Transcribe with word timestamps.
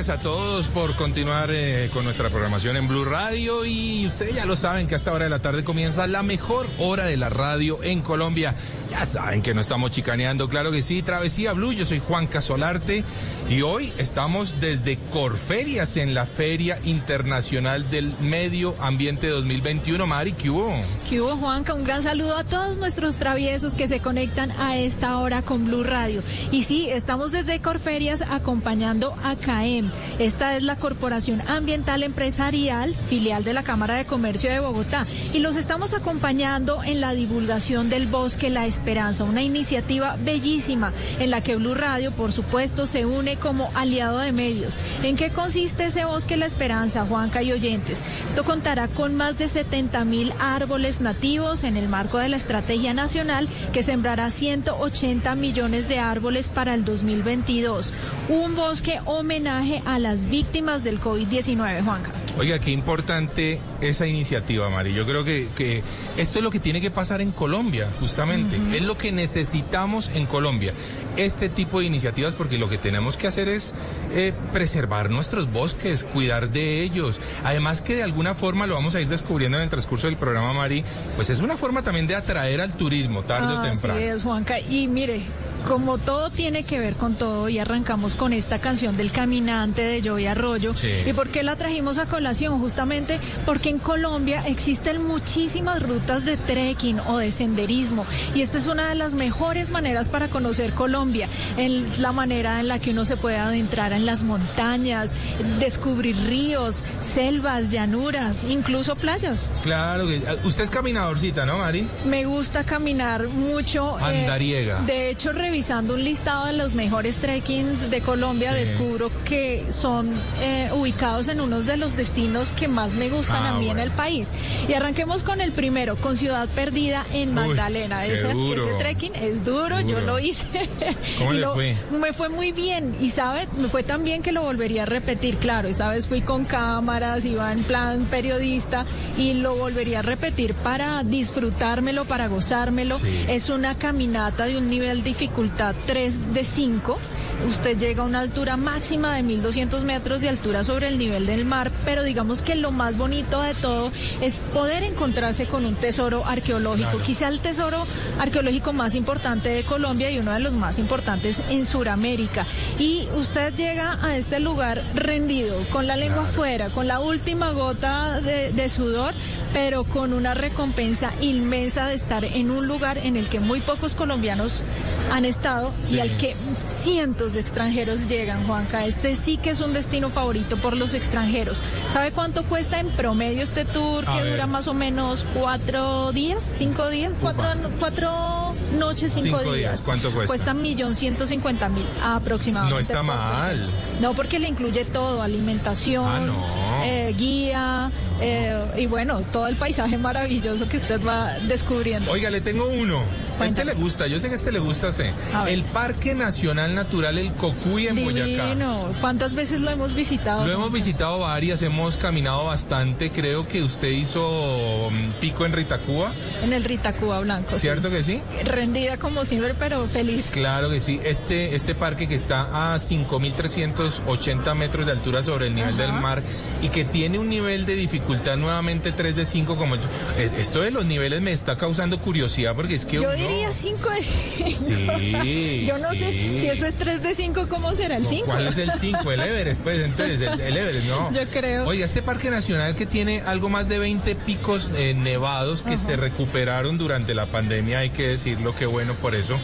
Gracias 0.00 0.18
a 0.18 0.22
todos 0.22 0.68
por 0.68 0.96
continuar 0.96 1.50
eh, 1.52 1.90
con 1.92 2.04
nuestra 2.04 2.30
programación 2.30 2.74
en 2.78 2.88
Blue 2.88 3.04
Radio 3.04 3.66
y 3.66 4.06
ustedes 4.06 4.34
ya 4.34 4.46
lo 4.46 4.56
saben 4.56 4.86
que 4.86 4.94
a 4.94 4.96
esta 4.96 5.12
hora 5.12 5.24
de 5.24 5.30
la 5.30 5.42
tarde 5.42 5.62
comienza 5.62 6.06
la 6.06 6.22
mejor 6.22 6.66
hora 6.78 7.04
de 7.04 7.18
la 7.18 7.28
radio 7.28 7.82
en 7.82 8.00
Colombia. 8.00 8.54
Ya 8.90 9.04
saben 9.04 9.42
que 9.42 9.52
no 9.52 9.60
estamos 9.60 9.92
chicaneando, 9.92 10.48
claro 10.48 10.72
que 10.72 10.80
sí. 10.80 11.02
Travesía 11.02 11.52
Blue, 11.52 11.72
yo 11.72 11.84
soy 11.84 12.00
Juan 12.00 12.26
Casolarte 12.26 13.04
y 13.50 13.62
hoy 13.62 13.92
estamos 13.98 14.60
desde 14.60 14.98
Corferias 15.12 15.96
en 15.96 16.14
la 16.14 16.24
Feria 16.24 16.78
Internacional 16.84 17.88
del 17.90 18.14
Medio 18.20 18.74
Ambiente 18.80 19.28
2021. 19.28 20.06
Mari, 20.06 20.32
¿qué 20.32 20.50
hubo? 20.50 20.72
¿Qué 21.08 21.20
hubo, 21.20 21.36
Juanca? 21.36 21.74
Un 21.74 21.84
gran 21.84 22.02
saludo 22.02 22.36
a 22.36 22.44
todos 22.44 22.78
nuestros 22.78 23.16
traviesos 23.16 23.74
que 23.74 23.86
se 23.86 24.00
conectan 24.00 24.50
a 24.52 24.78
esta 24.78 25.18
hora 25.18 25.42
con 25.42 25.66
Blue 25.66 25.84
Radio. 25.84 26.22
Y 26.50 26.64
sí, 26.64 26.88
estamos 26.88 27.32
desde 27.32 27.60
Corferias 27.60 28.22
acompañando 28.22 29.14
a 29.22 29.36
CAEM. 29.36 29.90
Esta 30.18 30.56
es 30.56 30.62
la 30.62 30.76
Corporación 30.76 31.40
Ambiental 31.48 32.02
Empresarial, 32.02 32.94
filial 33.08 33.44
de 33.44 33.54
la 33.54 33.62
Cámara 33.62 33.94
de 33.94 34.04
Comercio 34.04 34.50
de 34.50 34.60
Bogotá. 34.60 35.06
Y 35.32 35.38
los 35.38 35.56
estamos 35.56 35.94
acompañando 35.94 36.82
en 36.84 37.00
la 37.00 37.12
divulgación 37.12 37.88
del 37.88 38.06
Bosque 38.06 38.50
La 38.50 38.66
Esperanza, 38.66 39.24
una 39.24 39.42
iniciativa 39.42 40.16
bellísima 40.22 40.92
en 41.18 41.30
la 41.30 41.42
que 41.42 41.56
Blue 41.56 41.74
Radio, 41.74 42.12
por 42.12 42.32
supuesto, 42.32 42.86
se 42.86 43.06
une 43.06 43.36
como 43.36 43.70
aliado 43.74 44.18
de 44.18 44.32
medios. 44.32 44.76
¿En 45.02 45.16
qué 45.16 45.30
consiste 45.30 45.86
ese 45.86 46.04
Bosque 46.04 46.36
La 46.36 46.46
Esperanza, 46.46 47.04
Juanca 47.04 47.42
y 47.42 47.52
oyentes? 47.52 48.02
Esto 48.28 48.44
contará 48.44 48.88
con 48.88 49.16
más 49.16 49.38
de 49.38 49.48
70 49.48 50.04
mil 50.04 50.32
árboles 50.38 51.00
nativos 51.00 51.64
en 51.64 51.76
el 51.76 51.88
marco 51.88 52.18
de 52.18 52.28
la 52.28 52.36
Estrategia 52.36 52.94
Nacional 52.94 53.48
que 53.72 53.82
sembrará 53.82 54.30
180 54.30 55.34
millones 55.34 55.88
de 55.88 55.98
árboles 55.98 56.48
para 56.48 56.74
el 56.74 56.84
2022. 56.84 57.92
Un 58.28 58.56
bosque 58.56 59.00
homenaje 59.04 59.79
a 59.84 59.98
las 59.98 60.28
víctimas 60.28 60.84
del 60.84 61.00
COVID-19, 61.00 61.84
Juanca. 61.84 62.12
Oiga, 62.38 62.58
qué 62.58 62.70
importante 62.70 63.60
esa 63.80 64.06
iniciativa, 64.06 64.68
Mari. 64.70 64.94
Yo 64.94 65.06
creo 65.06 65.24
que, 65.24 65.48
que 65.56 65.82
esto 66.16 66.38
es 66.38 66.42
lo 66.42 66.50
que 66.50 66.60
tiene 66.60 66.80
que 66.80 66.90
pasar 66.90 67.20
en 67.20 67.32
Colombia, 67.32 67.88
justamente. 68.00 68.56
Es 68.76 68.82
lo 68.82 68.96
que 68.96 69.12
necesitamos 69.12 70.10
en 70.14 70.26
Colombia. 70.26 70.72
Este 71.16 71.48
tipo 71.48 71.80
de 71.80 71.86
iniciativas, 71.86 72.34
porque 72.34 72.58
lo 72.58 72.68
que 72.68 72.78
tenemos 72.78 73.16
que 73.16 73.26
hacer 73.26 73.48
es 73.48 73.74
eh, 74.14 74.32
preservar 74.52 75.10
nuestros 75.10 75.50
bosques, 75.50 76.04
cuidar 76.04 76.50
de 76.50 76.82
ellos. 76.82 77.20
Además 77.44 77.82
que 77.82 77.96
de 77.96 78.02
alguna 78.02 78.34
forma 78.34 78.66
lo 78.66 78.74
vamos 78.74 78.94
a 78.94 79.00
ir 79.00 79.08
descubriendo 79.08 79.58
en 79.58 79.64
el 79.64 79.70
transcurso 79.70 80.06
del 80.06 80.16
programa, 80.16 80.52
Mari, 80.52 80.84
pues 81.16 81.30
es 81.30 81.40
una 81.40 81.56
forma 81.56 81.82
también 81.82 82.06
de 82.06 82.14
atraer 82.14 82.60
al 82.60 82.74
turismo 82.74 83.22
tarde 83.22 83.54
o 83.54 83.62
temprano. 83.62 83.98
Así 83.98 84.04
es, 84.08 84.22
Juanca. 84.22 84.60
Y 84.60 84.88
mire, 84.88 85.22
como 85.66 85.98
todo 85.98 86.30
tiene 86.30 86.64
que 86.64 86.78
ver 86.78 86.94
con 86.94 87.14
todo, 87.14 87.48
y 87.48 87.58
arrancamos 87.58 88.14
con 88.14 88.32
esta 88.32 88.58
canción 88.58 88.96
del 88.96 89.12
caminante 89.12 89.69
de 89.76 90.02
Joey 90.08 90.26
Arroyo. 90.26 90.74
Sí. 90.74 90.88
¿Y 91.06 91.12
por 91.12 91.28
qué 91.30 91.42
la 91.42 91.56
trajimos 91.56 91.98
a 91.98 92.06
colación? 92.06 92.58
Justamente 92.60 93.18
porque 93.46 93.70
en 93.70 93.78
Colombia 93.78 94.42
existen 94.46 95.04
muchísimas 95.06 95.82
rutas 95.82 96.24
de 96.24 96.36
trekking 96.36 97.00
o 97.00 97.18
de 97.18 97.30
senderismo. 97.30 98.06
Y 98.34 98.42
esta 98.42 98.58
es 98.58 98.66
una 98.66 98.88
de 98.88 98.94
las 98.94 99.14
mejores 99.14 99.70
maneras 99.70 100.08
para 100.08 100.28
conocer 100.28 100.72
Colombia. 100.72 101.28
Es 101.56 101.98
la 101.98 102.12
manera 102.12 102.60
en 102.60 102.68
la 102.68 102.78
que 102.78 102.90
uno 102.90 103.04
se 103.04 103.16
puede 103.16 103.36
adentrar 103.38 103.92
en 103.92 104.06
las 104.06 104.22
montañas, 104.22 105.14
descubrir 105.58 106.16
ríos, 106.26 106.84
selvas, 107.00 107.70
llanuras, 107.70 108.44
incluso 108.48 108.96
playas. 108.96 109.50
Claro, 109.62 110.06
que 110.06 110.22
usted 110.44 110.64
es 110.64 110.70
caminadorcita, 110.70 111.46
¿no, 111.46 111.58
Mari? 111.58 111.86
Me 112.06 112.24
gusta 112.24 112.64
caminar 112.64 113.28
mucho. 113.28 113.98
eh, 114.00 114.22
Andariega. 114.22 114.80
de 114.82 115.10
hecho, 115.10 115.32
revisando 115.32 115.94
un 115.94 116.04
listado 116.04 116.46
de 116.46 116.52
los 116.54 116.74
mejores 116.74 117.18
trekkings 117.18 117.90
de 117.90 118.00
Colombia, 118.00 118.52
Sí. 118.52 118.58
descubro 118.58 119.10
que 119.24 119.59
son 119.70 120.12
eh, 120.40 120.70
ubicados 120.74 121.28
en 121.28 121.40
unos 121.40 121.66
de 121.66 121.76
los 121.76 121.96
destinos 121.96 122.48
que 122.58 122.68
más 122.68 122.92
me 122.94 123.08
gustan 123.08 123.44
Ah, 123.44 123.50
a 123.56 123.58
mí 123.58 123.68
en 123.70 123.78
el 123.78 123.90
país. 123.90 124.28
Y 124.68 124.74
arranquemos 124.74 125.22
con 125.22 125.40
el 125.40 125.52
primero, 125.52 125.96
con 125.96 126.16
Ciudad 126.16 126.48
Perdida 126.48 127.06
en 127.12 127.34
Magdalena. 127.34 128.04
ese, 128.06 128.30
ese 128.30 128.72
trekking 128.78 129.14
es 129.14 129.44
duro, 129.44 129.80
yo 129.80 130.00
lo 130.00 130.18
hice. 130.18 130.68
¿Cómo 131.18 131.32
Y 131.32 131.36
le 131.36 131.40
lo- 131.42 131.54
fue? 131.54 131.76
Me 132.00 132.12
fue 132.12 132.28
muy 132.28 132.52
bien. 132.52 132.96
Y 133.00 133.10
sabe, 133.10 133.48
me 133.58 133.68
fue 133.68 133.82
tan 133.82 134.04
bien 134.04 134.22
que 134.22 134.32
lo 134.32 134.42
volvería 134.42 134.82
a 134.82 134.86
repetir. 134.86 135.36
Claro, 135.36 135.68
esa 135.68 135.88
vez 135.88 136.06
fui 136.06 136.22
con 136.22 136.44
cámaras, 136.44 137.24
iba 137.24 137.52
en 137.52 137.62
plan 137.62 138.04
periodista 138.10 138.84
y 139.18 139.34
lo 139.34 139.54
volvería 139.56 140.00
a 140.00 140.02
repetir 140.02 140.54
para 140.54 141.02
disfrutármelo, 141.04 142.04
para 142.04 142.28
gozármelo. 142.28 142.98
Sí. 142.98 143.24
Es 143.28 143.48
una 143.50 143.76
caminata 143.76 144.44
de 144.46 144.58
un 144.58 144.68
nivel 144.68 145.02
de 145.02 145.10
dificultad 145.10 145.74
3 145.86 146.32
de 146.34 146.44
5. 146.44 146.98
Usted 147.48 147.78
llega 147.78 148.02
a 148.02 148.06
una 148.06 148.20
altura 148.20 148.56
máxima 148.56 149.14
de 149.14 149.22
1200 149.22 149.84
metros 149.84 150.20
de 150.20 150.28
altura 150.28 150.62
sobre 150.64 150.88
el 150.88 150.98
nivel 150.98 151.26
del 151.26 151.44
mar, 151.44 151.70
pero 151.84 152.02
digamos 152.04 152.42
que 152.42 152.54
lo 152.54 152.70
más 152.70 152.96
bonito 152.96 153.40
de 153.42 153.54
todo 153.54 153.90
es 154.22 154.34
poder 154.52 154.82
encontrarse 154.82 155.46
con 155.46 155.64
un 155.64 155.74
tesoro 155.74 156.26
arqueológico, 156.26 156.90
Claro. 156.90 157.04
quizá 157.04 157.28
el 157.28 157.40
tesoro 157.40 157.86
arqueológico 158.18 158.72
más 158.72 158.94
importante 158.94 159.48
de 159.48 159.64
Colombia 159.64 160.10
y 160.10 160.18
uno 160.18 160.32
de 160.32 160.40
los 160.40 160.54
más 160.54 160.78
importantes 160.78 161.42
en 161.48 161.66
Sudamérica. 161.66 162.46
Y 162.78 163.08
usted 163.16 163.54
llega 163.54 163.98
a 164.02 164.16
este 164.16 164.38
lugar 164.40 164.82
rendido, 164.94 165.56
con 165.72 165.86
la 165.86 165.96
lengua 165.96 166.22
afuera, 166.22 166.68
con 166.70 166.86
la 166.86 167.00
última 167.00 167.50
gota 167.52 168.20
de, 168.20 168.52
de 168.52 168.68
sudor, 168.68 169.14
pero 169.52 169.84
con 169.84 170.12
una 170.12 170.34
recompensa 170.34 171.10
inmensa 171.20 171.86
de 171.86 171.94
estar 171.94 172.24
en 172.24 172.50
un 172.50 172.66
lugar 172.66 172.98
en 172.98 173.16
el 173.16 173.28
que 173.28 173.40
muy 173.40 173.60
pocos 173.60 173.94
colombianos 173.94 174.62
han 175.10 175.24
estado 175.24 175.72
y 175.90 175.98
al 175.98 176.10
que 176.18 176.36
cientos 176.66 177.29
de 177.32 177.40
extranjeros 177.40 178.08
llegan, 178.08 178.44
Juanca. 178.46 178.84
Este 178.84 179.14
sí 179.16 179.36
que 179.36 179.50
es 179.50 179.60
un 179.60 179.72
destino 179.72 180.10
favorito 180.10 180.56
por 180.56 180.76
los 180.76 180.94
extranjeros. 180.94 181.62
¿Sabe 181.92 182.12
cuánto 182.12 182.42
cuesta 182.44 182.80
en 182.80 182.88
promedio 182.90 183.42
este 183.42 183.64
tour 183.64 184.04
A 184.08 184.16
que 184.16 184.22
ver. 184.22 184.32
dura 184.32 184.46
más 184.46 184.66
o 184.68 184.74
menos 184.74 185.24
cuatro 185.34 186.12
días, 186.12 186.42
cinco 186.58 186.88
días, 186.88 187.12
cuatro, 187.20 187.44
cuatro 187.78 188.52
noches, 188.78 189.12
cinco, 189.14 189.38
Cinco 189.40 189.52
días. 189.52 189.82
¿Cuánto 189.84 190.10
cuesta? 190.10 190.26
Cuesta 190.28 190.54
millón 190.54 190.94
ciento 190.94 191.26
cincuenta 191.26 191.68
mil 191.68 191.84
aproximadamente. 192.02 192.74
No 192.74 192.80
está 192.80 193.02
mal. 193.02 193.68
No, 194.00 194.14
porque 194.14 194.38
le 194.38 194.48
incluye 194.48 194.84
todo, 194.84 195.22
alimentación, 195.22 196.06
Ah, 196.06 196.20
no. 196.20 196.84
eh, 196.84 197.14
guía, 197.16 197.90
eh, 198.20 198.60
y 198.76 198.86
bueno, 198.86 199.20
todo 199.32 199.46
el 199.46 199.56
paisaje 199.56 199.98
maravilloso 199.98 200.68
que 200.68 200.76
usted 200.78 201.00
va 201.06 201.34
descubriendo. 201.48 202.10
Oiga, 202.10 202.30
le 202.30 202.40
tengo 202.40 202.66
uno. 202.66 203.02
Este 203.44 203.54
Cuéntame. 203.62 203.74
le 203.78 203.82
gusta, 203.84 204.06
yo 204.06 204.18
sé 204.20 204.28
que 204.28 204.34
este 204.34 204.52
le 204.52 204.58
gusta 204.58 204.88
a 204.88 204.90
usted. 204.90 205.10
A. 205.34 205.48
El 205.50 205.64
Parque 205.64 206.14
Nacional 206.14 206.74
Natural 206.74 207.16
El 207.18 207.32
Cocuy 207.32 207.86
en 207.88 208.04
Boyacá. 208.04 208.46
Divino. 208.46 208.90
¿Cuántas 209.00 209.34
veces 209.34 209.60
lo 209.60 209.70
hemos 209.70 209.94
visitado? 209.94 210.46
Lo 210.46 210.52
hemos 210.52 210.72
visitado 210.72 211.18
varias, 211.20 211.62
hemos 211.62 211.96
caminado 211.96 212.44
bastante. 212.44 213.10
Creo 213.10 213.46
que 213.48 213.62
usted 213.62 213.88
hizo 213.88 214.90
mm, 214.90 215.20
pico 215.20 215.46
en 215.46 215.52
Ritacúa, 215.52 216.12
En 216.42 216.52
el 216.52 216.64
Ritacúa 216.64 217.20
Blanco. 217.20 217.50
sí. 217.52 217.58
¿cierto 217.60 217.90
que 217.90 218.02
sí? 218.02 218.20
Rendida 218.44 218.96
como 218.98 219.24
siempre, 219.24 219.54
pero 219.58 219.86
feliz. 219.88 220.30
Claro 220.32 220.68
que 220.70 220.80
sí. 220.80 221.00
Este, 221.04 221.54
este 221.54 221.74
parque 221.74 222.08
que 222.08 222.14
está 222.14 222.74
a 222.74 222.78
5.380 222.78 224.54
metros 224.54 224.86
de 224.86 224.92
altura 224.92 225.22
sobre 225.22 225.46
el 225.48 225.54
nivel 225.54 225.76
del 225.76 225.92
mar 225.92 226.22
y 226.62 226.68
que 226.68 226.84
tiene 226.84 227.18
un 227.18 227.28
nivel 227.28 227.66
de 227.66 227.74
dificultad 227.74 228.36
nuevamente 228.36 228.92
3 228.92 229.14
de 229.16 229.24
5 229.26 229.56
como 229.56 229.76
yo. 229.76 229.82
Es- 230.18 230.32
Esto 230.32 230.60
de 230.62 230.70
los 230.70 230.84
niveles 230.84 231.20
me 231.20 231.32
está 231.32 231.56
causando 231.56 231.98
curiosidad 231.98 232.54
porque 232.54 232.74
es 232.74 232.86
que 232.86 232.96
Yo 232.96 233.02
uno- 233.10 233.12
diría 233.30 233.52
5 233.52 233.90
de 233.90 234.02
5. 234.02 234.92
Sí, 235.22 235.64
Yo 235.68 235.78
no 235.78 235.90
sé 235.94 236.10
sí. 236.12 236.38
si 236.40 236.46
eso 236.48 236.66
es 236.66 236.74
3 236.74 237.02
de 237.02 237.14
5, 237.14 237.48
¿cómo 237.48 237.74
será 237.74 237.96
el 237.96 238.02
No, 238.04 238.08
5? 238.08 238.26
¿Cuál 238.26 238.46
es 238.48 238.58
el 238.58 238.72
5? 238.80 239.12
El 239.12 239.20
Everest, 239.20 239.62
pues 239.62 239.78
entonces, 239.80 240.20
el, 240.20 240.40
el 240.40 240.56
Everest, 240.56 240.86
no. 240.86 241.12
Yo 241.12 241.20
creo. 241.32 241.66
Oiga, 241.66 241.84
este 241.84 242.02
parque 242.02 242.30
nacional 242.30 242.74
que 242.74 242.86
tiene 242.86 243.20
algo 243.22 243.48
más 243.48 243.68
de 243.68 243.78
20 243.78 244.14
picos 244.16 244.70
eh, 244.76 244.94
nevados 244.94 245.62
que 245.62 245.76
se 245.76 245.96
recuperaron 245.96 246.78
durante 246.78 247.14
la 247.14 247.26
pandemia, 247.26 247.80
hay 247.80 247.90
que 247.90 248.06
decirlo, 248.08 248.54
qué 248.54 248.66
bueno 248.66 248.94
por 248.94 249.14
eso. 249.14 249.38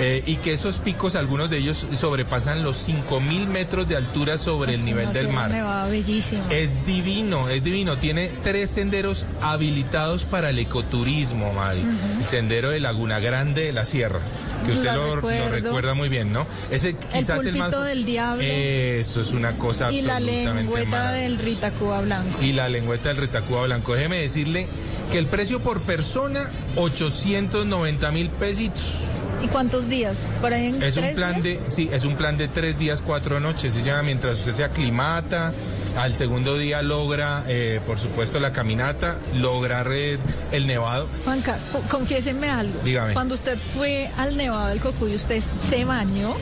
eh, 0.00 0.22
y 0.26 0.36
que 0.36 0.52
esos 0.52 0.78
picos, 0.78 1.14
algunos 1.16 1.50
de 1.50 1.58
ellos 1.58 1.86
sobrepasan 1.92 2.62
los 2.62 2.76
5000 2.78 3.46
metros 3.48 3.88
de 3.88 3.96
altura 3.96 4.36
sobre 4.38 4.74
el 4.74 4.84
nivel 4.84 5.04
Una 5.06 5.12
del 5.12 5.28
mar. 5.28 5.50
Nevada 5.50 5.86
bellísimo. 5.88 6.44
Es 6.50 6.86
divino, 6.86 7.48
es 7.48 7.62
divino. 7.64 7.96
Tiene 7.96 8.30
tres 8.42 8.70
senderos 8.70 9.26
habilitados 9.42 10.24
para 10.24 10.50
el 10.50 10.58
ecoturismo, 10.58 11.52
Mari. 11.52 11.82
El 12.18 12.24
sendero 12.24 12.70
de 12.70 12.80
Laguna 12.80 13.18
Grande 13.18 13.29
de 13.30 13.72
la 13.72 13.84
Sierra, 13.84 14.18
que 14.66 14.72
usted 14.72 14.86
La 14.86 14.96
lo, 14.96 15.16
lo 15.16 15.48
recuerda 15.48 15.94
muy 15.94 16.08
bien, 16.08 16.32
¿no? 16.32 16.46
Ese 16.70 16.94
quizás 16.94 17.46
el, 17.46 17.56
más... 17.56 17.68
pulpito 17.68 17.82
del 17.82 18.04
diablo. 18.04 18.42
Eso 18.42 19.20
es 19.20 19.30
una 19.30 19.52
cosa 19.52 19.92
y 19.92 20.02
la 20.02 20.16
absolutamente 20.16 20.62
lengüeta 20.62 20.90
maravillosa. 20.90 21.22
del 21.22 21.38
Ritacúa 21.38 22.00
Blanco. 22.00 22.42
Y 22.42 22.52
la 22.52 22.68
lengüeta 22.68 23.10
del 23.10 23.18
Retacúa 23.18 23.62
Blanco. 23.62 23.94
Déjeme 23.94 24.16
decirle 24.16 24.66
que 25.12 25.18
el 25.18 25.26
precio 25.26 25.60
por 25.60 25.80
persona, 25.80 26.50
890 26.76 28.10
mil 28.10 28.30
pesitos. 28.30 29.10
¿Y 29.42 29.46
cuántos 29.46 29.88
días? 29.88 30.26
¿Por 30.40 30.52
ahí 30.52 30.66
en 30.66 30.82
Es 30.82 30.96
un 30.96 31.14
plan 31.14 31.40
días? 31.40 31.64
de, 31.64 31.70
sí, 31.70 31.88
es 31.92 32.04
un 32.04 32.16
plan 32.16 32.36
de 32.36 32.48
tres 32.48 32.78
días, 32.78 33.00
cuatro 33.00 33.38
noches. 33.38 33.82
Llama 33.84 34.02
mientras 34.02 34.38
usted 34.38 34.52
se 34.52 34.64
aclimata. 34.64 35.52
Al 35.96 36.14
segundo 36.14 36.56
día 36.56 36.82
logra, 36.82 37.44
eh, 37.48 37.80
por 37.86 37.98
supuesto, 37.98 38.38
la 38.38 38.52
caminata, 38.52 39.18
lograr 39.34 39.88
eh, 39.90 40.18
el 40.52 40.66
nevado. 40.66 41.08
Juanca, 41.24 41.58
co- 41.72 41.82
confiéseme 41.90 42.48
algo. 42.48 42.78
Dígame. 42.84 43.12
Cuando 43.12 43.34
usted 43.34 43.58
fue 43.76 44.08
al 44.16 44.36
Nevado 44.36 44.68
del 44.68 44.80
Cocuy, 44.80 45.14
¿usted 45.14 45.42
se 45.68 45.84
bañó? 45.84 46.34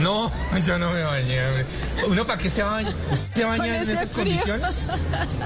No, 0.00 0.30
yo 0.64 0.78
no 0.78 0.92
me 0.92 1.02
bañé. 1.02 1.40
¿Uno 2.08 2.26
para 2.26 2.38
qué 2.40 2.48
se 2.48 2.62
baña? 2.62 2.90
¿Usted 3.12 3.34
se 3.42 3.44
baña 3.44 3.76
en 3.76 3.82
esas 3.82 4.10
frío. 4.10 4.14
condiciones? 4.24 4.82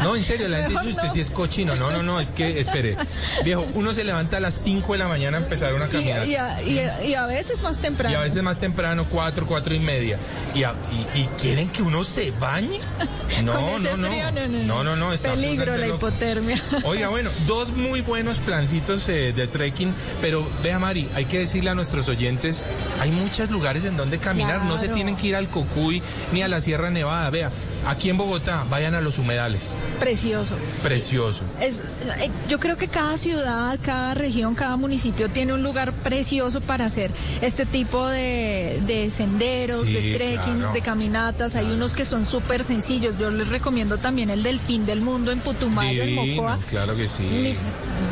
No, 0.02 0.14
en 0.14 0.22
serio, 0.22 0.48
la 0.48 0.58
gente 0.58 0.72
dice, 0.80 0.90
usted 0.90 1.02
no. 1.08 1.12
si 1.12 1.20
es 1.20 1.30
cochino. 1.30 1.74
No, 1.74 1.90
no, 1.90 2.02
no, 2.02 2.20
es 2.20 2.30
que, 2.30 2.60
espere. 2.60 2.96
Viejo, 3.44 3.66
uno 3.74 3.92
se 3.94 4.04
levanta 4.04 4.36
a 4.36 4.40
las 4.40 4.54
5 4.54 4.92
de 4.92 4.98
la 4.98 5.08
mañana 5.08 5.38
a 5.38 5.40
empezar 5.40 5.74
una 5.74 5.88
caminata. 5.88 6.26
y 6.26 6.36
a, 6.36 6.62
y 6.62 6.78
a- 6.78 7.04
y 7.04 7.14
a 7.14 7.26
veces 7.26 7.60
más 7.62 7.78
temprano. 7.78 8.12
Y 8.12 8.16
a 8.16 8.20
veces 8.20 8.42
más 8.42 8.58
temprano, 8.58 9.06
cuatro, 9.10 9.46
cuatro 9.46 9.74
y 9.74 9.80
media. 9.80 10.18
¿Y, 10.54 10.62
a- 10.62 10.74
y, 11.14 11.24
quieren 11.40 11.68
que 11.70 11.82
uno 11.82 12.04
se 12.04 12.30
bañe? 12.30 12.80
No, 13.42 13.54
Con 13.54 13.64
ese 13.80 13.90
no, 13.90 13.96
no. 13.96 14.08
frío, 14.08 14.30
no, 14.30 14.46
no, 14.48 14.62
No, 14.64 14.84
no, 14.84 14.96
no, 14.96 15.12
está 15.12 15.32
Peligro 15.32 15.76
la 15.76 15.86
absolutamente 15.86 16.34
loco. 16.36 16.56
hipotermia. 16.56 16.62
Oiga, 16.84 17.08
bueno, 17.08 17.30
dos 17.48 17.72
muy 17.72 18.00
buenos 18.00 18.38
plancitos 18.38 19.08
eh, 19.08 19.32
de 19.32 19.46
trekking, 19.48 19.92
pero 20.20 20.46
vea 20.62 20.78
Mari, 20.78 21.08
hay 21.16 21.24
que 21.24 21.40
decirle 21.40 21.70
a 21.70 21.74
nuestros 21.74 22.08
oyentes, 22.08 22.62
hay 23.00 23.10
muchos 23.10 23.50
lugares 23.50 23.84
en 23.86 23.96
donde 23.96 24.18
caminar, 24.18 24.33
no 24.34 24.78
se 24.78 24.88
tienen 24.88 25.16
que 25.16 25.28
ir 25.28 25.36
al 25.36 25.48
Cocuy 25.48 26.02
ni 26.32 26.42
a 26.42 26.48
la 26.48 26.60
Sierra 26.60 26.90
Nevada, 26.90 27.30
vea, 27.30 27.50
aquí 27.86 28.10
en 28.10 28.16
Bogotá, 28.16 28.64
vayan 28.70 28.94
a 28.94 29.00
los 29.00 29.18
humedales, 29.18 29.72
Precioso. 30.00 30.54
precioso. 30.82 31.42
Es, 31.60 31.78
eh, 31.78 32.30
yo 32.48 32.58
creo 32.58 32.76
que 32.76 32.88
cada 32.88 33.16
ciudad, 33.16 33.78
cada 33.82 34.14
región, 34.14 34.54
cada 34.54 34.76
municipio 34.76 35.28
tiene 35.30 35.52
un 35.54 35.62
lugar 35.62 35.92
precioso 35.92 36.60
para 36.60 36.84
hacer 36.86 37.10
este 37.40 37.66
tipo 37.66 38.06
de, 38.06 38.80
de 38.86 39.10
senderos, 39.10 39.82
Sí, 39.82 39.92
de 39.92 40.14
trekking, 40.14 40.58
claro. 40.58 40.72
de 40.72 40.80
caminatas. 40.80 41.54
Hay 41.56 41.66
unos 41.66 41.92
que 41.94 42.04
son 42.04 42.26
súper 42.26 42.64
sencillos. 42.64 43.18
Yo 43.18 43.30
les 43.30 43.48
recomiendo 43.48 43.98
también 43.98 44.30
el 44.30 44.42
del 44.42 44.58
fin 44.58 44.86
del 44.86 45.00
mundo 45.00 45.30
en 45.32 45.40
Putumayo, 45.40 46.02
en 46.02 46.14
Mocoa. 46.36 46.58
claro 46.70 46.96
que 46.96 47.06
sí. 47.06 47.22
Ni- 47.24 47.54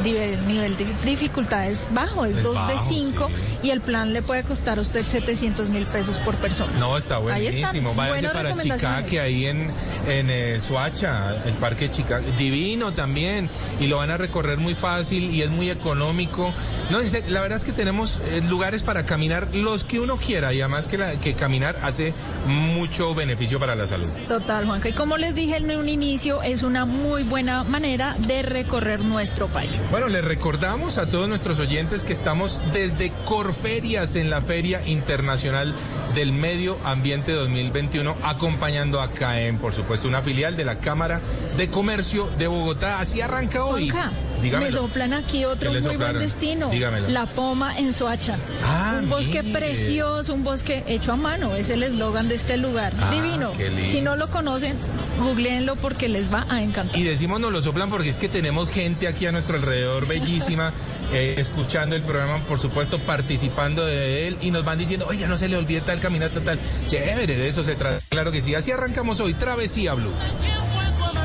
nivel, 0.05 0.47
nivel 0.49 0.77
de 0.77 0.87
dificultad 1.05 1.69
es 1.69 1.89
bajo, 1.93 2.25
es 2.25 2.37
Es 2.37 2.43
2 2.43 2.55
de 2.69 2.75
bajo, 2.75 2.89
5 2.89 3.29
sí. 3.29 3.35
y 3.69 3.71
el 3.71 3.81
plan 3.81 4.13
le 4.13 4.23
puede 4.23 4.43
costar 4.45 4.79
a 4.79 4.83
usted 4.83 5.05
700 5.05 5.69
mil 5.71 5.85
pesos 5.87 6.19
por 6.19 6.35
persona. 6.37 6.73
No, 6.79 6.97
está 6.97 7.19
buenísimo. 7.19 7.95
Váyase 7.95 8.29
para. 8.29 8.53
Chicaque, 8.57 9.19
ahí 9.21 9.47
en, 9.47 9.62
en 10.09 10.31
eh, 10.31 10.61
Soacha, 10.61 11.37
el 11.47 11.55
parque 11.55 11.91
Chicaque. 11.91 12.33
Divino 12.39 12.93
también. 12.95 13.49
Y 13.81 13.87
lo 13.87 13.99
van 13.99 14.11
a 14.11 14.17
recorrer 14.17 14.59
muy 14.59 14.75
fácil 14.75 15.33
y 15.35 15.43
es 15.43 15.51
muy 15.51 15.71
económico. 15.71 16.53
No, 16.91 17.01
en 17.01 17.09
serio, 17.11 17.31
la 17.33 17.41
verdad 17.41 17.57
es 17.59 17.65
que 17.65 17.73
tenemos 17.73 18.21
eh, 18.31 18.41
lugares 18.49 18.83
para 18.83 19.05
caminar 19.05 19.49
los 19.55 19.85
que 19.85 20.01
uno 20.01 20.17
quiera 20.17 20.53
y 20.53 20.61
además 20.61 20.89
que, 20.89 20.99
la- 20.99 21.13
que 21.15 21.35
caminar 21.35 21.77
hace 21.83 22.13
mucho 22.47 23.15
beneficio 23.15 23.59
para 23.59 23.75
la 23.75 23.87
salud. 23.87 24.09
Total, 24.29 24.67
Juanca. 24.67 24.89
Y 24.89 24.93
como 24.93 25.17
les 25.17 25.35
dije 25.35 25.57
en 25.57 25.71
un 25.77 25.89
inicio, 25.89 26.43
es 26.43 26.63
una 26.63 26.85
muy 26.85 27.23
buena 27.23 27.65
manera 27.65 28.15
de 28.19 28.43
recorrer 28.43 29.01
nuestro 29.01 29.47
país. 29.49 29.89
Bueno, 29.91 30.09
les 30.09 30.25
recordamos 30.25 30.99
a 30.99 31.07
todos 31.07 31.29
nuestros 31.29 31.59
oyentes 31.59 32.05
que 32.05 32.13
estamos 32.13 32.61
desde 32.73 33.11
Corferias 33.25 34.17
en 34.17 34.31
la 34.31 34.41
Feria 34.41 34.87
Internacional 34.87 35.75
del 36.15 36.33
Medio 36.33 36.77
Ambiente 36.85 37.33
2021, 37.33 38.17
acompañando 38.23 39.01
a 39.01 39.11
CAEM, 39.13 39.52
por 39.59 39.75
supuesto, 39.75 40.09
una 40.09 40.23
filial 40.23 40.57
de 40.57 40.65
la 40.65 40.79
Cámara 40.79 41.21
de 41.57 41.69
Comercio 41.69 42.29
de 42.39 42.47
Bogotá. 42.47 43.01
Así 43.01 43.21
arranca 43.21 43.65
hoy. 43.65 43.89
Juanca, 43.89 44.13
me 44.61 44.73
soplan 44.73 45.13
aquí 45.13 45.45
otro 45.45 45.71
¿Qué 45.71 45.81
le 45.81 45.89
muy 45.89 45.97
buen 45.97 46.19
destino. 46.19 46.69
Dígamelo. 46.71 47.09
La 47.09 47.27
Poma 47.27 47.77
en 47.79 47.93
Soacha. 47.93 48.37
Ah, 48.65 48.99
un 49.03 49.09
bosque 49.09 49.43
mire. 49.43 49.59
precioso, 49.59 50.35
un 50.35 50.45
bosque 50.45 50.83
hecho 50.87 51.13
a 51.13 51.17
mano. 51.17 51.55
Es 51.55 51.71
el 51.71 51.83
eslogan 51.83 52.29
de 52.29 52.35
este 52.35 52.57
lugar. 52.57 52.93
Ah, 53.01 53.11
Divino. 53.11 53.53
qué 53.57 53.71
lindo. 53.71 53.91
Si 53.91 54.01
no 54.01 54.17
lo 54.17 54.29
conocen, 54.31 54.77
googleenlo 55.21 55.77
porque 55.77 56.09
les 56.09 56.33
va 56.33 56.47
a 56.49 56.63
encantar. 56.63 56.99
Y 56.99 57.05
decimos 57.05 57.41
nos 57.41 57.53
lo 57.53 57.63
soplan 57.63 57.91
porque 57.91 58.09
es 58.09 58.19
que 58.19 58.29
tenemos 58.29 58.69
gente 58.71 59.09
aquí 59.09 59.27
a 59.27 59.33
nuestro 59.33 59.57
alrededor 59.57 60.07
bellísima, 60.07 60.73
eh, 61.13 61.35
escuchando 61.39 61.95
el 61.97 62.03
programa, 62.03 62.39
por 62.39 62.59
supuesto, 62.59 62.99
participando 62.99 63.85
de 63.85 64.29
él 64.29 64.39
y 64.41 64.51
nos 64.51 64.65
van 64.65 64.79
diciendo, 64.79 65.07
oiga, 65.09 65.27
no 65.27 65.37
se 65.37 65.49
le 65.49 65.57
olvide 65.57 65.81
tal 65.83 66.01
caminata, 66.01 66.41
tal. 66.41 66.59
Chévere, 66.87 67.37
de 67.37 67.49
eso 67.49 67.63
se 67.65 67.75
trata. 67.75 68.05
Claro 68.09 68.33
que 68.33 68.41
sí. 68.41 68.55
Así 68.55 68.71
arrancamos 68.71 69.21
hoy, 69.21 69.35
Travesía 69.35 69.95
Blue. 69.95 70.13
¿Quién 70.41 70.57
fue 70.57 70.97
tu 70.97 71.05
amante? 71.05 71.23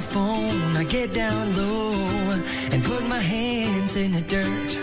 Phone, 0.00 0.76
I 0.76 0.84
get 0.84 1.12
down 1.12 1.56
low, 1.56 1.92
and 2.70 2.84
put 2.84 3.06
my 3.06 3.18
hands 3.18 3.96
in 3.96 4.12
the 4.12 4.20
dirt. 4.22 4.78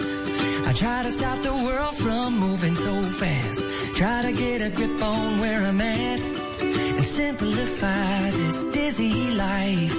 I 0.68 0.74
try 0.74 1.04
to 1.04 1.12
stop 1.12 1.42
the 1.42 1.54
world 1.54 1.96
from 1.96 2.38
moving 2.38 2.76
so 2.76 3.02
fast, 3.04 3.64
try 3.96 4.22
to 4.22 4.32
get 4.32 4.62
a 4.62 4.70
grip 4.70 5.02
on 5.02 5.40
where 5.40 5.64
I'm 5.64 5.82
at, 5.82 6.20
and 6.62 7.06
simplify 7.06 8.32
this 8.32 8.64
dizzy 8.64 9.32
life 9.32 9.96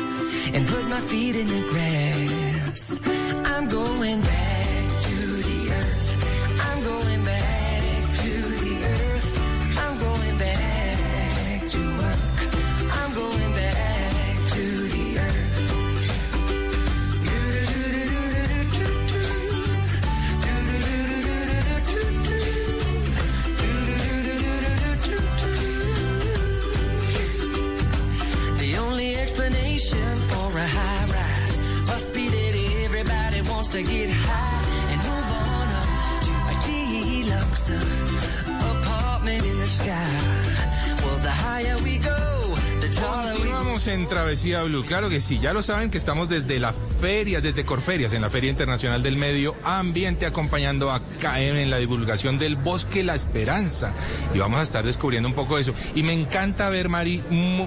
and 0.54 0.66
put 0.66 0.86
my 0.88 1.00
feet 1.00 1.36
in 1.36 1.46
the 1.46 1.62
grass. 1.70 2.27
Continuamos 43.34 43.86
en 43.88 44.08
Travesía 44.08 44.62
Blue. 44.62 44.84
Claro 44.84 45.08
que 45.08 45.20
sí, 45.20 45.38
ya 45.40 45.52
lo 45.52 45.62
saben 45.62 45.90
que 45.90 45.98
estamos 45.98 46.28
desde 46.28 46.58
la 46.58 46.72
feria, 47.00 47.40
desde 47.40 47.64
Corferias, 47.64 48.12
en 48.12 48.22
la 48.22 48.30
Feria 48.30 48.50
Internacional 48.50 49.02
del 49.02 49.16
Medio 49.16 49.54
Ambiente, 49.64 50.26
acompañando 50.26 50.90
a 50.90 51.00
KM 51.00 51.56
en 51.62 51.70
la 51.70 51.76
divulgación 51.78 52.38
del 52.38 52.56
Bosque 52.56 53.04
La 53.04 53.14
Esperanza. 53.14 53.92
Y 54.34 54.38
vamos 54.38 54.58
a 54.60 54.62
estar 54.62 54.84
descubriendo 54.84 55.28
un 55.28 55.34
poco 55.34 55.56
de 55.56 55.62
eso. 55.62 55.74
Y 55.94 56.02
me 56.02 56.12
encanta 56.12 56.70
ver, 56.70 56.88
Mari, 56.88 57.22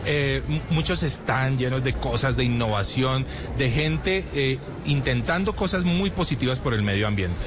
eh, 0.05 0.41
mu- 0.47 0.59
muchos 0.71 1.03
están 1.03 1.57
llenos 1.57 1.83
de 1.83 1.93
cosas, 1.93 2.35
de 2.35 2.43
innovación, 2.43 3.25
de 3.57 3.69
gente 3.71 4.25
eh, 4.33 4.57
intentando 4.85 5.53
cosas 5.53 5.83
muy 5.83 6.09
positivas 6.09 6.59
por 6.59 6.73
el 6.73 6.81
medio 6.81 7.07
ambiente. 7.07 7.41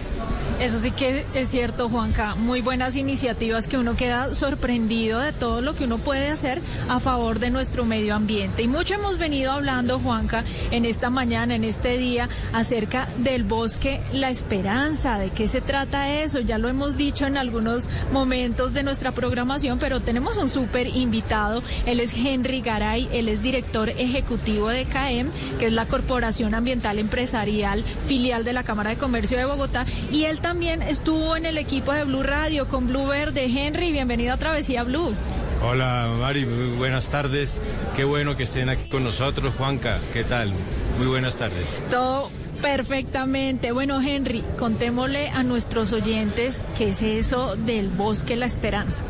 Eso 0.61 0.79
sí 0.79 0.93
que 0.93 1.27
es 1.35 1.49
cierto, 1.49 1.89
Juanca. 1.89 2.37
Muy 2.37 2.61
buenas 2.61 2.97
iniciativas 2.97 3.67
que 3.67 3.77
uno 3.77 3.97
queda 3.97 4.33
sorprendido 4.35 5.19
de 5.19 5.33
todo 5.33 5.61
lo 5.61 5.75
que 5.75 5.85
uno 5.85 5.99
puede 5.99 6.29
hacer 6.29 6.63
a 6.89 7.01
favor 7.01 7.41
de 7.41 7.51
nuestro 7.51 7.85
medio 7.85 8.15
ambiente. 8.15 8.63
Y 8.63 8.69
mucho 8.69 8.95
hemos 8.95 9.19
venido 9.19 9.51
hablando, 9.51 9.99
Juanca, 9.99 10.45
en 10.71 10.85
esta 10.85 11.11
mañana, 11.11 11.55
en 11.57 11.65
este 11.65 11.99
día, 11.99 12.29
acerca 12.53 13.09
del 13.19 13.43
bosque 13.43 14.01
La 14.13 14.31
Esperanza. 14.31 15.19
¿De 15.19 15.31
qué 15.31 15.49
se 15.49 15.61
trata 15.61 16.11
eso? 16.23 16.39
Ya 16.39 16.57
lo 16.57 16.69
hemos 16.69 16.97
dicho 16.97 17.27
en 17.27 17.37
algunos 17.37 17.91
momentos 18.13 18.73
de 18.75 18.85
nuestra 18.85 19.13
programación, 19.13 19.79
pero 19.79 20.01
tenemos 20.01 20.39
un 20.39 20.49
súper 20.49 20.87
invitado. 20.87 21.63
Él 21.85 21.99
es 21.99 22.15
Henry 22.15 22.61
Garay, 22.61 23.09
él 23.13 23.29
es 23.29 23.43
director 23.43 23.89
ejecutivo 23.89 24.69
de 24.69 24.85
CAEM, 24.85 25.31
que 25.59 25.67
es 25.67 25.73
la 25.73 25.87
Corporación 25.87 26.55
Ambiental 26.55 26.99
Empresarial, 27.01 27.83
filial 28.07 28.45
de 28.45 28.53
la 28.53 28.63
Cámara 28.63 28.91
de 28.91 28.97
Comercio 28.97 29.37
de 29.37 29.45
Bogotá. 29.47 29.85
Y 30.13 30.25
él 30.25 30.41
también 30.45 30.83
estuvo 30.83 31.37
en 31.37 31.47
el 31.47 31.57
equipo 31.57 31.91
de 31.95 32.05
Blue 32.05 32.23
Radio 32.23 32.69
con 32.69 32.87
Blue 32.87 33.07
Verde. 33.07 33.47
Henry, 33.47 33.93
bienvenido 33.93 34.35
a 34.35 34.37
Travesía 34.37 34.85
Blue. 34.85 35.15
Hola 35.63 36.11
Mari, 36.21 36.45
muy 36.45 36.77
buenas 36.77 37.09
tardes. 37.09 37.63
Qué 37.97 38.05
bueno 38.05 38.37
que 38.37 38.43
estén 38.43 38.69
aquí 38.69 38.91
con 38.91 39.05
nosotros. 39.05 39.55
Juanca, 39.57 39.99
¿qué 40.13 40.23
tal? 40.23 40.53
Muy 40.99 41.07
buenas 41.07 41.39
tardes. 41.39 41.65
Todo 41.91 42.31
perfectamente. 42.61 43.73
Bueno, 43.73 43.99
Henry, 44.03 44.45
contémosle 44.59 45.31
a 45.31 45.43
nuestros 45.45 45.95
oyentes 45.95 46.67
qué 46.77 46.91
es 46.91 47.01
eso 47.01 47.57
del 47.57 47.89
Bosque 47.89 48.37
La 48.37 48.45
Esperanza. 48.45 49.03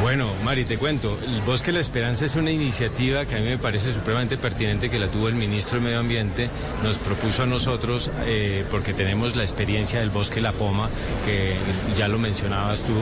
Bueno, 0.00 0.28
Mari, 0.44 0.64
te 0.64 0.76
cuento. 0.76 1.18
El 1.24 1.40
Bosque 1.42 1.72
La 1.72 1.80
Esperanza 1.80 2.26
es 2.26 2.36
una 2.36 2.50
iniciativa 2.50 3.24
que 3.24 3.36
a 3.36 3.38
mí 3.38 3.46
me 3.46 3.58
parece 3.58 3.92
supremamente 3.92 4.36
pertinente 4.36 4.90
que 4.90 4.98
la 4.98 5.06
tuvo 5.06 5.28
el 5.28 5.34
ministro 5.34 5.78
de 5.78 5.84
Medio 5.84 6.00
Ambiente. 6.00 6.50
Nos 6.82 6.98
propuso 6.98 7.44
a 7.44 7.46
nosotros, 7.46 8.10
eh, 8.26 8.64
porque 8.70 8.92
tenemos 8.92 9.34
la 9.34 9.42
experiencia 9.42 10.00
del 10.00 10.10
Bosque 10.10 10.40
La 10.40 10.52
Poma, 10.52 10.88
que 11.24 11.54
ya 11.96 12.08
lo 12.08 12.18
mencionabas 12.18 12.82
tú. 12.82 12.92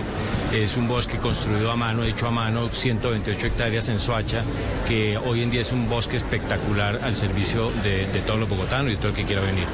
Es 0.57 0.77
un 0.77 0.87
bosque 0.87 1.19
construido 1.19 1.71
a 1.73 1.77
mano, 1.77 2.05
hecho 2.05 2.29
a 2.29 2.31
mano, 2.31 2.69
128 2.69 3.47
hectáreas 3.47 3.89
en 3.89 3.99
Soacha, 3.99 4.45
que 4.87 5.19
hoy 5.19 5.43
en 5.43 5.51
día 5.51 5.63
es 5.63 5.73
un 5.73 5.89
bosque 5.89 6.17
espectacular 6.17 7.01
al 7.03 7.17
servicio 7.17 7.73
de, 7.83 8.07
de 8.07 8.21
todos 8.21 8.39
los 8.39 8.49
bogotanos 8.49 8.93
y 8.93 8.97
todo 8.97 9.09
el 9.09 9.15
que 9.15 9.25
quiera 9.25 9.43
venir. 9.43 9.67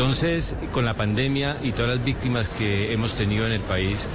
Entonces, 0.00 0.56
con 0.72 0.86
la 0.86 0.94
pandemia 0.94 1.58
y 1.62 1.72
todas 1.72 1.96
las 1.96 2.02
víctimas 2.02 2.48
que 2.48 2.90
hemos 2.94 3.12
tenido 3.16 3.44
en 3.44 3.52
el 3.52 3.60
país, 3.60 4.08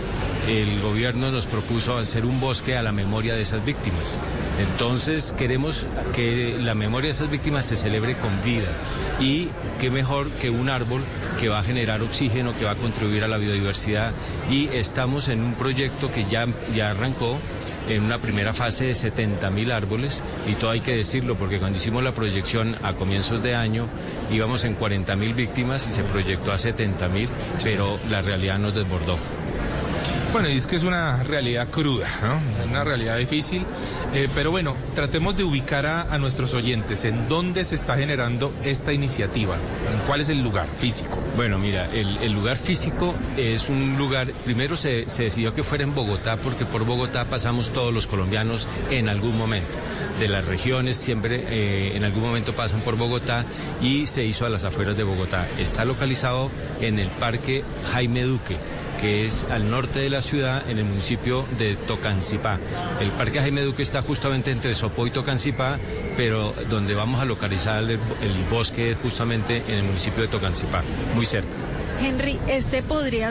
el 0.50 0.82
gobierno 0.82 1.30
nos 1.30 1.46
propuso 1.46 1.96
hacer 1.96 2.26
un 2.26 2.40
bosque 2.40 2.76
a 2.76 2.82
la 2.82 2.92
memoria 2.92 3.36
de 3.36 3.44
esas 3.44 3.64
víctimas. 3.64 4.18
Entonces, 4.60 5.36
queremos 5.38 5.86
que 6.16 6.58
la 6.60 6.74
memoria 6.74 7.10
de 7.10 7.12
esas 7.12 7.30
víctimas 7.30 7.66
se 7.66 7.78
celebre 7.78 8.16
con 8.16 8.32
vida. 8.44 8.72
Y 9.20 9.50
qué 9.80 9.92
mejor 9.92 10.32
que 10.32 10.50
un 10.50 10.70
árbol 10.70 11.04
que 11.40 11.50
va 11.50 11.60
a 11.60 11.64
generar 11.64 12.02
oxígeno, 12.02 12.58
que 12.58 12.66
va 12.66 12.72
a 12.72 12.76
contribuir 12.76 13.24
a 13.24 13.28
la 13.28 13.38
biodiversidad. 13.38 14.12
Y 14.50 14.70
estamos 14.70 15.28
en 15.28 15.40
un 15.42 15.54
proyecto 15.54 16.12
que 16.12 16.26
ya, 16.26 16.48
ya 16.76 16.90
arrancó 16.90 17.38
en 17.90 18.04
una 18.04 18.20
primera 18.20 18.54
fase 18.54 18.86
de 18.86 18.96
70 18.96 19.50
mil 19.52 19.72
árboles 19.72 20.24
y 20.48 20.54
todo 20.54 20.72
hay 20.72 20.82
que 20.82 20.96
decirlo 20.96 21.36
porque 21.36 21.60
cuando 21.60 21.78
hicimos 21.78 22.04
la 22.04 22.14
proyección 22.14 22.76
a 22.84 22.94
comienzos 22.94 23.44
de 23.44 23.56
año 23.56 23.88
íbamos 24.32 24.66
en 24.66 24.76
40 24.76 25.16
mil 25.16 25.34
víctimas 25.34 25.88
y 25.88 25.94
se 25.94 26.04
proyectó 26.04 26.52
a 26.52 26.58
70 26.58 27.08
mil, 27.10 27.30
pero 27.64 28.00
la 28.10 28.22
realidad 28.22 28.60
nos 28.60 28.76
desbordó. 28.76 29.18
Bueno, 30.36 30.50
y 30.50 30.58
es 30.58 30.68
que 30.68 30.76
es 30.76 30.84
una 30.84 31.24
realidad 31.24 31.70
cruda. 31.70 32.10
Una 32.70 32.84
realidad 32.84 33.18
difícil. 33.18 33.66
Eh, 34.14 34.28
pero 34.36 34.52
bueno, 34.52 34.76
tratemos 34.94 35.38
de 35.38 35.46
ubicar 35.46 35.86
a, 35.86 36.18
nuestros 36.18 36.54
oyentes 36.54 37.06
en 37.06 37.30
dónde 37.30 37.64
se 37.64 37.76
está 37.76 37.96
generando 37.96 38.54
esta 38.62 38.92
iniciativa, 38.92 39.56
en 39.56 40.00
cuál 40.06 40.20
es 40.20 40.28
el 40.28 40.44
lugar 40.44 40.68
físico. 40.68 41.18
Bueno, 41.38 41.58
mira, 41.58 41.90
el, 41.94 42.34
lugar 42.34 42.58
físico 42.58 43.16
es 43.38 43.70
un 43.70 43.98
lugar, 43.98 44.28
primero 44.44 44.76
se, 44.76 45.10
se 45.10 45.24
decidió 45.24 45.54
que 45.54 45.64
fuera 45.64 45.86
en 45.86 45.96
Bogotá 45.96 46.36
porque 46.36 46.66
por 46.66 46.84
Bogotá 46.84 47.24
pasamos 47.24 47.72
todos 47.72 47.94
los 47.94 48.06
colombianos 48.06 48.68
en 48.92 49.08
algún 49.08 49.38
momento. 49.38 49.72
De 50.20 50.28
las 50.28 50.44
regiones 50.44 50.98
siempre 50.98 51.46
eh, 51.48 51.96
en 51.96 52.04
algún 52.04 52.24
momento 52.24 52.52
pasan 52.52 52.82
por 52.82 52.98
Bogotá 52.98 53.46
y 53.82 54.06
se 54.06 54.26
hizo 54.26 54.46
a 54.46 54.50
las 54.50 54.66
afueras 54.66 54.98
de 54.98 55.04
Bogotá. 55.04 55.48
Está 55.58 55.86
localizado 55.86 56.52
en 56.82 57.00
el 57.00 57.08
Parque 57.08 57.64
Jaime 57.94 58.24
Duque 58.24 58.58
que 59.00 59.26
es 59.26 59.46
al 59.50 59.70
norte 59.70 60.00
de 60.00 60.10
la 60.10 60.22
ciudad, 60.22 60.70
en 60.70 60.78
el 60.78 60.86
municipio 60.86 61.46
de 61.58 61.76
Tocancipá. 61.76 62.60
El 63.00 63.12
Parque 63.12 63.40
Jaime 63.40 63.62
Duque 63.62 63.84
está 63.84 64.02
justamente 64.02 64.52
entre 64.52 64.76
Sopó 64.76 65.08
y 65.08 65.12
Tocancipá, 65.12 65.78
pero 66.18 66.54
donde 66.70 66.94
vamos 66.94 67.22
a 67.22 67.26
localizar 67.26 67.84
el, 67.84 67.92
el 67.92 68.00
bosque 68.50 68.92
es 68.92 68.98
justamente 68.98 69.64
en 69.68 69.76
el 69.76 69.84
municipio 69.84 70.22
de 70.22 70.28
Tocancipá, 70.28 70.84
muy 71.16 71.26
cerca. 71.26 71.65
Henry, 72.02 72.40
¿este 72.48 72.84
podría 72.84 73.30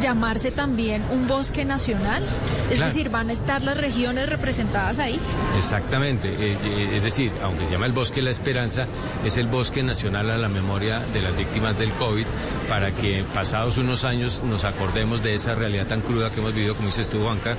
llamarse 0.00 0.50
también 0.50 1.02
un 1.10 1.26
bosque 1.26 1.64
nacional? 1.64 2.22
Es 2.70 2.76
Claro. 2.76 2.92
decir, 2.92 3.10
¿van 3.10 3.28
a 3.28 3.32
estar 3.32 3.62
las 3.62 3.76
regiones 3.76 4.28
representadas 4.28 4.98
ahí? 4.98 5.18
Exactamente, 5.58 6.28
eh, 6.28 6.58
eh, 6.64 6.90
es 6.96 7.02
decir, 7.02 7.32
aunque 7.42 7.66
se 7.66 7.72
llama 7.72 7.86
el 7.86 7.92
Bosque 7.92 8.22
La 8.22 8.30
Esperanza, 8.30 8.86
es 9.24 9.36
el 9.36 9.48
bosque 9.48 9.82
nacional 9.82 10.30
a 10.30 10.38
la 10.38 10.48
memoria 10.48 11.00
de 11.12 11.22
las 11.22 11.36
víctimas 11.36 11.78
del 11.78 11.90
COVID, 11.92 12.26
para 12.68 12.92
que 12.92 13.24
pasados 13.34 13.76
unos 13.78 14.04
años 14.04 14.42
nos 14.44 14.64
acordemos 14.64 15.22
de 15.22 15.34
esa 15.34 15.54
realidad 15.54 15.86
tan 15.86 16.00
cruda 16.00 16.30
que 16.30 16.40
hemos 16.40 16.54
vivido, 16.54 16.74
como 16.74 16.86
dices 16.88 17.08
tú, 17.08 17.22
Juanca, 17.22 17.56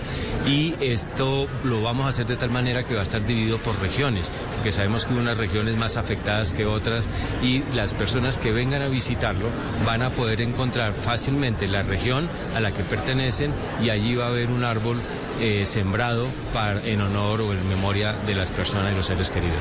y 0.47 0.73
esto 0.79 1.47
lo 1.63 1.81
vamos 1.83 2.05
a 2.05 2.09
hacer 2.09 2.25
de 2.25 2.35
tal 2.37 2.49
manera 2.49 2.83
que 2.83 2.93
va 2.95 3.01
a 3.01 3.03
estar 3.03 3.25
dividido 3.25 3.57
por 3.59 3.79
regiones, 3.79 4.31
porque 4.65 4.77
sabemos 4.77 5.05
que 5.05 5.13
unas 5.13 5.37
regiones 5.37 5.77
más 5.77 5.95
afectadas 5.95 6.51
que 6.51 6.65
otras, 6.65 7.05
y 7.43 7.61
las 7.75 7.93
personas 7.93 8.39
que 8.39 8.51
vengan 8.51 8.81
a 8.81 8.87
visitarlo 8.87 9.45
van 9.85 10.01
a 10.01 10.09
poder 10.09 10.41
encontrar 10.41 10.93
fácilmente 10.93 11.67
la 11.67 11.83
región 11.83 12.27
a 12.55 12.59
la 12.61 12.71
que 12.71 12.81
pertenecen 12.81 13.51
y 13.83 13.91
allí 13.91 14.15
va 14.15 14.25
a 14.25 14.29
haber 14.29 14.49
un 14.49 14.63
árbol 14.63 14.99
eh, 15.39 15.67
sembrado 15.67 16.25
para, 16.51 16.83
en 16.83 16.99
honor 17.01 17.41
o 17.41 17.53
en 17.53 17.69
memoria 17.69 18.13
de 18.25 18.33
las 18.33 18.49
personas 18.49 18.91
y 18.91 18.95
los 18.95 19.05
seres 19.05 19.29
queridos. 19.29 19.59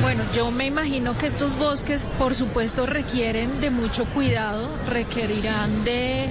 Bueno, 0.00 0.22
yo 0.34 0.50
me 0.50 0.64
imagino 0.64 1.18
que 1.18 1.26
estos 1.26 1.58
bosques, 1.58 2.08
por 2.16 2.34
supuesto, 2.34 2.86
requieren 2.86 3.60
de 3.60 3.68
mucho 3.68 4.06
cuidado, 4.06 4.70
requerirán 4.88 5.84
de 5.84 6.30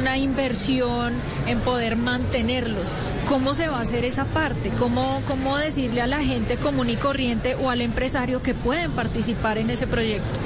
alguna 0.00 0.16
inversión 0.16 1.12
en 1.46 1.60
poder 1.60 1.94
mantenerlos. 1.96 2.94
¿Cómo 3.28 3.52
se 3.52 3.68
va 3.68 3.76
a 3.76 3.82
hacer 3.82 4.06
esa 4.06 4.24
parte? 4.24 4.70
¿Cómo, 4.78 5.20
cómo 5.26 5.58
decirle 5.58 6.00
a 6.00 6.06
la 6.06 6.22
gente 6.22 6.56
común 6.56 6.88
y 6.88 6.96
corriente 6.96 7.54
o 7.54 7.68
al 7.68 7.82
empresario 7.82 8.42
que 8.42 8.54
pueden 8.54 8.92
participar 8.92 9.58
en 9.58 9.68
ese 9.68 9.86
proyecto? 9.86 10.38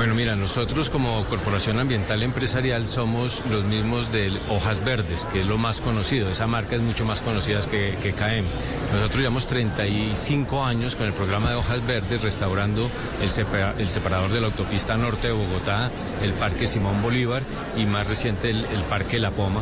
Bueno, 0.00 0.14
mira, 0.14 0.34
nosotros 0.34 0.88
como 0.88 1.22
Corporación 1.26 1.78
Ambiental 1.78 2.22
Empresarial 2.22 2.88
somos 2.88 3.42
los 3.50 3.64
mismos 3.64 4.10
de 4.10 4.32
Hojas 4.48 4.82
Verdes, 4.82 5.26
que 5.30 5.42
es 5.42 5.46
lo 5.46 5.58
más 5.58 5.82
conocido. 5.82 6.30
Esa 6.30 6.46
marca 6.46 6.74
es 6.74 6.80
mucho 6.80 7.04
más 7.04 7.20
conocida 7.20 7.60
que, 7.70 7.98
que 8.02 8.14
KM. 8.14 8.46
Nosotros 8.94 9.18
llevamos 9.18 9.46
35 9.46 10.64
años 10.64 10.96
con 10.96 11.06
el 11.06 11.12
programa 11.12 11.50
de 11.50 11.56
Hojas 11.56 11.86
Verdes 11.86 12.22
restaurando 12.22 12.90
el, 13.20 13.28
separa- 13.28 13.74
el 13.78 13.88
separador 13.88 14.30
de 14.30 14.40
la 14.40 14.46
autopista 14.46 14.96
norte 14.96 15.26
de 15.26 15.34
Bogotá, 15.34 15.90
el 16.22 16.32
Parque 16.32 16.66
Simón 16.66 17.02
Bolívar 17.02 17.42
y 17.76 17.84
más 17.84 18.06
reciente 18.06 18.48
el 18.48 18.64
Parque 18.88 19.18
La 19.18 19.30
Poma. 19.30 19.60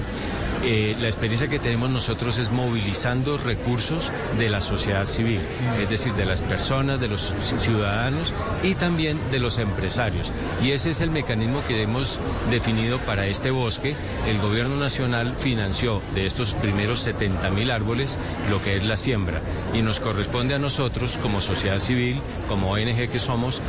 Eh, 0.64 0.96
la 0.98 1.06
experiencia 1.06 1.48
que 1.48 1.60
tenemos 1.60 1.88
nosotros 1.90 2.38
es 2.38 2.50
movilizando 2.50 3.38
recursos 3.38 4.10
de 4.38 4.48
la 4.48 4.60
sociedad 4.60 5.04
civil, 5.04 5.40
es 5.80 5.88
decir, 5.88 6.12
de 6.14 6.26
las 6.26 6.42
personas, 6.42 7.00
de 7.00 7.08
los 7.08 7.32
ciudadanos 7.60 8.34
y 8.64 8.74
también 8.74 9.18
de 9.30 9.38
los 9.38 9.58
empresarios. 9.58 10.32
Y 10.62 10.72
ese 10.72 10.90
es 10.90 11.00
el 11.00 11.10
mecanismo 11.10 11.62
que 11.66 11.82
hemos 11.82 12.18
definido 12.50 12.98
para 12.98 13.26
este 13.26 13.50
bosque. 13.52 13.94
El 14.26 14.38
gobierno 14.38 14.76
nacional 14.76 15.34
financió 15.36 16.02
de 16.14 16.26
estos 16.26 16.54
primeros 16.54 17.00
70 17.00 17.50
mil 17.50 17.70
árboles 17.70 18.18
lo 18.50 18.62
que 18.62 18.76
es 18.76 18.84
la 18.84 18.96
siembra 18.96 19.40
y 19.74 19.82
nos 19.82 20.00
corresponde 20.00 20.54
a 20.54 20.58
nosotros 20.58 21.18
como 21.22 21.40
sociedad 21.40 21.78
civil, 21.78 22.20
como 22.48 22.72
ONG 22.72 23.08
que 23.10 23.20
somos, 23.20 23.60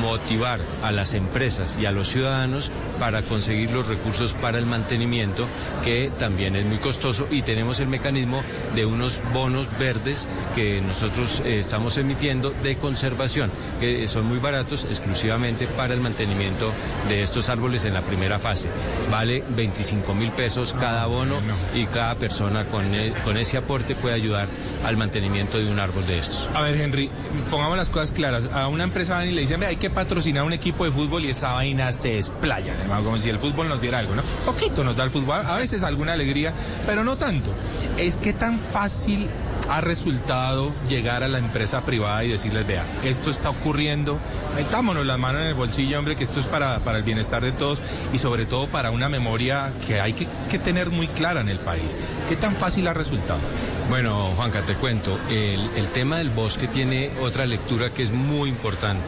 motivar 0.00 0.58
a 0.82 0.90
las 0.90 1.14
empresas 1.14 1.78
y 1.78 1.86
a 1.86 1.92
los 1.92 2.08
ciudadanos 2.08 2.72
para 2.98 3.22
conseguir 3.22 3.70
los 3.70 3.86
recursos 3.86 4.32
para 4.32 4.58
el 4.58 4.66
mantenimiento, 4.66 5.46
que 5.84 6.10
también 6.18 6.31
es 6.40 6.64
muy 6.66 6.78
costoso, 6.78 7.26
y 7.30 7.42
tenemos 7.42 7.78
el 7.80 7.88
mecanismo 7.88 8.42
de 8.74 8.86
unos 8.86 9.20
bonos 9.32 9.66
verdes 9.78 10.26
que 10.54 10.80
nosotros 10.80 11.42
eh, 11.44 11.60
estamos 11.60 11.96
emitiendo 11.98 12.50
de 12.62 12.76
conservación, 12.76 13.50
que 13.80 14.06
son 14.08 14.26
muy 14.26 14.38
baratos 14.38 14.84
exclusivamente 14.88 15.66
para 15.66 15.94
el 15.94 16.00
mantenimiento 16.00 16.70
de 17.08 17.22
estos 17.22 17.48
árboles 17.48 17.84
en 17.84 17.94
la 17.94 18.02
primera 18.02 18.38
fase. 18.38 18.68
Vale 19.10 19.44
25 19.56 20.14
mil 20.14 20.30
pesos 20.32 20.74
cada 20.78 21.06
bono 21.06 21.36
y 21.74 21.86
cada 21.86 22.14
persona 22.16 22.64
con, 22.64 22.94
e- 22.94 23.12
con 23.24 23.36
ese 23.36 23.56
aporte 23.58 23.94
puede 23.94 24.14
ayudar 24.14 24.48
al 24.84 24.96
mantenimiento 24.96 25.58
de 25.58 25.70
un 25.70 25.78
árbol 25.78 26.06
de 26.06 26.18
estos. 26.18 26.48
A 26.54 26.60
ver, 26.62 26.80
Henry, 26.80 27.08
pongamos 27.50 27.76
las 27.76 27.88
cosas 27.90 28.10
claras. 28.12 28.48
A 28.52 28.66
una 28.68 28.84
empresa 28.84 29.14
van 29.14 29.28
y 29.28 29.30
le 29.32 29.42
dicen, 29.42 29.60
"Ve, 29.60 29.66
hay 29.66 29.76
que 29.76 29.90
patrocinar 29.90 30.42
un 30.44 30.52
equipo 30.52 30.84
de 30.84 30.90
fútbol 30.90 31.24
y 31.24 31.30
esa 31.30 31.52
vaina 31.52 31.92
se 31.92 32.14
desplaya, 32.14 32.74
hermano, 32.80 33.04
como 33.04 33.18
si 33.18 33.28
el 33.28 33.38
fútbol 33.38 33.68
nos 33.68 33.80
diera 33.80 33.98
algo, 33.98 34.14
¿no? 34.14 34.22
Poquito 34.44 34.82
nos 34.82 34.96
da 34.96 35.04
el 35.04 35.10
fútbol, 35.10 35.40
a 35.46 35.56
veces 35.56 35.82
alguna 35.84 36.16
alegría, 36.22 36.52
pero 36.86 37.04
no 37.04 37.16
tanto. 37.16 37.52
Es 37.96 38.16
que 38.16 38.32
tan 38.32 38.58
fácil 38.58 39.28
ha 39.68 39.80
resultado 39.80 40.72
llegar 40.88 41.22
a 41.22 41.28
la 41.28 41.38
empresa 41.38 41.82
privada 41.82 42.24
y 42.24 42.28
decirles, 42.28 42.66
vea, 42.66 42.84
esto 43.04 43.30
está 43.30 43.50
ocurriendo, 43.50 44.18
metámonos 44.56 45.06
las 45.06 45.18
manos 45.18 45.42
en 45.42 45.48
el 45.48 45.54
bolsillo, 45.54 45.98
hombre, 45.98 46.16
que 46.16 46.24
esto 46.24 46.40
es 46.40 46.46
para, 46.46 46.78
para 46.80 46.98
el 46.98 47.04
bienestar 47.04 47.42
de 47.42 47.52
todos 47.52 47.80
y 48.12 48.18
sobre 48.18 48.44
todo 48.44 48.66
para 48.66 48.90
una 48.90 49.08
memoria 49.08 49.72
que 49.86 50.00
hay 50.00 50.12
que, 50.14 50.58
tener 50.58 50.90
muy 50.90 51.06
clara 51.08 51.40
en 51.40 51.48
el 51.48 51.58
país. 51.58 51.96
¿Qué 52.28 52.36
tan 52.36 52.54
fácil 52.54 52.86
ha 52.86 52.92
resultado? 52.92 53.40
Bueno, 53.88 54.14
Juanca, 54.36 54.60
te 54.60 54.74
cuento, 54.74 55.18
el, 55.28 55.60
el 55.76 55.86
tema 55.88 56.18
del 56.18 56.30
bosque 56.30 56.68
tiene 56.68 57.10
otra 57.20 57.46
lectura 57.46 57.90
que 57.90 58.02
es 58.02 58.12
muy 58.12 58.48
importante 58.48 59.02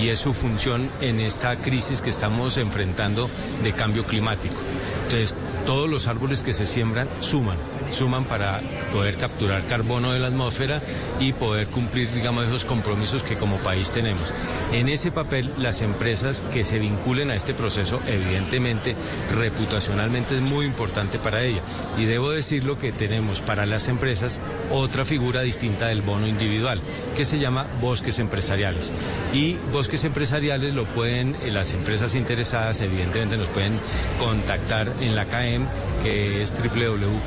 y 0.00 0.08
es 0.08 0.18
su 0.18 0.34
función 0.34 0.88
en 1.00 1.20
esta 1.20 1.56
crisis 1.56 2.00
que 2.00 2.10
estamos 2.10 2.58
enfrentando 2.58 3.30
de 3.62 3.72
cambio 3.72 4.04
climático. 4.04 4.56
Entonces, 5.04 5.34
todos 5.66 5.90
los 5.90 6.06
árboles 6.06 6.42
que 6.42 6.54
se 6.54 6.64
siembran 6.64 7.08
suman, 7.20 7.58
suman 7.92 8.24
para 8.24 8.60
poder 8.92 9.16
capturar 9.16 9.66
carbono 9.66 10.12
de 10.12 10.20
la 10.20 10.28
atmósfera 10.28 10.80
y 11.20 11.32
poder 11.32 11.66
cumplir, 11.68 12.10
digamos, 12.12 12.46
esos 12.46 12.64
compromisos 12.64 13.22
que 13.22 13.36
como 13.36 13.56
país 13.58 13.90
tenemos. 13.90 14.32
En 14.72 14.88
ese 14.88 15.10
papel, 15.10 15.50
las 15.58 15.82
empresas 15.82 16.42
que 16.52 16.64
se 16.64 16.78
vinculen 16.78 17.30
a 17.30 17.36
este 17.36 17.54
proceso, 17.54 18.00
evidentemente, 18.06 18.96
reputacionalmente 19.34 20.36
es 20.36 20.42
muy 20.42 20.66
importante 20.66 21.18
para 21.18 21.42
ella. 21.42 21.60
Y 21.98 22.04
debo 22.04 22.30
decirlo 22.30 22.78
que 22.78 22.92
tenemos 22.92 23.40
para 23.40 23.66
las 23.66 23.88
empresas 23.88 24.40
otra 24.70 25.04
figura 25.04 25.42
distinta 25.42 25.86
del 25.86 26.02
bono 26.02 26.26
individual, 26.26 26.80
que 27.16 27.24
se 27.24 27.38
llama 27.38 27.66
bosques 27.80 28.18
empresariales. 28.18 28.92
Y 29.32 29.54
bosques 29.72 30.04
empresariales 30.04 30.74
lo 30.74 30.84
pueden, 30.84 31.36
eh, 31.42 31.50
las 31.50 31.72
empresas 31.72 32.14
interesadas, 32.14 32.80
evidentemente, 32.80 33.36
nos 33.36 33.48
pueden 33.48 33.78
contactar 34.18 34.88
en 35.00 35.14
la 35.14 35.24
CAEM, 35.24 35.66
que 36.06 36.42
es 36.42 36.54
www.km.org.co, 36.54 37.22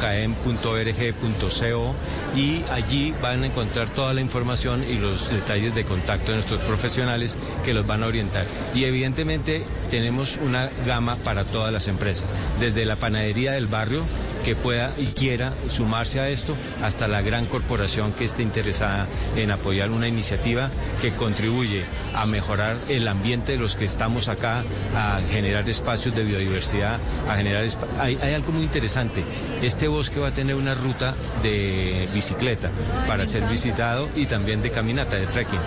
y 2.36 2.64
allí 2.72 3.14
van 3.22 3.44
a 3.44 3.48
encontrar 3.48 3.90
toda 3.90 4.14
la 4.14 4.22
información 4.22 4.86
y 4.90 4.94
los 4.94 5.30
detalles 5.30 5.76
de 5.76 5.84
contacto 5.84 6.28
de 6.28 6.36
nuestros 6.38 6.62
profesionales 6.62 7.36
que 7.66 7.74
los 7.74 7.86
van 7.86 8.04
a 8.04 8.08
orientar. 8.08 8.46
Y 8.74 8.86
evidentemente 8.86 9.64
tenemos 9.92 10.38
una 10.42 10.70
gama 10.86 11.18
para 11.18 11.44
todas 11.44 11.74
las 11.74 11.90
empresas, 11.90 12.30
desde 12.60 12.86
la 12.86 12.96
panadería 12.96 13.52
del 13.52 13.68
barrio, 13.68 14.02
que 14.44 14.56
pueda 14.56 14.92
y 14.98 15.08
quiera 15.08 15.54
sumarse 15.70 16.20
a 16.20 16.30
esto, 16.30 16.56
hasta 16.84 17.08
la 17.08 17.22
gran 17.22 17.46
corporación 17.46 18.14
que 18.14 18.26
esté 18.26 18.44
interesada 18.44 19.08
en 19.36 19.52
apoyar 19.52 19.92
una 19.92 20.08
iniciativa 20.08 20.70
que 21.02 21.12
contribuye 21.12 21.84
a 22.16 22.26
mejorar 22.26 22.76
el 22.88 23.08
ambiente 23.08 23.54
de 23.54 23.58
los 23.58 23.76
que 23.76 23.86
estamos 23.86 24.28
acá, 24.28 24.64
a 24.96 25.20
generar 25.30 25.68
espacios 25.70 26.16
de 26.16 26.24
biodiversidad, 26.24 27.00
a 27.30 27.36
generar... 27.36 27.66
Hay, 28.00 28.18
hay 28.22 28.34
algo 28.34 28.52
muy 28.52 28.64
interesante. 28.64 29.24
Este 29.62 29.88
bosque 29.88 30.20
va 30.20 30.30
a 30.30 30.34
tener 30.34 30.56
una 30.56 30.76
ruta 30.76 31.14
de 31.44 32.08
bicicleta 32.14 32.70
para 33.08 33.26
ser 33.26 33.44
visitado 33.44 34.10
y 34.16 34.26
también 34.26 34.62
de 34.62 34.72
caminata, 34.72 35.16
de 35.18 35.26
trekking. 35.26 35.60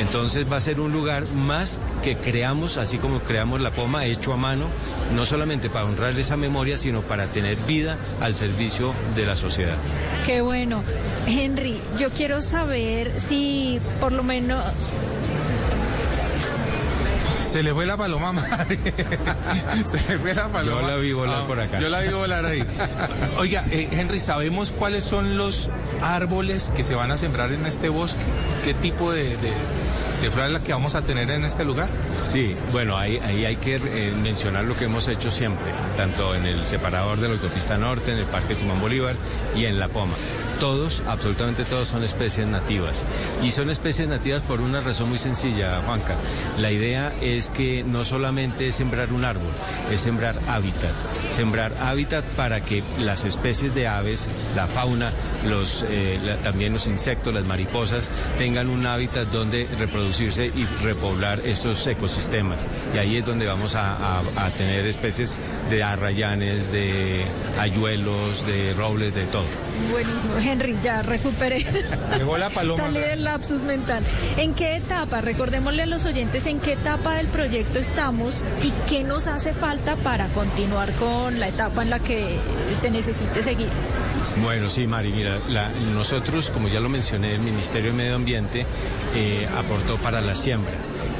Entonces 0.00 0.50
va 0.50 0.56
a 0.56 0.60
ser 0.60 0.80
un 0.80 0.92
lugar 0.92 1.28
más 1.28 1.80
que 2.02 2.16
creamos, 2.16 2.76
así 2.76 2.98
como 2.98 3.20
creamos 3.20 3.60
la 3.60 3.70
poma 3.70 4.04
hecho 4.04 4.32
a 4.32 4.36
mano, 4.36 4.66
no 5.14 5.26
solamente 5.26 5.70
para 5.70 5.84
honrar 5.84 6.18
esa 6.18 6.36
memoria, 6.36 6.76
sino 6.78 7.02
para 7.02 7.26
tener 7.26 7.56
vida 7.68 7.96
al 8.20 8.34
servicio 8.34 8.92
de 9.14 9.26
la 9.26 9.36
sociedad. 9.36 9.76
Qué 10.26 10.40
bueno. 10.40 10.82
Henry, 11.26 11.80
yo 11.98 12.10
quiero 12.10 12.40
saber 12.42 13.20
si 13.20 13.80
por 14.00 14.12
lo 14.12 14.22
menos... 14.22 14.64
Se 17.40 17.62
le 17.62 17.74
fue 17.74 17.84
la 17.86 17.96
paloma, 17.96 18.32
Mari. 18.32 18.78
Se 19.84 19.98
le 20.08 20.18
fue 20.18 20.32
la 20.32 20.48
paloma. 20.48 20.80
Yo 20.82 20.86
la 20.88 20.96
vi 20.96 21.12
volar 21.12 21.40
Ah, 21.42 21.46
por 21.46 21.60
acá. 21.60 21.80
Yo 21.80 21.88
la 21.90 22.00
vi 22.00 22.08
volar 22.10 22.46
ahí. 22.46 22.64
Oiga, 23.38 23.64
eh, 23.70 23.88
Henry, 23.90 24.20
¿sabemos 24.20 24.70
cuáles 24.70 25.04
son 25.04 25.36
los 25.36 25.68
árboles 26.02 26.72
que 26.74 26.82
se 26.82 26.94
van 26.94 27.10
a 27.10 27.16
sembrar 27.18 27.52
en 27.52 27.66
este 27.66 27.88
bosque? 27.88 28.22
¿Qué 28.64 28.74
tipo 28.74 29.10
de, 29.12 29.24
de, 29.36 29.52
de 30.22 30.30
flores 30.30 30.52
las 30.52 30.62
que 30.62 30.72
vamos 30.72 30.94
a 30.94 31.02
tener 31.02 31.28
en 31.30 31.44
este 31.44 31.64
lugar? 31.64 31.88
Sí, 32.10 32.54
bueno, 32.70 32.96
ahí, 32.96 33.18
ahí 33.18 33.44
hay 33.44 33.56
que 33.56 33.76
eh, 33.76 34.12
mencionar 34.22 34.64
lo 34.64 34.76
que 34.76 34.84
hemos 34.84 35.08
hecho 35.08 35.30
siempre, 35.32 35.66
tanto 35.96 36.34
en 36.34 36.46
el 36.46 36.64
separador 36.64 37.18
de 37.18 37.28
la 37.28 37.34
autopista 37.34 37.76
norte, 37.76 38.12
en 38.12 38.18
el 38.18 38.26
Parque 38.26 38.54
Simón 38.54 38.80
Bolívar 38.80 39.16
y 39.56 39.64
en 39.64 39.80
La 39.80 39.88
Poma. 39.88 40.14
Todos, 40.62 41.02
absolutamente 41.08 41.64
todos 41.64 41.88
son 41.88 42.04
especies 42.04 42.46
nativas. 42.46 43.02
Y 43.42 43.50
son 43.50 43.68
especies 43.68 44.06
nativas 44.06 44.42
por 44.42 44.60
una 44.60 44.80
razón 44.80 45.08
muy 45.08 45.18
sencilla, 45.18 45.82
Juanca. 45.84 46.14
La 46.60 46.70
idea 46.70 47.12
es 47.20 47.48
que 47.48 47.82
no 47.82 48.04
solamente 48.04 48.68
es 48.68 48.76
sembrar 48.76 49.12
un 49.12 49.24
árbol, 49.24 49.50
es 49.90 49.98
sembrar 50.02 50.36
hábitat. 50.46 50.92
Sembrar 51.32 51.72
hábitat 51.80 52.24
para 52.36 52.64
que 52.64 52.84
las 53.00 53.24
especies 53.24 53.74
de 53.74 53.88
aves, 53.88 54.28
la 54.54 54.68
fauna, 54.68 55.10
eh, 55.90 56.36
también 56.44 56.74
los 56.74 56.86
insectos, 56.86 57.34
las 57.34 57.44
mariposas, 57.48 58.08
tengan 58.38 58.68
un 58.68 58.86
hábitat 58.86 59.26
donde 59.32 59.66
reproducirse 59.80 60.46
y 60.46 60.64
repoblar 60.84 61.40
estos 61.44 61.84
ecosistemas. 61.88 62.64
Y 62.94 62.98
ahí 62.98 63.16
es 63.16 63.26
donde 63.26 63.46
vamos 63.46 63.74
a, 63.74 63.96
a- 63.96 64.20
a 64.36 64.50
tener 64.50 64.86
especies 64.86 65.34
de 65.70 65.82
arrayanes, 65.82 66.70
de 66.70 67.24
ayuelos, 67.58 68.46
de 68.46 68.74
robles, 68.74 69.12
de 69.12 69.24
todo. 69.24 69.42
Buenísimo, 69.90 70.34
Henry, 70.38 70.76
ya 70.82 71.02
recuperé. 71.02 71.64
Llegó 72.18 72.38
la 72.38 72.50
paloma. 72.50 72.82
Salí 72.82 73.00
del 73.00 73.24
lapsus 73.24 73.60
mental. 73.62 74.02
¿En 74.36 74.54
qué 74.54 74.76
etapa? 74.76 75.20
Recordémosle 75.20 75.82
a 75.82 75.86
los 75.86 76.04
oyentes 76.04 76.46
en 76.46 76.60
qué 76.60 76.72
etapa 76.72 77.14
del 77.14 77.26
proyecto 77.28 77.78
estamos 77.78 78.42
y 78.62 78.72
qué 78.88 79.04
nos 79.04 79.26
hace 79.26 79.52
falta 79.52 79.96
para 79.96 80.28
continuar 80.28 80.92
con 80.94 81.38
la 81.40 81.48
etapa 81.48 81.82
en 81.82 81.90
la 81.90 81.98
que 81.98 82.38
se 82.80 82.90
necesite 82.90 83.42
seguir. 83.42 83.68
Bueno, 84.42 84.70
sí, 84.70 84.86
Mari, 84.86 85.12
mira, 85.12 85.40
la- 85.50 85.68
nosotros, 85.94 86.50
como 86.50 86.68
ya 86.68 86.80
lo 86.80 86.88
mencioné, 86.88 87.34
el 87.34 87.40
Ministerio 87.40 87.90
de 87.90 87.96
Medio 87.96 88.14
Ambiente 88.16 88.64
eh, 89.14 89.48
aportó 89.58 89.96
para 89.96 90.20
la 90.20 90.34
siembra 90.34 90.72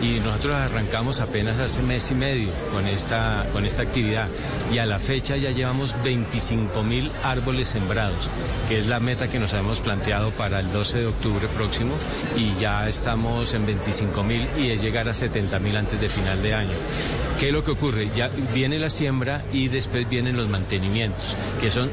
y 0.02 0.18
nosotros 0.20 0.56
arrancamos 0.56 1.20
apenas 1.20 1.60
hace 1.60 1.80
mes 1.80 2.10
y 2.10 2.14
medio 2.14 2.50
con 2.72 2.86
esta, 2.86 3.46
con 3.52 3.64
esta 3.64 3.82
actividad 3.82 4.26
y 4.72 4.78
a 4.78 4.86
la 4.86 4.98
fecha 4.98 5.36
ya 5.36 5.52
llevamos 5.52 5.94
25 6.02 6.82
mil 6.82 7.10
árboles 7.22 7.68
sembrados, 7.68 8.28
que 8.68 8.78
es 8.78 8.88
la 8.88 8.98
meta 8.98 9.28
que 9.28 9.38
nos 9.38 9.52
habíamos 9.54 9.80
planteado 9.80 10.30
para 10.32 10.60
el 10.60 10.72
12 10.72 10.98
de 10.98 11.06
octubre 11.06 11.46
próximo 11.56 11.94
y 12.36 12.52
ya 12.60 12.88
estamos 12.88 13.54
en 13.54 13.64
25 13.64 14.22
mil 14.24 14.46
y 14.58 14.70
es 14.70 14.82
llegar 14.82 15.08
a 15.08 15.14
70 15.14 15.58
mil 15.60 15.76
antes 15.76 16.00
de 16.00 16.08
final 16.08 16.42
de 16.42 16.54
año. 16.54 16.74
¿Qué 17.38 17.48
es 17.48 17.52
lo 17.52 17.64
que 17.64 17.70
ocurre? 17.70 18.10
Ya 18.16 18.28
viene 18.52 18.78
la 18.78 18.90
siembra 18.90 19.44
y 19.52 19.68
después 19.68 20.08
vienen 20.08 20.36
los 20.36 20.48
mantenimientos, 20.48 21.36
que 21.60 21.70
son 21.70 21.90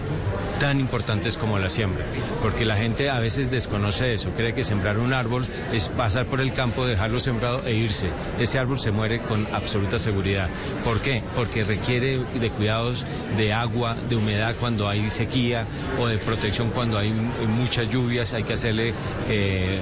tan 0.60 0.80
importantes 0.80 1.38
como 1.38 1.58
la 1.58 1.70
siembra, 1.70 2.06
porque 2.42 2.66
la 2.66 2.76
gente 2.76 3.10
a 3.10 3.20
veces 3.20 3.50
desconoce 3.50 4.14
eso, 4.14 4.32
cree 4.32 4.54
que 4.54 4.64
sembrar 4.64 5.00
un 5.00 5.14
árbol 5.14 5.46
es 5.74 5.90
pasar 5.90 6.26
por 6.26 6.42
el 6.42 6.54
campo, 6.54 6.86
dejarlo 6.86 7.20
sembrado 7.20 7.66
e 7.66 7.74
irse. 7.74 8.08
Ese 8.40 8.60
árbol 8.60 8.80
se 8.80 8.92
muere 8.92 9.20
con 9.20 9.48
absoluta 9.54 9.98
seguridad. 10.00 10.50
¿Por 10.84 11.00
qué? 11.00 11.24
Porque 11.36 11.64
requiere 11.64 12.20
de 12.20 12.50
cuidados 12.50 13.06
de 13.38 13.54
agua, 13.54 13.96
de 14.10 14.16
humedad 14.16 14.56
cuando 14.60 14.90
hay 14.90 15.10
sequía 15.10 15.66
o 16.00 16.08
de 16.08 16.18
protección 16.18 16.72
cuando 16.72 16.98
hay 16.98 17.12
muchas 17.12 17.90
lluvias, 17.90 18.34
hay 18.34 18.44
que 18.44 18.54
hacerle 18.54 18.94
eh, 19.30 19.80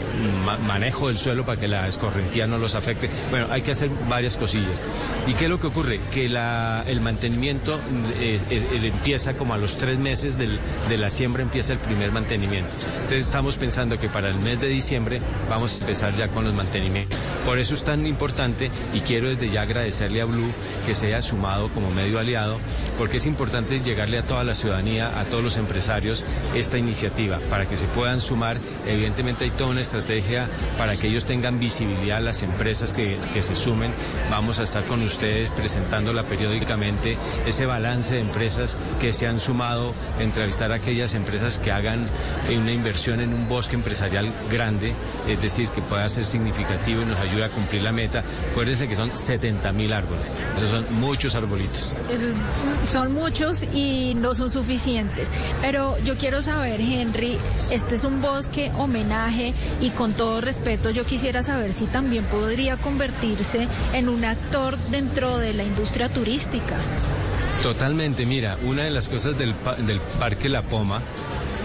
manejo 0.67 1.07
del 1.07 1.17
suelo 1.17 1.45
para 1.45 1.59
que 1.59 1.67
la 1.67 1.87
escorrentía 1.87 2.47
no 2.47 2.57
los 2.57 2.75
afecte. 2.75 3.09
Bueno, 3.29 3.47
hay 3.49 3.61
que 3.61 3.71
hacer 3.71 3.89
varias 4.07 4.37
cosillas. 4.37 4.81
¿Y 5.27 5.33
qué 5.33 5.45
es 5.45 5.49
lo 5.49 5.59
que 5.59 5.67
ocurre? 5.67 5.99
Que 6.13 6.25
el 6.25 7.01
mantenimiento 7.01 7.79
eh, 8.19 8.39
eh, 8.49 8.91
empieza 8.93 9.33
como 9.33 9.53
a 9.53 9.57
los 9.57 9.77
tres 9.77 9.97
meses 9.97 10.37
de 10.89 10.97
la 10.97 11.09
siembra 11.09 11.43
empieza 11.43 11.73
el 11.73 11.79
primer 11.79 12.11
mantenimiento. 12.11 12.69
Entonces 12.95 13.25
estamos 13.25 13.57
pensando 13.57 13.99
que 13.99 14.09
para 14.09 14.29
el 14.29 14.35
mes 14.35 14.59
de 14.59 14.67
diciembre 14.67 15.21
vamos 15.49 15.75
a 15.75 15.79
empezar 15.79 16.15
ya 16.15 16.27
con 16.27 16.45
los 16.45 16.53
mantenimientos. 16.53 17.19
Por 17.45 17.57
eso 17.57 17.75
es 17.75 17.83
tan 17.83 18.05
importante 18.05 18.71
y 18.93 19.01
quiero 19.01 19.29
desde 19.29 19.49
ya 19.49 19.61
agradecerle 19.61 20.21
a 20.21 20.25
Blue 20.25 20.51
que 20.85 20.95
se 20.95 21.07
haya 21.07 21.21
sumado 21.21 21.69
como 21.69 21.91
medio 21.91 22.19
aliado 22.19 22.57
porque 22.97 23.17
es 23.17 23.25
importante 23.25 23.79
llegarle 23.79 24.17
a 24.17 24.23
toda 24.23 24.43
la 24.43 24.55
ciudadanía, 24.55 25.19
a 25.19 25.23
todos 25.25 25.43
los 25.43 25.57
empresarios, 25.57 26.23
esta 26.55 26.77
iniciativa, 26.77 27.37
para 27.49 27.67
que 27.67 27.77
se 27.77 27.85
puedan 27.85 28.19
sumar. 28.19 28.57
Evidentemente 28.87 29.45
hay 29.45 29.51
toda 29.51 29.69
una 29.69 29.81
estrategia 29.81 30.47
para 30.77 30.95
que 30.95 31.07
ellos 31.07 31.25
tengan 31.25 31.59
visibilidad, 31.59 32.21
las 32.21 32.41
empresas 32.41 32.93
que, 32.93 33.17
se 33.37 33.55
sumen. 33.55 33.91
Vamos 34.31 34.59
a 34.59 34.63
estar 34.63 34.83
con 34.85 35.03
ustedes 35.03 35.51
presentándola 35.51 36.23
periódicamente, 36.23 37.17
ese 37.45 37.67
balance 37.67 38.15
de 38.15 38.21
empresas 38.21 38.77
que 38.99 39.13
se 39.13 39.27
han 39.27 39.39
sumado, 39.39 39.93
entrevistar 40.19 40.56
a 40.61 40.75
aquellas 40.75 41.13
empresas 41.13 41.59
que 41.59 41.71
hagan 41.71 42.05
una 42.49 42.71
inversión 42.71 43.21
en 43.21 43.33
un 43.33 43.47
bosque 43.47 43.75
empresarial 43.75 44.31
grande, 44.51 44.93
es 45.27 45.41
decir, 45.41 45.69
que 45.69 45.81
pueda 45.81 46.07
ser 46.09 46.25
significativo 46.25 47.01
y 47.01 47.05
nos 47.05 47.19
ayude 47.19 47.45
a 47.45 47.49
cumplir 47.49 47.83
la 47.83 47.91
meta. 47.91 48.23
Acuérdense 48.51 48.87
que 48.87 48.95
son 48.95 49.15
70 49.15 49.71
mil 49.71 49.93
árboles, 49.93 50.25
esos 50.57 50.69
son 50.69 50.99
muchos 50.99 51.35
arbolitos 51.35 51.95
son 52.85 53.13
muchos 53.13 53.63
y 53.73 54.13
no 54.15 54.35
son 54.35 54.49
suficientes. 54.49 55.29
Pero 55.61 55.97
yo 55.99 56.17
quiero 56.17 56.41
saber, 56.41 56.79
Henry, 56.79 57.37
este 57.69 57.95
es 57.95 58.03
un 58.03 58.21
bosque 58.21 58.71
homenaje 58.77 59.53
y 59.81 59.89
con 59.91 60.13
todo 60.13 60.41
respeto 60.41 60.89
yo 60.89 61.05
quisiera 61.05 61.43
saber 61.43 61.73
si 61.73 61.85
también 61.85 62.23
podría 62.25 62.77
convertirse 62.77 63.67
en 63.93 64.09
un 64.09 64.25
actor 64.25 64.77
dentro 64.89 65.37
de 65.37 65.53
la 65.53 65.63
industria 65.63 66.09
turística. 66.09 66.75
Totalmente, 67.63 68.25
mira, 68.25 68.57
una 68.63 68.83
de 68.83 68.91
las 68.91 69.09
cosas 69.09 69.37
del, 69.37 69.53
del 69.85 69.99
Parque 70.19 70.47
La 70.47 70.61
Poma 70.61 71.01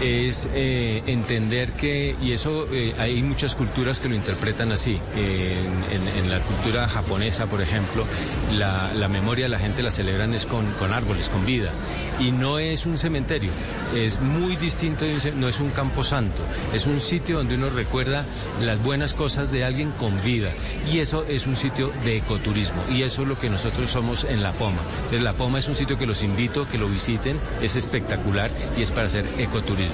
es 0.03 0.47
eh, 0.53 1.01
entender 1.07 1.71
que, 1.71 2.15
y 2.21 2.33
eso 2.33 2.67
eh, 2.71 2.93
hay 2.99 3.21
muchas 3.21 3.55
culturas 3.55 3.99
que 3.99 4.09
lo 4.09 4.15
interpretan 4.15 4.71
así. 4.71 4.99
en, 5.15 6.23
la 6.29 6.39
cultura 6.39 6.87
japonesa, 6.87 7.45
por 7.45 7.61
ejemplo, 7.61 8.05
la, 8.53 9.07
memoria 9.07 9.45
de 9.45 9.49
la 9.49 9.59
gente 9.59 9.83
la 9.83 9.91
celebran 9.91 10.33
es 10.33 10.45
con, 10.45 10.65
con, 10.73 10.93
árboles, 10.93 11.29
con 11.29 11.45
vida. 11.45 11.71
Y 12.19 12.31
no 12.31 12.59
es 12.59 12.85
un 12.85 12.97
cementerio, 12.97 13.51
es 13.95 14.19
muy 14.19 14.55
distinto, 14.55 15.05
no 15.35 15.47
es 15.47 15.59
un 15.59 15.69
campo 15.69 16.03
santo, 16.03 16.41
es 16.73 16.87
un 16.87 16.99
sitio 16.99 17.37
donde 17.37 17.55
uno 17.55 17.69
recuerda 17.69 18.25
las 18.61 18.81
buenas 18.81 19.13
cosas 19.13 19.51
de 19.51 19.63
alguien 19.63 19.91
con 19.91 20.19
vida. 20.23 20.51
Y 20.91 20.99
eso 20.99 21.23
es 21.27 21.45
un 21.45 21.55
sitio 21.55 21.91
de 22.03 22.17
ecoturismo. 22.17 22.81
Y 22.91 23.03
eso 23.03 23.21
es 23.23 23.27
lo 23.27 23.39
que 23.39 23.49
nosotros 23.49 23.89
somos 23.89 24.23
en 24.23 24.41
La 24.41 24.51
Poma. 24.53 24.81
Entonces, 24.95 25.21
La 25.21 25.33
Poma 25.33 25.59
es 25.59 25.67
un 25.67 25.75
sitio 25.75 25.97
que 25.97 26.05
los 26.05 26.23
invito, 26.23 26.67
que 26.67 26.77
lo 26.77 26.87
visiten, 26.87 27.39
es 27.61 27.75
espectacular 27.75 28.49
y 28.77 28.81
es 28.81 28.91
para 28.91 29.07
hacer 29.07 29.25
ecoturismo. 29.37 29.92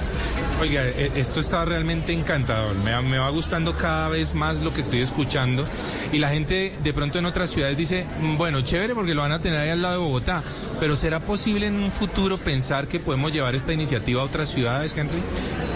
Oiga, 0.60 0.84
e, 0.86 1.12
esto 1.16 1.40
está 1.40 1.64
realmente 1.64 2.12
encantador. 2.12 2.76
Me, 2.76 3.18
va 3.18 3.30
gustando 3.30 3.76
cada 3.76 4.08
vez 4.08 4.34
más 4.34 4.60
lo 4.60 4.72
que 4.72 4.80
estoy 4.80 5.00
escuchando. 5.00 5.64
Y 6.12 6.18
la 6.18 6.28
gente 6.28 6.72
de 6.82 6.92
pronto 6.92 7.18
en 7.18 7.26
otras 7.26 7.50
ciudades 7.50 7.76
dice, 7.76 8.04
mm, 8.20 8.36
bueno, 8.36 8.60
chévere 8.60 8.94
porque 8.94 9.14
lo 9.14 9.22
van 9.22 9.32
a 9.32 9.40
tener 9.40 9.60
ahí 9.60 9.70
al 9.70 9.82
lado 9.82 9.94
de 9.94 10.04
Bogotá. 10.04 10.42
Pero 10.78 10.96
¿será 10.96 11.20
posible 11.20 11.66
en 11.66 11.76
un 11.76 11.90
futuro 11.90 12.36
pensar 12.36 12.88
que 12.88 13.00
podemos 13.00 13.32
llevar 13.32 13.54
esta 13.54 13.72
iniciativa 13.72 14.20
a 14.20 14.24
otras 14.24 14.48
ciudades, 14.50 14.94
Henry? 14.96 15.22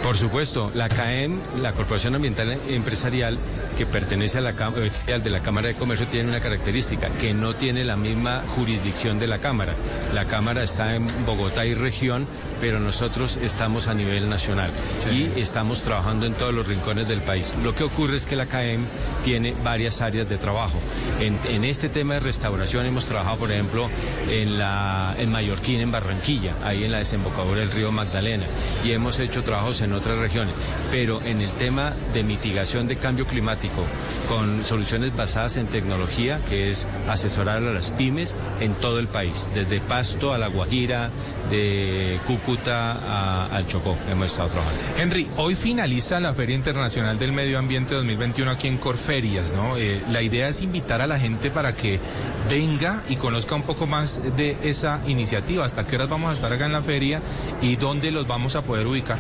Por 0.05 0.19
supuesto, 0.19 0.71
la 0.75 0.91
CAEM, 0.91 1.41
la 1.63 1.73
Corporación 1.73 2.15
Ambiental 2.15 2.55
Empresarial, 2.69 3.39
que 3.79 3.87
pertenece 3.87 4.37
a 4.37 4.43
la 4.43 4.53
de 4.53 5.31
la 5.31 5.41
Cámara 5.41 5.69
de 5.69 5.75
Comercio, 5.75 6.07
tiene 6.07 6.29
una 6.29 6.41
característica, 6.41 7.09
que 7.09 7.33
no 7.33 7.55
tiene 7.55 7.85
la 7.85 7.97
misma 7.97 8.43
jurisdicción 8.55 9.19
de 9.19 9.29
la 9.29 9.39
Cámara. 9.39 9.73
La 10.13 10.27
Cámara 10.27 10.63
está 10.63 10.95
en 10.95 11.07
Bogotá 11.25 11.65
y 11.65 11.73
región, 11.73 12.27
pero 12.61 12.81
nosotros 12.81 13.39
estamos 13.39 13.89
a 13.89 13.95
nivel 13.95 14.29
nacional 14.29 14.71
y 15.11 15.41
estamos 15.41 15.81
trabajando 15.81 16.27
en 16.27 16.35
todos 16.35 16.53
los 16.53 16.69
rincones 16.69 17.09
del 17.09 17.23
país. 17.23 17.55
Lo 17.63 17.75
que 17.75 17.85
ocurre 17.85 18.17
es 18.17 18.27
que 18.27 18.37
la 18.37 18.45
CAEM 18.45 18.85
tiene 19.25 19.55
varias 19.65 20.03
áreas 20.03 20.29
de 20.29 20.37
trabajo. 20.37 20.79
En, 21.21 21.65
este 21.65 21.89
tema 21.89 22.15
de 22.15 22.21
restauración 22.21 22.85
hemos 22.85 23.07
trabajado, 23.07 23.39
por 23.39 23.51
ejemplo, 23.51 23.89
en, 24.31 24.59
la, 24.59 25.15
en 25.19 25.33
Mallorquín, 25.33 25.81
en 25.81 25.91
Barranquilla, 25.91 26.55
ahí 26.63 26.85
en 26.85 26.93
la 26.93 26.99
desembocadura 26.99 27.61
del 27.61 27.71
río 27.71 27.91
Magdalena, 27.91 28.45
y 28.85 28.93
hemos 28.93 29.19
hecho 29.19 29.43
trabajos 29.43 29.81
en 29.81 29.94
otras 29.95 30.19
regiones. 30.19 30.55
Pero 30.91 31.21
en 31.23 31.41
el 31.41 31.51
tema 31.53 31.93
de 32.13 32.23
mitigación 32.23 32.87
de 32.87 32.97
cambio 32.97 33.27
climático, 33.27 33.85
con 34.29 34.65
soluciones 34.65 35.17
basadas 35.17 35.57
en 35.57 35.67
tecnología, 35.67 36.41
que 36.49 36.71
es 36.71 36.87
asesorar 37.09 37.59
a 37.59 37.73
las 37.73 37.91
pymes 37.91 38.35
en 38.61 38.75
todo 38.75 38.99
el 38.99 39.09
país, 39.09 39.49
desde 39.55 39.81
Pasto 39.81 40.33
a 40.33 40.39
La 40.39 40.49
Guajira, 40.49 41.11
de 41.51 42.19
Cúcuta 42.27 43.47
al 43.55 43.67
Chocó. 43.67 43.97
Hemos 44.11 44.29
estado 44.29 44.51
trabajando. 44.51 44.81
Henry, 44.99 45.29
hoy 45.37 45.55
finaliza 45.55 46.21
la 46.21 46.35
Feria 46.35 46.57
Internacional 46.57 47.19
del 47.19 47.33
Medio 47.33 47.59
Ambiente 47.59 47.95
2021 47.95 48.51
aquí 48.51 48.69
en 48.69 48.79
Corferias, 48.79 49.55
¿no? 49.55 49.77
Eh, 49.77 50.03
la 50.11 50.23
idea 50.23 50.49
es 50.49 50.63
invitar 50.63 51.01
a 51.01 51.07
la 51.07 51.19
gente 51.19 51.51
para 51.51 51.75
que 51.75 52.01
venga 52.49 53.03
y 53.09 53.17
conozca 53.17 53.55
un 53.55 53.63
poco 53.63 53.87
más 53.87 54.23
de 54.37 54.57
esa 54.63 55.01
iniciativa. 55.07 55.65
¿Hasta 55.65 55.85
qué 55.85 55.97
horas 55.97 56.09
vamos 56.09 56.31
a 56.31 56.35
estar 56.35 56.53
acá 56.53 56.67
en 56.67 56.73
la 56.73 56.83
feria 56.83 57.21
y 57.61 57.77
dónde 57.77 58.11
los 58.11 58.27
vamos 58.27 58.57
a 58.57 58.63
poder 58.63 58.87
ubicar? 58.87 59.19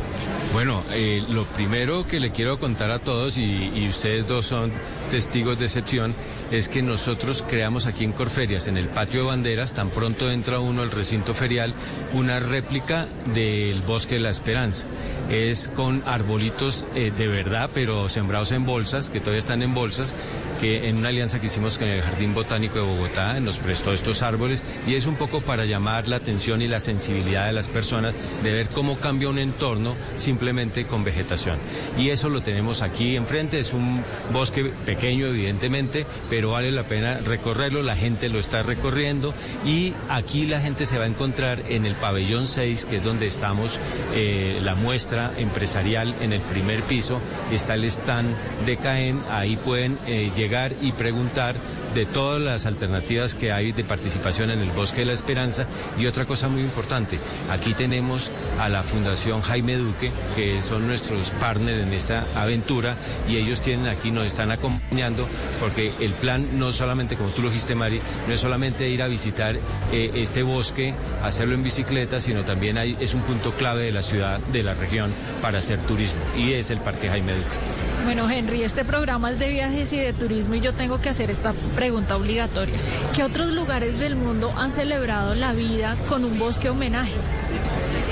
Bueno, 0.52 0.82
eh, 0.92 1.22
lo 1.30 1.44
primero 1.44 2.06
que 2.06 2.20
le 2.20 2.30
quiero 2.30 2.58
contar 2.58 2.90
a 2.90 3.00
todos, 3.00 3.38
y 3.38 3.88
ustedes 3.88 4.28
dos 4.28 4.46
son 4.46 4.72
testigos 5.14 5.60
de 5.60 5.66
excepción, 5.66 6.12
es 6.50 6.68
que 6.68 6.82
nosotros 6.82 7.44
creamos 7.48 7.86
aquí 7.86 8.02
en 8.02 8.10
Corferias, 8.10 8.66
en 8.66 8.76
el 8.76 8.88
patio 8.88 9.20
de 9.20 9.26
banderas, 9.28 9.72
tan 9.72 9.88
pronto 9.90 10.28
entra 10.28 10.58
uno 10.58 10.82
al 10.82 10.90
recinto 10.90 11.34
ferial, 11.34 11.72
una 12.14 12.40
réplica 12.40 13.06
del 13.32 13.80
Bosque 13.82 14.16
de 14.16 14.22
la 14.22 14.30
Esperanza. 14.30 14.86
Es 15.30 15.68
con 15.68 16.02
arbolitos 16.04 16.84
eh, 16.96 17.12
de 17.16 17.28
verdad, 17.28 17.70
pero 17.72 18.08
sembrados 18.08 18.50
en 18.50 18.66
bolsas, 18.66 19.08
que 19.08 19.20
todavía 19.20 19.38
están 19.38 19.62
en 19.62 19.72
bolsas, 19.72 20.12
que 20.60 20.88
en 20.88 20.96
una 20.96 21.08
alianza 21.08 21.40
que 21.40 21.46
hicimos 21.46 21.78
con 21.78 21.88
el 21.88 22.02
Jardín 22.02 22.34
Botánico 22.34 22.76
de 22.76 22.84
Bogotá 22.84 23.40
nos 23.40 23.58
prestó 23.58 23.92
estos 23.92 24.22
árboles 24.22 24.62
y 24.86 24.94
es 24.94 25.06
un 25.06 25.16
poco 25.16 25.40
para 25.40 25.64
llamar 25.64 26.08
la 26.08 26.16
atención 26.16 26.62
y 26.62 26.68
la 26.68 26.80
sensibilidad 26.80 27.46
de 27.46 27.52
las 27.52 27.68
personas 27.68 28.14
de 28.42 28.52
ver 28.52 28.68
cómo 28.68 28.96
cambia 28.96 29.28
un 29.28 29.38
entorno 29.38 29.94
simplemente 30.16 30.84
con 30.84 31.04
vegetación. 31.04 31.58
Y 31.98 32.10
eso 32.10 32.28
lo 32.28 32.42
tenemos 32.42 32.82
aquí 32.82 33.16
enfrente, 33.16 33.58
es 33.58 33.72
un 33.72 34.02
bosque 34.32 34.64
pequeño 34.86 35.26
evidentemente, 35.26 36.06
pero 36.30 36.52
vale 36.52 36.70
la 36.70 36.84
pena 36.84 37.18
recorrerlo, 37.24 37.82
la 37.82 37.96
gente 37.96 38.28
lo 38.28 38.38
está 38.38 38.62
recorriendo 38.62 39.34
y 39.66 39.92
aquí 40.08 40.46
la 40.46 40.60
gente 40.60 40.86
se 40.86 40.98
va 40.98 41.04
a 41.04 41.08
encontrar 41.08 41.62
en 41.68 41.84
el 41.84 41.94
pabellón 41.94 42.48
6, 42.48 42.86
que 42.86 42.96
es 42.96 43.04
donde 43.04 43.26
estamos, 43.26 43.78
eh, 44.14 44.60
la 44.62 44.74
muestra 44.74 45.32
empresarial 45.38 46.14
en 46.20 46.32
el 46.32 46.40
primer 46.40 46.82
piso, 46.82 47.20
está 47.52 47.74
el 47.74 47.84
stand 47.84 48.34
de 48.66 48.76
CAEN, 48.76 49.20
ahí 49.30 49.56
pueden 49.56 49.98
eh, 50.06 50.30
llegar 50.36 50.43
y 50.82 50.92
preguntar 50.92 51.54
de 51.94 52.04
todas 52.04 52.40
las 52.40 52.66
alternativas 52.66 53.34
que 53.34 53.50
hay 53.50 53.72
de 53.72 53.82
participación 53.82 54.50
en 54.50 54.60
el 54.60 54.70
Bosque 54.72 55.00
de 55.00 55.06
la 55.06 55.12
Esperanza. 55.14 55.64
Y 55.98 56.06
otra 56.06 56.26
cosa 56.26 56.48
muy 56.48 56.60
importante, 56.60 57.18
aquí 57.50 57.72
tenemos 57.72 58.30
a 58.60 58.68
la 58.68 58.82
Fundación 58.82 59.40
Jaime 59.40 59.76
Duque, 59.76 60.10
que 60.36 60.60
son 60.60 60.86
nuestros 60.86 61.30
partners 61.30 61.82
en 61.82 61.94
esta 61.94 62.26
aventura, 62.36 62.94
y 63.26 63.36
ellos 63.38 63.62
tienen 63.62 63.86
aquí, 63.86 64.10
nos 64.10 64.26
están 64.26 64.52
acompañando, 64.52 65.26
porque 65.60 65.90
el 66.00 66.12
plan 66.12 66.58
no 66.58 66.72
solamente, 66.72 67.16
como 67.16 67.30
tú 67.30 67.40
lo 67.40 67.48
dijiste, 67.48 67.74
Mari, 67.74 68.00
no 68.28 68.34
es 68.34 68.40
solamente 68.40 68.88
ir 68.90 69.02
a 69.02 69.06
visitar 69.06 69.56
eh, 69.92 70.10
este 70.14 70.42
bosque, 70.42 70.92
hacerlo 71.22 71.54
en 71.54 71.62
bicicleta, 71.62 72.20
sino 72.20 72.42
también 72.42 72.76
hay, 72.76 72.98
es 73.00 73.14
un 73.14 73.22
punto 73.22 73.52
clave 73.52 73.84
de 73.84 73.92
la 73.92 74.02
ciudad, 74.02 74.40
de 74.52 74.62
la 74.62 74.74
región, 74.74 75.10
para 75.40 75.58
hacer 75.58 75.78
turismo, 75.78 76.20
y 76.36 76.52
es 76.52 76.68
el 76.70 76.78
Parque 76.80 77.08
Jaime 77.08 77.32
Duque. 77.32 77.93
Bueno, 78.04 78.28
Henry, 78.28 78.62
este 78.62 78.84
programa 78.84 79.30
es 79.30 79.38
de 79.38 79.48
viajes 79.48 79.90
y 79.94 79.98
de 79.98 80.12
turismo 80.12 80.54
y 80.54 80.60
yo 80.60 80.74
tengo 80.74 81.00
que 81.00 81.08
hacer 81.08 81.30
esta 81.30 81.54
pregunta 81.74 82.16
obligatoria. 82.16 82.74
¿Qué 83.16 83.24
otros 83.24 83.52
lugares 83.52 83.98
del 83.98 84.14
mundo 84.14 84.52
han 84.58 84.72
celebrado 84.72 85.34
la 85.34 85.54
vida 85.54 85.96
con 86.06 86.22
un 86.22 86.38
bosque 86.38 86.68
homenaje? 86.68 87.14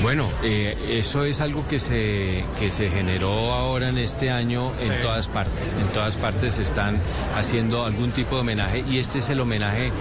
Bueno, 0.03 0.31
eh, 0.43 0.77
eso 0.89 1.25
es 1.25 1.43
algo 1.43 1.67
que 1.69 1.79
se, 1.79 2.43
que 2.59 2.73
se 2.73 2.89
generó 2.89 3.53
ahora 3.53 3.91
en 3.91 3.99
este 3.99 4.31
año 4.31 4.73
en 4.81 5.03
todas 5.03 5.29
partes. 5.29 5.75
En 5.81 5.89
todas 5.89 6.17
partes 6.17 6.55
se 6.55 6.63
están 6.63 6.97
haciendo 7.37 7.85
algún 7.85 8.13
tipo 8.13 8.37
de 8.37 8.41
homenaje 8.41 8.85
y 8.91 8.99
este 8.99 9.19
es 9.19 9.29
el 9.29 9.41
homenaje 9.41 9.93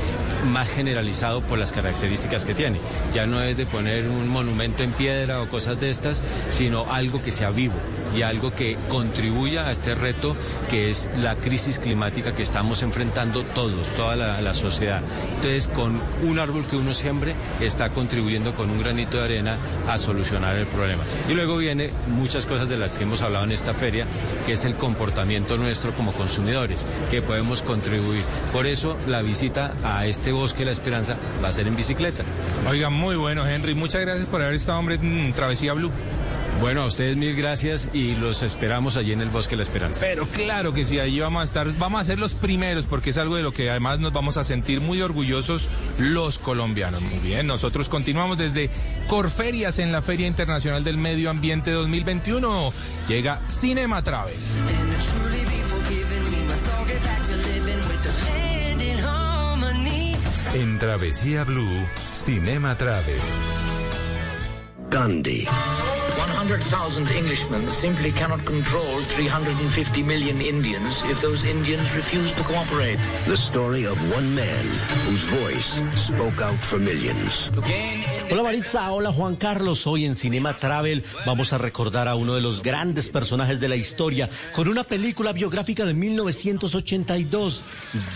más 0.52 0.70
generalizado 0.70 1.42
por 1.42 1.60
las 1.60 1.74
características 1.74 2.46
que 2.46 2.56
tiene. 2.56 2.80
Ya 3.14 3.26
no 3.26 3.42
es 3.42 3.58
de 3.58 3.66
poner 3.66 4.08
un 4.08 4.30
monumento 4.30 4.84
en 4.84 4.92
piedra 4.94 5.42
o 5.42 5.48
cosas 5.48 5.80
de 5.82 5.92
estas, 5.92 6.24
sino 6.50 6.92
algo 6.92 7.22
que 7.22 7.34
sea 7.34 7.52
vivo 7.52 7.76
y 8.16 8.22
algo 8.22 8.54
que 8.54 8.78
contribuya 8.90 9.68
a 9.68 9.72
este 9.72 9.96
reto 9.96 10.36
que 10.70 10.92
es 10.92 11.10
la 11.22 11.36
crisis 11.36 11.80
climática 11.80 12.36
que 12.36 12.44
estamos 12.44 12.84
enfrentando 12.84 13.44
todos, 13.44 13.88
toda 13.96 14.16
la, 14.16 14.52
sociedad. 14.54 15.02
Entonces, 15.36 15.68
con 15.68 15.98
un 16.24 16.40
árbol 16.40 16.66
que 16.66 16.76
uno 16.76 16.94
siembre, 16.94 17.34
está 17.62 17.90
contribuyendo 17.90 18.54
con 18.54 18.70
un 18.70 18.80
granito 18.80 19.18
de 19.18 19.24
arena 19.24 19.56
a 19.88 19.98
solucionar 19.98 20.58
el 20.58 20.66
problema. 20.68 21.02
Y 21.30 21.34
luego 21.34 21.58
viene 21.58 21.90
muchas 22.08 22.46
cosas 22.46 22.68
de 22.68 22.78
las 22.78 22.98
que 22.98 23.06
hemos 23.06 23.22
hablado 23.22 23.46
en 23.46 23.52
esta 23.52 23.74
feria, 23.74 24.06
que 24.46 24.54
es 24.54 24.66
el 24.66 24.76
comportamiento 24.76 25.58
nuestro 25.58 25.94
como 25.94 26.12
consumidores, 26.12 26.86
que 27.10 27.22
podemos 27.22 27.62
contribuir. 27.62 28.24
Por 28.52 28.68
eso 28.68 28.98
la 29.08 29.22
visita 29.22 29.74
a 29.84 30.06
este 30.06 30.32
bosque 30.32 30.66
La 30.66 30.72
Esperanza 30.72 31.16
va 31.44 31.48
a 31.48 31.54
ser 31.54 31.68
en 31.68 31.76
bicicleta. 31.76 32.24
Oiga, 32.70 32.90
muy 32.90 33.16
bueno, 33.16 33.48
Henry. 33.48 33.74
Muchas 33.74 34.02
gracias 34.02 34.26
por 34.28 34.42
haber 34.42 34.56
estado, 34.56 34.80
hombre, 34.80 34.96
en 34.96 35.32
Travesía 35.34 35.74
Blue. 35.74 35.92
Bueno, 36.62 36.84
a 36.84 36.86
ustedes 36.86 37.18
mil 37.18 37.36
gracias 37.36 37.90
y 37.92 38.14
los 38.14 38.44
esperamos 38.44 38.96
allí 38.96 39.14
en 39.14 39.22
el 39.22 39.30
Bosque 39.30 39.56
La 39.56 39.64
Esperanza. 39.64 40.00
Pero 40.02 40.28
claro 40.28 40.74
que 40.76 40.86
sí, 40.86 41.00
ahí 41.00 41.20
vamos 41.20 41.42
a 41.42 41.44
estar, 41.44 41.68
vamos 41.80 42.02
a 42.02 42.04
ser 42.04 42.20
los 42.20 42.36
primeros, 42.36 42.86
porque 42.86 43.10
es 43.10 43.18
algo 43.18 43.36
de 43.36 43.42
lo 43.42 43.52
que 43.52 43.72
además 43.72 44.00
nos 44.00 44.14
vamos 44.14 44.38
a 44.38 44.44
sentir 44.44 44.80
muy 44.80 45.02
orgullosos 45.02 45.70
los 45.98 46.38
colombianos. 46.38 47.02
Muy 47.02 47.18
bien, 47.18 47.48
nosotros 47.48 47.90
continuamos 47.90 48.38
desde 48.38 48.70
Corferias 49.08 49.80
en 49.80 49.92
la 49.92 50.04
Feria 50.04 50.28
Internacional 50.28 50.84
del 50.84 50.98
Medio 50.98 51.32
Ambiente 51.32 51.72
2021. 51.72 52.72
Llega 53.08 53.42
Cinema 53.50 54.04
Travel. 54.04 54.36
En 60.54 60.78
Travesía 60.78 61.44
Blue, 61.44 61.88
Cinema 62.12 62.78
Travel. 62.78 63.20
Gandhi. 64.92 65.48
100,000 66.42 67.12
Englishmen 67.12 67.72
simply 67.72 68.12
cannot 68.12 68.44
control 68.46 69.04
350 69.04 70.02
million 70.02 70.42
Indians 70.42 71.04
if 71.06 71.22
those 71.22 71.46
Indians 71.46 71.94
refuse 71.96 72.34
to 72.34 72.44
cooperate. 72.44 72.98
The 73.28 73.38
story 73.38 73.86
of 73.86 73.96
one 74.12 74.34
man 74.34 74.66
whose 75.06 75.22
voice 75.22 75.80
spoke 75.94 76.42
out 76.42 76.58
for 76.66 76.80
millions. 76.80 77.52
Hola 78.32 78.42
Marisa, 78.42 78.90
hola 78.90 79.12
Juan 79.12 79.36
Carlos. 79.36 79.86
Hoy 79.86 80.08
en 80.08 80.16
Cinema 80.16 80.58
Travel 80.58 81.04
vamos 81.28 81.54
a 81.54 81.60
recordar 81.60 82.08
a 82.08 82.16
uno 82.16 82.34
de 82.34 82.42
los 82.42 82.64
grandes 82.64 83.10
personajes 83.10 83.60
de 83.60 83.68
la 83.68 83.76
historia 83.76 84.28
con 84.52 84.68
una 84.68 84.84
película 84.84 85.34
biográfica 85.34 85.86
de 85.86 85.94
1982, 85.94 87.64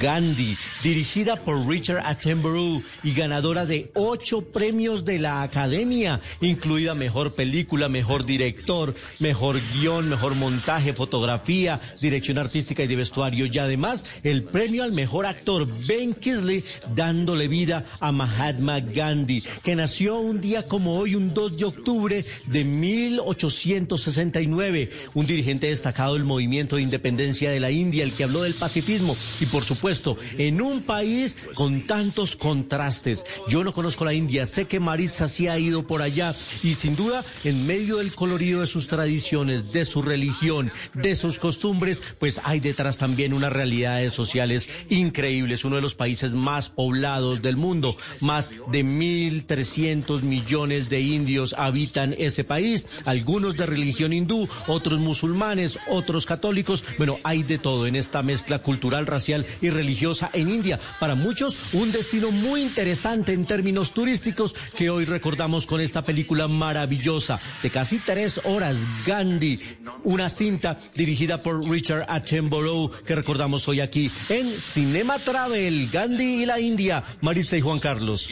Gandhi, 0.02 0.58
dirigida 0.82 1.36
por 1.36 1.68
Richard 1.68 2.02
Attenborough 2.04 2.82
y 3.04 3.14
ganadora 3.14 3.68
de 3.68 3.92
ocho 3.94 4.42
premios 4.42 5.06
de 5.06 5.20
la 5.20 5.44
Academia, 5.44 6.22
incluida 6.42 6.96
Mejor 6.96 7.34
Película, 7.34 7.88
Mejor 7.88 8.15
Director, 8.24 8.94
Mejor 9.20 9.60
Guión, 9.74 10.08
Mejor 10.10 10.36
Montaje, 10.36 10.94
Fotografía, 10.94 11.82
Dirección 12.00 12.38
Artística 12.38 12.84
y 12.84 12.88
de 12.88 12.96
Vestuario. 12.96 13.48
Y 13.48 13.58
además 13.58 14.06
el 14.24 14.44
premio 14.44 14.84
al 14.84 14.94
Mejor 14.94 15.26
Actor 15.26 15.68
Ben 15.88 16.14
Kingsley 16.14 16.64
dándole 16.96 17.48
vida 17.48 17.86
a 18.00 18.12
Mahatma 18.12 18.80
Gandhi, 18.80 19.44
que 19.64 19.76
nació 19.76 20.20
un 20.20 20.40
día 20.40 20.68
como 20.68 20.98
hoy, 20.98 21.16
un 21.16 21.34
2 21.34 21.58
de 21.58 21.66
octubre 21.66 22.24
de 22.46 22.64
1869, 22.64 24.92
un 25.14 25.26
dirigente 25.26 25.66
destacado 25.68 26.14
del 26.14 26.24
movimiento 26.24 26.76
de 26.76 26.84
independencia 26.84 27.50
de 27.52 27.60
la 27.60 27.72
India, 27.72 28.04
el 28.04 28.14
que 28.14 28.24
habló 28.24 28.44
del 28.44 28.54
pacifismo. 28.56 29.18
Y 29.40 29.48
por 29.48 29.64
supuesto 29.64 30.18
en 30.38 30.62
un 30.62 30.84
país 30.84 31.36
con 31.56 31.88
tantos 31.88 32.36
contrastes. 32.36 33.26
Yo 33.48 33.64
no 33.64 33.74
conozco 33.74 34.06
la 34.06 34.14
India, 34.14 34.46
sé 34.46 34.66
que 34.66 34.80
Maritza 34.80 35.28
sí 35.28 35.48
ha 35.48 35.58
ido 35.58 35.88
por 35.88 36.02
allá 36.02 36.36
y 36.64 36.74
sin 36.74 36.96
duda 36.96 37.24
en 37.44 37.66
medio 37.66 37.98
del 38.06 38.14
colorido 38.14 38.62
de 38.62 38.68
sus 38.68 38.88
tradiciones, 38.88 39.72
de 39.72 39.84
su 39.84 40.04
religión, 40.04 40.72
de 40.94 41.16
sus 41.16 41.40
costumbres, 41.40 42.04
pues 42.20 42.40
hay 42.44 42.60
detrás 42.60 43.00
también 43.00 43.34
unas 43.34 43.52
realidades 43.52 44.14
sociales 44.14 44.68
increíbles, 44.90 45.66
uno 45.66 45.78
de 45.78 45.82
los 45.82 45.96
países 45.96 46.34
más 46.34 46.70
poblados 46.70 47.42
del 47.42 47.58
mundo, 47.58 47.98
más 48.22 48.52
de 48.72 48.86
1.300 48.86 50.22
millones 50.22 50.88
de 50.88 51.02
indios 51.02 51.56
habitan 51.58 52.14
ese 52.20 52.44
país, 52.44 52.86
algunos 53.06 53.58
de 53.58 53.66
religión 53.66 54.14
hindú, 54.14 54.48
otros 54.68 55.00
musulmanes, 55.00 55.80
otros 55.90 56.28
católicos. 56.28 56.84
Bueno, 57.00 57.18
hay 57.24 57.42
de 57.42 57.58
todo 57.58 57.88
en 57.88 57.96
esta 57.96 58.22
mezcla 58.22 58.60
cultural, 58.60 59.08
racial 59.08 59.48
y 59.62 59.72
religiosa 59.72 60.30
en 60.34 60.52
India. 60.52 60.80
Para 61.00 61.16
muchos, 61.16 61.58
un 61.74 61.92
destino 61.92 62.30
muy 62.30 62.62
interesante 62.62 63.34
en 63.34 63.48
términos 63.48 63.94
turísticos 63.94 64.54
que 64.78 64.92
hoy 64.92 65.06
recordamos 65.06 65.66
con 65.66 65.82
esta 65.82 66.06
película 66.06 66.48
maravillosa 66.48 67.40
de 67.64 67.72
casi 67.72 67.95
tres 68.00 68.42
horas, 68.44 68.78
Gandhi, 69.06 69.60
una 70.04 70.30
cinta 70.30 70.80
dirigida 70.96 71.42
por 71.42 71.68
Richard 71.68 72.06
Attenborough 72.08 72.92
que 73.06 73.16
recordamos 73.16 73.68
hoy 73.68 73.82
aquí 73.82 74.10
en 74.30 74.50
Cinema 74.50 75.20
Travel, 75.20 75.90
Gandhi 75.92 76.44
y 76.44 76.46
la 76.46 76.60
India, 76.60 77.04
Maritza 77.22 77.58
y 77.58 77.62
Juan 77.62 77.80
Carlos. 77.80 78.30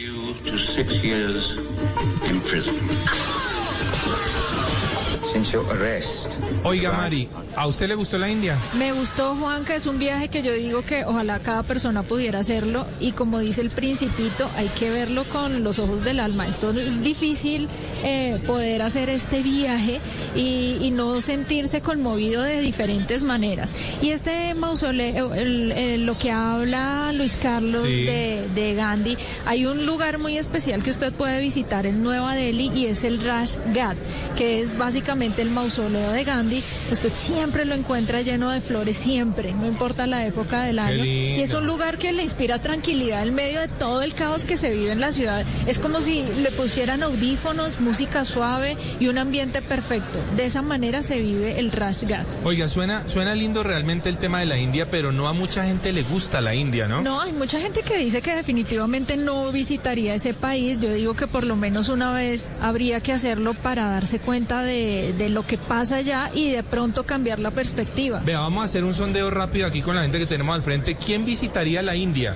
Oiga, 6.62 6.92
Mari, 6.92 7.28
¿a 7.56 7.66
usted 7.66 7.88
le 7.88 7.96
gustó 7.96 8.18
la 8.18 8.30
India? 8.30 8.56
Me 8.78 8.92
gustó, 8.92 9.34
Juan, 9.34 9.64
que 9.64 9.74
es 9.74 9.86
un 9.86 9.98
viaje 9.98 10.28
que 10.28 10.42
yo 10.42 10.52
digo 10.52 10.82
que 10.82 11.04
ojalá 11.04 11.40
cada 11.40 11.64
persona 11.64 12.04
pudiera 12.04 12.38
hacerlo 12.38 12.86
y 13.00 13.12
como 13.12 13.40
dice 13.40 13.60
el 13.60 13.70
principito, 13.70 14.48
hay 14.56 14.68
que 14.68 14.90
verlo 14.90 15.24
con 15.24 15.64
los 15.64 15.78
ojos 15.80 16.04
del 16.04 16.20
alma. 16.20 16.46
Esto 16.46 16.70
es 16.70 17.02
difícil 17.02 17.68
eh, 18.04 18.38
poder 18.46 18.82
hacer 18.82 19.08
este 19.08 19.42
viaje 19.42 19.98
y, 20.36 20.76
y 20.80 20.90
no 20.92 21.20
sentirse 21.20 21.80
conmovido 21.80 22.42
de 22.42 22.60
diferentes 22.60 23.22
maneras. 23.22 23.74
Y 24.02 24.10
este 24.10 24.54
mausoleo, 24.54 25.34
el- 25.34 25.72
el- 25.72 26.06
lo 26.06 26.16
que 26.18 26.30
habla 26.30 27.12
Luis 27.12 27.36
Carlos 27.40 27.82
Sí. 27.82 28.04
de, 28.04 28.46
de 28.54 28.74
Gandhi, 28.74 29.16
hay 29.46 29.66
un 29.66 29.86
lugar 29.86 30.18
muy 30.18 30.36
especial 30.38 30.82
que 30.82 30.90
usted 30.90 31.12
puede 31.12 31.40
visitar 31.40 31.86
en 31.86 32.02
Nueva 32.02 32.34
Delhi 32.34 32.70
y 32.74 32.86
es 32.86 33.04
el 33.04 33.20
Raj 33.24 33.50
Ghat, 33.74 33.96
que 34.36 34.60
es 34.60 34.76
básicamente 34.76 35.40
el 35.42 35.50
mausoleo 35.50 36.12
de 36.12 36.24
Gandhi. 36.24 36.62
Usted 36.92 37.12
siempre 37.16 37.64
lo 37.64 37.74
encuentra 37.74 38.20
lleno 38.20 38.50
de 38.50 38.60
flores, 38.60 38.96
siempre, 38.96 39.52
no 39.54 39.66
importa 39.66 40.06
la 40.06 40.26
época 40.26 40.62
del 40.64 40.78
año. 40.78 41.04
Y 41.04 41.30
es 41.40 41.50
lindo. 41.50 41.58
un 41.58 41.66
lugar 41.66 41.96
que 41.98 42.12
le 42.12 42.22
inspira 42.22 42.60
tranquilidad 42.60 43.26
en 43.26 43.34
medio 43.34 43.60
de 43.60 43.68
todo 43.68 44.02
el 44.02 44.12
caos 44.14 44.44
que 44.44 44.56
se 44.58 44.70
vive 44.70 44.92
en 44.92 45.00
la 45.00 45.10
ciudad. 45.12 45.44
Es 45.66 45.78
como 45.78 46.00
si 46.02 46.22
le 46.42 46.50
pusieran 46.50 47.02
audífonos, 47.02 47.80
música 47.80 47.93
suave 48.24 48.76
y 49.00 49.08
un 49.08 49.18
ambiente 49.18 49.62
perfecto. 49.62 50.18
De 50.36 50.44
esa 50.44 50.62
manera 50.62 51.02
se 51.02 51.18
vive 51.18 51.58
el 51.58 51.72
Raj 51.72 52.04
Ghat. 52.04 52.26
Oiga, 52.44 52.68
suena, 52.68 53.08
suena 53.08 53.34
lindo 53.34 53.62
realmente 53.62 54.08
el 54.08 54.18
tema 54.18 54.40
de 54.40 54.46
la 54.46 54.58
India, 54.58 54.90
pero 54.90 55.12
no 55.12 55.28
a 55.28 55.32
mucha 55.32 55.64
gente 55.64 55.92
le 55.92 56.02
gusta 56.02 56.40
la 56.40 56.54
India, 56.54 56.86
¿no? 56.86 57.02
No, 57.02 57.20
hay 57.20 57.32
mucha 57.32 57.60
gente 57.60 57.82
que 57.82 57.98
dice 57.98 58.22
que 58.22 58.34
definitivamente 58.34 59.16
no 59.16 59.50
visitaría 59.52 60.14
ese 60.14 60.34
país. 60.34 60.80
Yo 60.80 60.92
digo 60.92 61.14
que 61.14 61.26
por 61.26 61.44
lo 61.44 61.56
menos 61.56 61.88
una 61.88 62.12
vez 62.12 62.52
habría 62.60 63.00
que 63.00 63.12
hacerlo 63.12 63.54
para 63.54 63.88
darse 63.88 64.18
cuenta 64.18 64.62
de, 64.62 65.14
de 65.16 65.28
lo 65.28 65.46
que 65.46 65.58
pasa 65.58 65.96
allá 65.96 66.30
y 66.34 66.50
de 66.50 66.62
pronto 66.62 67.04
cambiar 67.04 67.38
la 67.38 67.50
perspectiva. 67.50 68.20
Vea, 68.24 68.40
vamos 68.40 68.62
a 68.62 68.64
hacer 68.66 68.84
un 68.84 68.94
sondeo 68.94 69.30
rápido 69.30 69.66
aquí 69.66 69.82
con 69.82 69.96
la 69.96 70.02
gente 70.02 70.18
que 70.18 70.26
tenemos 70.26 70.54
al 70.54 70.62
frente. 70.62 70.96
¿Quién 70.96 71.24
visitaría 71.24 71.82
la 71.82 71.96
India? 71.96 72.34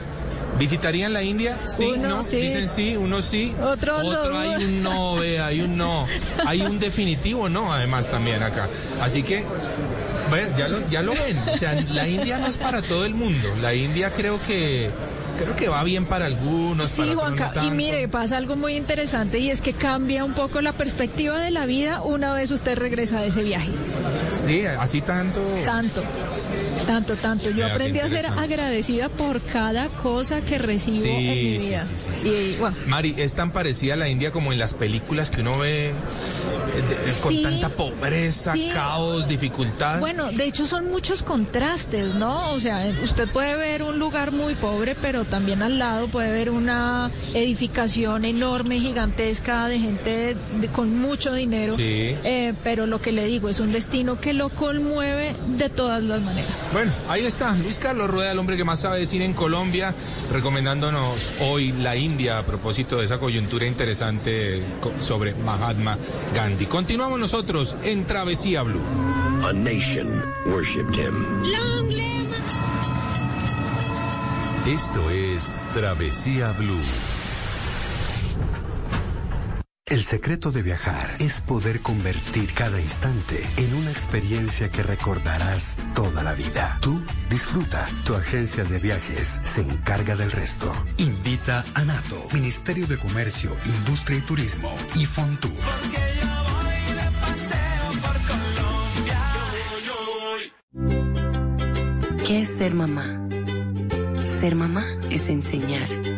¿Visitarían 0.59 1.13
la 1.13 1.23
India? 1.23 1.57
Sí, 1.67 1.87
Uno, 1.97 2.09
no. 2.09 2.25
sí. 2.25 2.39
Dicen 2.39 2.69
sí, 2.69 2.97
uno 2.97 3.23
sí. 3.23 3.55
Otros 3.63 4.03
no. 4.03 4.11
Otro 4.11 4.39
hay 4.39 4.65
un 4.65 4.83
no, 4.83 5.17
vea, 5.17 5.47
hay 5.47 5.61
un 5.61 5.77
no. 5.77 6.07
Hay 6.47 6.63
un 6.63 6.79
definitivo 6.79 7.49
no, 7.49 7.73
además 7.73 8.11
también 8.11 8.43
acá. 8.43 8.69
Así 9.01 9.23
que, 9.23 9.45
bueno, 10.31 10.57
ya 10.57 10.69
lo, 10.69 10.89
ya 10.89 11.03
lo 11.03 11.13
ven. 11.13 11.39
O 11.55 11.57
sea, 11.57 11.75
la 11.93 12.09
India 12.09 12.39
no 12.39 12.47
es 12.47 12.57
para 12.59 12.83
todo 12.83 13.05
el 13.05 13.15
mundo. 13.15 13.49
La 13.61 13.75
India 13.75 14.13
creo 14.13 14.41
que 14.47 14.91
creo 15.39 15.55
que 15.55 15.69
va 15.69 15.83
bien 15.85 16.05
para 16.05 16.27
algunos. 16.27 16.89
Sí, 16.89 17.03
para 17.03 17.15
Juanca, 17.15 17.53
no 17.55 17.65
y 17.65 17.71
mire, 17.71 18.09
pasa 18.09 18.37
algo 18.37 18.57
muy 18.57 18.75
interesante 18.77 19.39
y 19.39 19.51
es 19.51 19.61
que 19.61 19.73
cambia 19.73 20.25
un 20.25 20.35
poco 20.35 20.61
la 20.61 20.73
perspectiva 20.73 21.39
de 21.39 21.51
la 21.51 21.67
vida 21.67 22.03
una 22.03 22.33
vez 22.33 22.51
usted 22.51 22.77
regresa 22.77 23.21
de 23.21 23.29
ese 23.29 23.43
viaje. 23.43 23.71
Sí, 24.31 24.65
así 24.67 25.01
tanto. 25.01 25.41
Tanto. 25.65 26.03
Tanto, 26.89 27.17
tanto. 27.17 27.51
Yo 27.51 27.67
aprendí 27.67 27.99
a 27.99 28.09
ser 28.09 28.25
agradecida 28.27 29.11
por 29.11 29.43
cada 29.43 29.89
cosa 29.89 30.41
que 30.41 30.57
recibo 30.57 30.97
en 31.05 31.17
mi 31.19 31.59
Sí, 31.59 31.59
sí, 31.59 31.69
vida. 31.69 31.81
sí, 31.83 31.93
sí, 31.99 32.11
sí. 32.15 32.29
Y, 32.29 32.57
bueno, 32.59 32.77
Mari, 32.87 33.15
es 33.19 33.35
tan 33.35 33.51
parecida 33.51 33.93
a 33.93 33.97
la 33.99 34.09
India 34.09 34.33
como 34.33 34.55
en 34.55 34.59
las 34.59 34.73
películas 34.73 35.29
que 35.31 35.43
uno 35.43 35.53
ve 35.59 35.89
eh, 35.91 35.93
de- 35.93 37.13
con 37.21 37.35
Sí, 37.35 37.43
tanta 37.43 37.69
pobreza, 37.69 38.55
sí. 38.55 38.71
caos, 38.73 39.29
dificultad. 39.29 40.01
Bueno, 40.01 40.33
de 40.33 40.45
hecho 40.45 40.67
son 40.67 40.91
muchos 40.91 41.23
contrastes, 41.23 42.15
¿no? 42.15 42.53
O 42.53 42.59
sea, 42.61 42.87
usted 43.05 43.29
puede 43.29 43.55
ver 43.57 43.83
un 43.83 43.99
lugar 43.99 44.33
muy 44.33 44.55
pobre, 44.55 44.95
pero 44.95 45.27
también 45.27 45.61
al 45.61 45.79
lado 45.79 46.07
puede 46.09 46.33
ver 46.33 46.49
una 46.49 47.11
edificación 47.35 48.25
enorme, 48.25 48.81
gigantesca, 48.81 49.67
de 49.67 49.79
gente 49.79 50.37
de- 50.59 50.69
con 50.69 50.97
mucho 50.99 51.35
dinero. 51.35 51.77
Sí. 51.77 52.15
Eh, 52.25 52.55
pero 52.65 52.87
lo 52.87 52.99
que 53.03 53.13
le 53.13 53.27
digo, 53.27 53.51
es 53.51 53.61
un 53.61 53.73
destino 53.73 54.19
que 54.19 54.33
lo 54.33 54.49
conmueve 54.49 55.35
de 55.59 55.69
todas 55.69 56.03
las 56.03 56.23
maneras. 56.23 56.69
Bueno, 56.73 56.78
ahí 57.09 57.25
está. 57.25 57.55
Luis 57.55 57.79
Carlos 57.79 58.11
Rueda, 58.11 58.33
el 58.33 58.39
hombre 58.39 58.57
que 58.57 58.65
más 58.65 58.81
sabe 58.81 58.99
de 59.01 59.07
cine 59.07 59.25
en 59.25 59.33
Colombia, 59.33 59.95
recomendándonos 60.31 61.35
hoy 61.41 61.73
la 61.73 61.97
India 61.97 62.39
a 62.39 62.43
propósito 62.43 62.99
de 62.99 63.05
esa 63.05 63.19
coyuntura 63.19 63.67
interesante 63.67 64.63
sobre 64.99 65.35
Mahatma 65.35 65.97
Gandhi. 66.35 66.67
Continuamos 66.67 67.19
nosotros 67.19 67.77
en 67.83 68.05
Travesía 68.05 68.63
Blue. 68.63 68.83
A 69.45 69.53
nation 69.53 70.25
worshipped 70.47 70.95
him. 70.95 71.27
Esto 74.67 75.09
es 75.11 75.55
Travesía 75.75 76.53
Blue. 76.53 77.18
El 79.91 80.05
secreto 80.05 80.51
de 80.51 80.63
viajar 80.63 81.17
es 81.19 81.41
poder 81.41 81.81
convertir 81.81 82.53
cada 82.53 82.79
instante 82.79 83.49
en 83.57 83.75
una 83.75 83.91
experiencia 83.91 84.69
que 84.69 84.83
recordarás 84.83 85.79
toda 85.95 86.23
la 86.23 86.35
vida. 86.35 86.79
Tú 86.83 87.01
disfruta. 87.31 87.87
Tu 88.05 88.15
agencia 88.15 88.65
de 88.65 88.79
viajes 88.79 89.41
se 89.45 89.63
encarga 89.63 90.15
del 90.15 90.31
resto. 90.31 90.71
Invita 90.99 91.65
a 91.73 91.85
NATO, 91.85 92.23
Ministerio 92.35 92.87
de 92.87 92.99
Comercio, 92.99 93.57
Industria 93.65 94.19
y 94.19 94.21
Turismo 94.21 94.71
y 94.95 95.07
Fontour. 95.07 95.53
¿Qué 102.27 102.41
es 102.43 102.49
ser 102.59 102.75
mamá? 102.75 103.27
Ser 104.27 104.55
mamá 104.55 104.85
es 105.09 105.31
enseñar. 105.31 106.18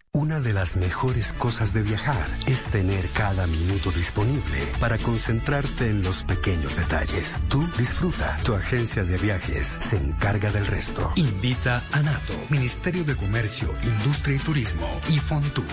Una 0.13 0.41
de 0.41 0.51
las 0.51 0.75
mejores 0.75 1.31
cosas 1.31 1.73
de 1.73 1.83
viajar 1.83 2.27
es 2.45 2.65
tener 2.65 3.07
cada 3.11 3.47
minuto 3.47 3.91
disponible 3.91 4.59
para 4.77 4.97
concentrarte 4.97 5.89
en 5.89 6.03
los 6.03 6.23
pequeños 6.23 6.75
detalles. 6.75 7.39
Tú 7.47 7.65
disfruta. 7.77 8.35
Tu 8.43 8.53
agencia 8.53 9.05
de 9.05 9.17
viajes 9.17 9.77
se 9.79 9.95
encarga 9.95 10.51
del 10.51 10.67
resto. 10.67 11.13
Invita 11.15 11.87
a 11.93 12.01
NATO, 12.01 12.33
Ministerio 12.49 13.05
de 13.05 13.15
Comercio, 13.15 13.73
Industria 13.83 14.35
y 14.35 14.39
Turismo 14.39 15.01
y 15.07 15.17
Fontour. 15.17 15.65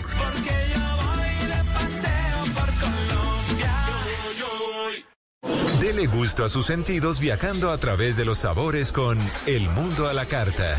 Dele 5.81 6.07
gusto 6.07 6.45
a 6.45 6.49
sus 6.49 6.67
sentidos 6.67 7.19
viajando 7.19 7.73
a 7.73 7.79
través 7.79 8.17
de 8.17 8.25
los 8.25 8.39
sabores 8.39 8.93
con 8.93 9.19
El 9.47 9.69
Mundo 9.69 10.07
a 10.07 10.13
la 10.13 10.27
Carta. 10.27 10.79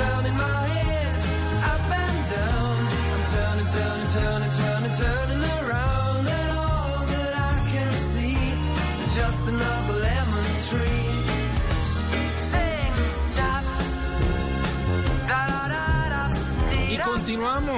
Turning 0.00 0.34
my 0.34 0.69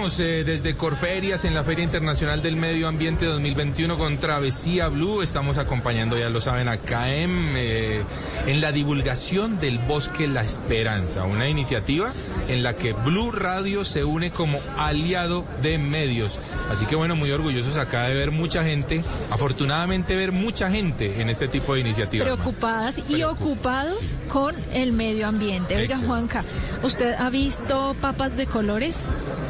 eh, 0.02 0.42
desde 0.44 0.74
Corferias 0.74 1.44
en 1.44 1.54
la 1.54 1.62
Feria 1.62 1.84
Internacional 1.84 2.42
del 2.42 2.56
Medio 2.56 2.88
Ambiente 2.88 3.24
2021 3.24 3.96
con 3.96 4.18
Travesía 4.18 4.88
Blue. 4.88 5.22
Estamos 5.22 5.58
acompañando, 5.58 6.18
ya 6.18 6.28
lo 6.28 6.40
saben, 6.40 6.66
a 6.66 6.78
CAEM 6.78 7.54
eh, 7.56 8.02
en 8.48 8.60
la 8.60 8.72
divulgación 8.72 9.60
del 9.60 9.78
Bosque 9.78 10.26
La 10.26 10.42
Esperanza, 10.42 11.22
una 11.24 11.48
iniciativa 11.48 12.12
en 12.48 12.64
la 12.64 12.74
que 12.74 12.94
Blue 12.94 13.30
Radio 13.30 13.84
se 13.84 14.02
une 14.02 14.32
como 14.32 14.58
aliado 14.76 15.44
de 15.62 15.78
medios. 15.78 16.38
Así 16.70 16.84
que 16.86 16.96
bueno, 16.96 17.14
muy 17.14 17.30
orgullosos 17.30 17.76
acá 17.76 18.08
de 18.08 18.14
ver 18.14 18.32
mucha 18.32 18.64
gente, 18.64 19.04
afortunadamente 19.30 20.16
ver 20.16 20.32
mucha 20.32 20.68
gente 20.68 21.20
en 21.22 21.30
este 21.30 21.46
tipo 21.46 21.74
de 21.74 21.80
iniciativas. 21.80 22.26
Preocupadas 22.26 22.98
y 22.98 23.02
Preocup- 23.02 23.30
ocupados 23.32 23.98
con 24.28 24.54
el 24.74 24.92
medio 24.92 25.28
ambiente. 25.28 25.76
Oiga. 25.76 25.96
Juanca, 25.98 26.44
¿usted 26.82 27.14
ha 27.14 27.30
visto 27.30 27.94
papas 28.00 28.36
de 28.36 28.46
colores? 28.46 29.04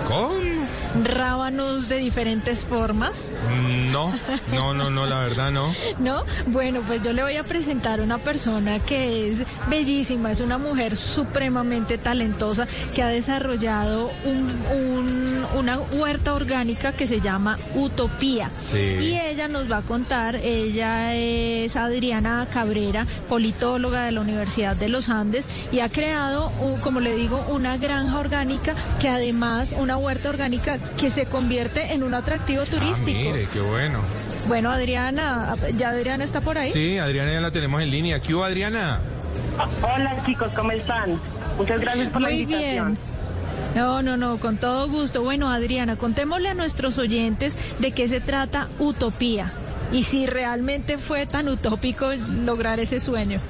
¿Cómo? 0.08 0.32
Rábanos 1.05 1.88
de 1.88 1.96
diferentes 1.96 2.64
formas. 2.64 3.31
No, 3.90 4.12
no, 4.52 4.74
no, 4.74 4.90
no, 4.90 5.07
la 5.07 5.20
verdad 5.20 5.50
no. 5.50 5.74
¿No? 5.98 6.24
Bueno, 6.46 6.81
pues 6.87 7.02
yo 7.02 7.12
le 7.12 7.22
voy 7.22 7.37
a 7.37 7.42
presentar 7.44 8.00
una 8.00 8.18
persona 8.18 8.78
que 8.78 9.31
es 9.31 9.42
bellísima, 9.68 10.31
es 10.33 10.40
una 10.40 10.59
mujer 10.59 10.96
supremamente 10.96 11.98
talentosa 11.98 12.66
que 12.94 13.02
ha 13.02 13.09
desarrollado 13.09 14.11
un- 14.24 14.59
un- 14.76 15.46
una 15.55 15.78
huerta 15.78 16.35
orgánica 16.35 16.92
que 16.92 17.07
se 17.07 17.20
llama 17.20 17.59
Utopía. 17.74 18.50
Sí. 18.57 18.78
Y 18.78 19.18
ella 19.18 19.48
nos 19.48 19.70
va 19.70 19.78
a 19.78 19.83
contar, 19.83 20.37
ella 20.37 21.14
es 21.14 21.76
Adriana 21.76 22.46
Cabrera, 22.52 23.07
politóloga 23.28 24.05
de 24.05 24.12
la 24.12 24.20
Universidad 24.20 24.76
de 24.76 24.88
los 24.88 25.09
Andes 25.09 25.46
y 25.72 25.81
ha 25.81 25.88
creado, 25.88 26.50
como 26.83 27.00
le 27.00 27.14
digo, 27.16 27.44
una 27.48 27.76
granja 27.76 28.18
orgánica 28.18 28.74
que 29.00 29.09
además, 29.09 29.74
una 29.78 29.96
huerta 29.96 30.28
orgánica 30.28 30.78
que 30.98 31.10
se 31.10 31.26
convierte 31.26 31.92
en 31.94 32.02
un 32.02 32.14
atractivo 32.14 32.62
Ah, 32.66 32.70
turístico. 32.70 33.18
mire, 33.18 33.46
qué 33.52 33.60
bueno. 33.60 34.00
Bueno, 34.48 34.70
Adriana, 34.70 35.54
¿ya 35.76 35.90
Adriana 35.90 36.24
está 36.24 36.40
por 36.40 36.58
ahí? 36.58 36.70
Sí, 36.70 36.98
Adriana 36.98 37.32
ya 37.32 37.40
la 37.40 37.50
tenemos 37.50 37.80
en 37.82 37.90
línea. 37.90 38.20
¿Qué 38.20 38.34
hubo, 38.34 38.44
Adriana? 38.44 38.98
Hola 39.82 40.16
chicos, 40.26 40.50
¿cómo 40.54 40.72
están? 40.72 41.18
Muchas 41.56 41.80
gracias 41.80 42.08
por 42.08 42.20
la 42.22 42.28
Muy 42.28 42.40
invitación. 42.40 42.92
bien. 42.94 42.98
No, 43.74 44.02
no, 44.02 44.16
no, 44.16 44.38
con 44.38 44.56
todo 44.56 44.88
gusto. 44.88 45.22
Bueno, 45.22 45.50
Adriana, 45.50 45.96
contémosle 45.96 46.48
a 46.50 46.54
nuestros 46.54 46.98
oyentes 46.98 47.56
de 47.78 47.92
qué 47.92 48.08
se 48.08 48.20
trata 48.20 48.68
Utopía. 48.78 49.52
y 49.92 50.04
si 50.04 50.26
realmente 50.26 50.96
fue 50.98 51.26
tan 51.26 51.48
utópico 51.48 52.10
lograr 52.44 52.80
ese 52.80 52.98
sueño. 52.98 53.40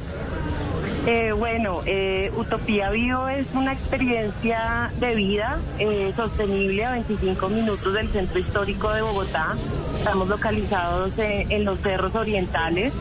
Eh, 1.04 1.32
bueno, 1.32 1.80
eh, 1.84 2.30
Utopía 2.36 2.90
Bio 2.90 3.28
es 3.28 3.48
una 3.54 3.72
experiencia 3.72 4.88
de 5.00 5.16
vida 5.16 5.58
eh, 5.80 6.12
sostenible 6.14 6.84
a 6.84 6.92
25 6.92 7.48
minutos 7.48 7.92
del 7.92 8.08
centro 8.10 8.38
histórico 8.38 8.92
de 8.92 9.02
Bogotá. 9.02 9.56
Estamos 9.96 10.28
localizados 10.28 11.18
en, 11.18 11.50
en 11.50 11.64
los 11.64 11.80
cerros 11.80 12.14
orientales 12.14 12.92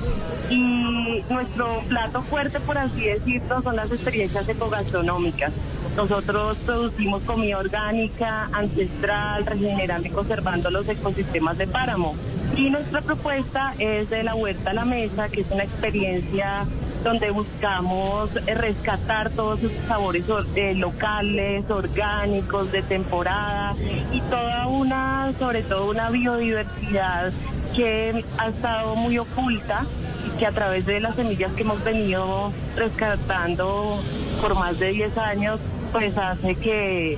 y 0.49 1.23
nuestro 1.29 1.83
plato 1.89 2.23
fuerte, 2.23 2.59
por 2.61 2.79
así 2.79 3.05
decirlo, 3.05 3.61
son 3.61 3.75
las 3.75 3.91
experiencias 3.91 4.49
ecogastronómicas. 4.49 5.53
Nosotros 5.95 6.57
producimos 6.65 7.21
comida 7.21 7.59
orgánica, 7.59 8.49
ancestral, 8.51 9.45
regenerando 9.45 10.07
y 10.07 10.11
conservando 10.11 10.71
los 10.71 10.89
ecosistemas 10.89 11.55
de 11.59 11.67
páramo. 11.67 12.15
Y 12.57 12.71
nuestra 12.71 13.01
propuesta 13.01 13.75
es 13.77 14.09
de 14.09 14.23
la 14.23 14.33
huerta 14.33 14.71
a 14.71 14.73
la 14.73 14.85
mesa, 14.85 15.29
que 15.29 15.41
es 15.41 15.51
una 15.51 15.63
experiencia 15.63 16.65
donde 17.03 17.31
buscamos 17.31 18.29
rescatar 18.45 19.29
todos 19.31 19.59
esos 19.59 19.71
sabores 19.87 20.29
or- 20.29 20.45
eh, 20.55 20.75
locales, 20.75 21.69
orgánicos, 21.69 22.71
de 22.71 22.81
temporada 22.83 23.73
y 24.11 24.19
toda 24.21 24.67
una, 24.67 25.33
sobre 25.39 25.63
todo 25.63 25.89
una 25.89 26.09
biodiversidad 26.09 27.31
que 27.75 28.23
ha 28.37 28.47
estado 28.49 28.95
muy 28.95 29.17
oculta 29.17 29.85
y 30.27 30.37
que 30.37 30.45
a 30.45 30.51
través 30.51 30.85
de 30.85 30.99
las 30.99 31.15
semillas 31.15 31.51
que 31.53 31.61
hemos 31.63 31.83
venido 31.83 32.51
rescatando 32.75 33.97
por 34.41 34.55
más 34.55 34.77
de 34.79 34.89
10 34.91 35.17
años, 35.17 35.59
pues 35.91 36.15
hace 36.17 36.55
que 36.55 37.17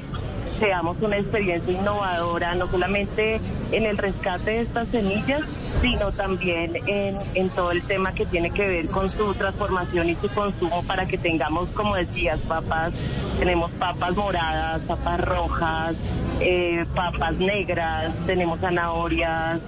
seamos 0.60 0.96
una 1.02 1.18
experiencia 1.18 1.74
innovadora, 1.74 2.56
no 2.56 2.68
solamente 2.70 3.42
en 3.72 3.86
el 3.86 3.98
rescate 3.98 4.52
de 4.52 4.62
estas 4.62 4.88
semillas, 4.90 5.42
sino 5.84 6.14
también 6.14 6.78
en, 6.88 7.18
en 7.36 7.50
todo 7.50 7.72
el 7.72 7.84
tema 7.84 8.14
que 8.14 8.26
tiene 8.26 8.52
que 8.52 8.66
ver 8.66 8.88
con 8.88 9.10
su 9.10 9.34
transformación 9.34 10.10
y 10.10 10.16
su 10.16 10.30
consumo 10.30 10.82
para 10.84 11.06
que 11.06 11.18
tengamos, 11.18 11.68
como 11.70 11.96
decías, 11.98 12.40
papas, 12.40 12.94
tenemos 13.38 13.70
papas 13.72 14.16
moradas, 14.16 14.82
papas 14.84 15.20
rojas, 15.20 15.96
eh, 16.40 16.86
papas 16.96 17.34
negras, 17.36 18.14
tenemos 18.26 18.62
zanahorias 18.62 19.60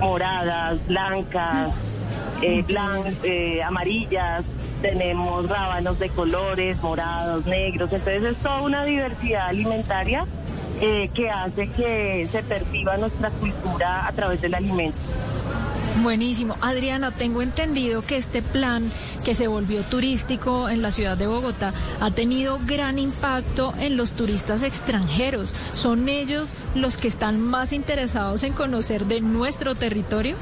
moradas, 0.00 0.86
blancas, 0.86 1.74
eh, 2.42 2.62
blan- 2.66 3.16
eh, 3.22 3.62
amarillas, 3.62 4.44
tenemos 4.82 5.48
rábanos 5.48 5.98
de 5.98 6.10
colores, 6.10 6.76
morados, 6.82 7.46
negros, 7.46 7.90
entonces 7.90 8.22
es 8.22 8.36
toda 8.36 8.60
una 8.60 8.84
diversidad 8.84 9.46
alimentaria 9.48 10.26
eh, 10.82 11.08
que 11.14 11.30
hace 11.30 11.68
que 11.68 12.28
se 12.30 12.42
perciba 12.42 12.98
nuestra 12.98 13.30
cultura 13.30 14.06
a 14.06 14.12
través 14.12 14.42
del 14.42 14.52
alimento. 14.54 14.98
Buenísimo. 16.02 16.56
Adriana, 16.60 17.12
tengo 17.12 17.40
entendido 17.40 18.02
que 18.02 18.16
este 18.16 18.42
plan 18.42 18.82
que 19.24 19.34
se 19.34 19.46
volvió 19.46 19.82
turístico 19.82 20.68
en 20.68 20.82
la 20.82 20.90
ciudad 20.90 21.16
de 21.16 21.28
Bogotá 21.28 21.72
ha 22.00 22.10
tenido 22.10 22.58
gran 22.66 22.98
impacto 22.98 23.72
en 23.78 23.96
los 23.96 24.12
turistas 24.12 24.62
extranjeros. 24.62 25.54
¿Son 25.74 26.08
ellos 26.08 26.52
los 26.74 26.96
que 26.96 27.08
están 27.08 27.40
más 27.40 27.72
interesados 27.72 28.42
en 28.42 28.54
conocer 28.54 29.06
de 29.06 29.20
nuestro 29.20 29.76
territorio? 29.76 30.36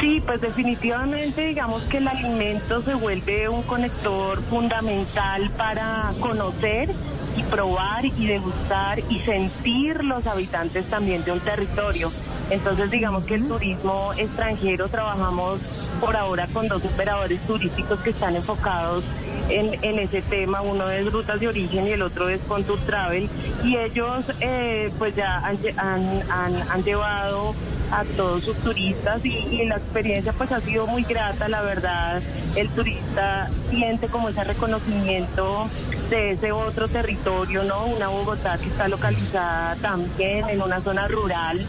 Sí, 0.00 0.20
pues 0.24 0.40
definitivamente 0.40 1.46
digamos 1.46 1.84
que 1.84 1.98
el 1.98 2.08
alimento 2.08 2.82
se 2.82 2.94
vuelve 2.94 3.48
un 3.48 3.62
conector 3.62 4.42
fundamental 4.42 5.50
para 5.52 6.12
conocer 6.20 6.90
y 7.36 7.42
probar 7.44 8.04
y 8.04 8.26
degustar 8.26 8.98
y 9.10 9.20
sentir 9.20 10.02
los 10.04 10.26
habitantes 10.26 10.84
también 10.86 11.22
de 11.24 11.32
un 11.32 11.40
territorio. 11.40 12.10
Entonces 12.50 12.90
digamos 12.90 13.24
que 13.24 13.34
el 13.34 13.46
turismo 13.46 14.12
extranjero 14.16 14.88
trabajamos 14.88 15.60
por 16.00 16.16
ahora 16.16 16.46
con 16.46 16.68
dos 16.68 16.82
operadores 16.84 17.40
turísticos 17.46 18.00
que 18.00 18.10
están 18.10 18.36
enfocados 18.36 19.04
en, 19.48 19.76
en 19.84 19.98
ese 19.98 20.22
tema. 20.22 20.60
Uno 20.62 20.88
es 20.90 21.10
Rutas 21.12 21.40
de 21.40 21.48
Origen 21.48 21.86
y 21.86 21.90
el 21.90 22.02
otro 22.02 22.28
es 22.28 22.40
Contour 22.40 22.78
Travel. 22.80 23.28
Y 23.64 23.76
ellos 23.76 24.24
eh, 24.40 24.90
pues 24.98 25.14
ya 25.16 25.38
han, 25.38 25.58
han, 25.76 26.22
han- 26.30 26.70
han 26.70 26.84
llevado 26.84 27.54
a 27.92 28.02
todos 28.16 28.42
sus 28.44 28.56
turistas 28.58 29.24
y, 29.24 29.28
y 29.28 29.64
la 29.66 29.76
experiencia 29.76 30.32
pues 30.32 30.50
ha 30.52 30.60
sido 30.60 30.86
muy 30.88 31.02
grata, 31.04 31.48
la 31.48 31.62
verdad. 31.62 32.20
El 32.56 32.68
turista 32.70 33.48
siente 33.70 34.08
como 34.08 34.28
ese 34.28 34.42
reconocimiento 34.44 35.68
de 36.10 36.32
ese 36.32 36.52
otro 36.52 36.88
territorio, 36.88 37.64
¿no? 37.64 37.86
Una 37.86 38.08
Bogotá 38.08 38.58
que 38.58 38.68
está 38.68 38.88
localizada 38.88 39.76
también 39.76 40.48
en 40.48 40.62
una 40.62 40.80
zona 40.80 41.08
rural. 41.08 41.64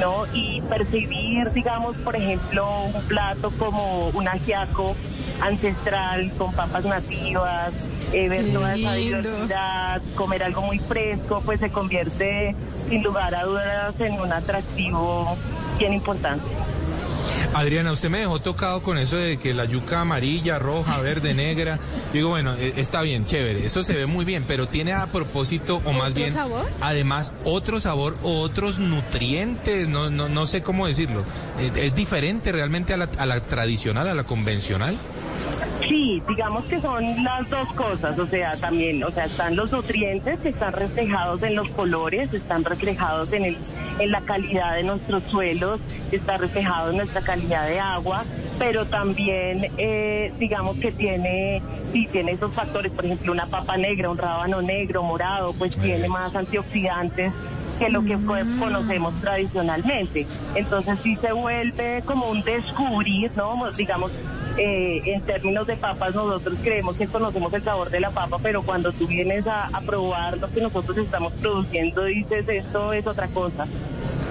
¿no? 0.00 0.24
Y 0.34 0.60
percibir, 0.62 1.50
digamos, 1.52 1.96
por 1.96 2.16
ejemplo, 2.16 2.84
un 2.84 3.02
plato 3.04 3.50
como 3.58 4.08
un 4.08 4.28
ajiaco 4.28 4.94
ancestral 5.40 6.30
con 6.36 6.52
papas 6.52 6.84
nativas, 6.84 7.72
eh, 8.12 8.28
ver 8.28 8.52
toda 8.52 8.76
esa 8.76 8.92
diversidad, 8.92 10.02
comer 10.14 10.42
algo 10.42 10.60
muy 10.62 10.78
fresco, 10.78 11.42
pues 11.46 11.60
se 11.60 11.70
convierte 11.70 12.54
sin 12.90 13.02
lugar 13.02 13.34
a 13.34 13.44
dudas 13.44 13.94
en 13.98 14.20
un 14.20 14.32
atractivo 14.32 15.36
bien 15.78 15.94
importante. 15.94 16.44
Adriana, 17.54 17.92
usted 17.92 18.10
me 18.10 18.18
dejó 18.18 18.38
tocado 18.38 18.82
con 18.82 18.98
eso 18.98 19.16
de 19.16 19.38
que 19.38 19.54
la 19.54 19.64
yuca 19.64 20.00
amarilla, 20.02 20.58
roja, 20.58 21.00
verde, 21.00 21.34
negra. 21.34 21.78
Digo, 22.12 22.28
bueno, 22.30 22.54
eh, 22.54 22.74
está 22.76 23.00
bien, 23.02 23.24
chévere, 23.24 23.64
eso 23.64 23.82
se 23.82 23.94
ve 23.94 24.06
muy 24.06 24.24
bien, 24.24 24.44
pero 24.46 24.66
tiene 24.68 24.92
a 24.92 25.06
propósito, 25.06 25.80
o 25.84 25.92
más 25.92 26.10
¿Otro 26.10 26.14
bien, 26.22 26.32
sabor? 26.34 26.66
además, 26.80 27.32
otro 27.44 27.80
sabor 27.80 28.16
o 28.22 28.40
otros 28.40 28.78
nutrientes, 28.78 29.88
no, 29.88 30.10
no, 30.10 30.28
no 30.28 30.46
sé 30.46 30.62
cómo 30.62 30.86
decirlo. 30.86 31.22
Eh, 31.58 31.72
¿Es 31.76 31.94
diferente 31.94 32.52
realmente 32.52 32.92
a 32.92 32.96
la, 32.98 33.08
a 33.18 33.26
la 33.26 33.40
tradicional, 33.40 34.06
a 34.08 34.14
la 34.14 34.24
convencional? 34.24 34.96
Sí, 35.88 36.20
digamos 36.26 36.64
que 36.64 36.80
son 36.80 37.22
las 37.22 37.48
dos 37.48 37.72
cosas, 37.74 38.18
o 38.18 38.26
sea, 38.26 38.56
también, 38.56 39.04
o 39.04 39.10
sea, 39.12 39.26
están 39.26 39.54
los 39.54 39.70
nutrientes 39.70 40.40
que 40.40 40.48
están 40.48 40.72
reflejados 40.72 41.42
en 41.42 41.54
los 41.54 41.68
colores, 41.70 42.32
están 42.32 42.64
reflejados 42.64 43.32
en 43.32 43.44
el, 43.44 43.58
en 44.00 44.10
la 44.10 44.20
calidad 44.22 44.74
de 44.74 44.82
nuestros 44.82 45.22
suelos, 45.24 45.78
está 46.10 46.38
reflejado 46.38 46.90
en 46.90 46.96
nuestra 46.96 47.20
calidad 47.22 47.68
de 47.68 47.78
agua, 47.78 48.24
pero 48.58 48.86
también, 48.86 49.68
eh, 49.78 50.32
digamos 50.38 50.76
que 50.78 50.90
tiene, 50.90 51.62
sí, 51.92 52.08
tiene 52.10 52.32
esos 52.32 52.52
factores, 52.52 52.90
por 52.90 53.04
ejemplo, 53.04 53.30
una 53.32 53.46
papa 53.46 53.76
negra, 53.76 54.10
un 54.10 54.18
rábano 54.18 54.62
negro, 54.62 55.02
morado, 55.04 55.52
pues 55.52 55.78
tiene 55.78 56.08
más 56.08 56.34
antioxidantes 56.34 57.32
que 57.78 57.90
lo 57.90 58.02
que 58.02 58.14
co- 58.14 58.34
conocemos 58.58 59.14
tradicionalmente. 59.20 60.26
Entonces 60.54 60.98
sí 61.02 61.14
se 61.16 61.30
vuelve 61.32 62.02
como 62.06 62.30
un 62.30 62.42
descubrir, 62.42 63.30
¿no? 63.36 63.70
Digamos, 63.72 64.10
eh, 64.56 65.02
en 65.04 65.20
términos 65.22 65.66
de 65.66 65.76
papas 65.76 66.14
nosotros 66.14 66.58
creemos 66.62 66.96
que 66.96 67.06
conocemos 67.06 67.52
el 67.52 67.62
sabor 67.62 67.90
de 67.90 68.00
la 68.00 68.10
papa, 68.10 68.38
pero 68.42 68.62
cuando 68.62 68.92
tú 68.92 69.06
vienes 69.06 69.46
a, 69.46 69.66
a 69.66 69.80
probar 69.80 70.38
lo 70.38 70.50
que 70.50 70.60
nosotros 70.60 70.96
estamos 70.98 71.32
produciendo 71.34 72.04
dices 72.04 72.48
esto 72.48 72.92
es 72.92 73.06
otra 73.06 73.28
cosa. 73.28 73.66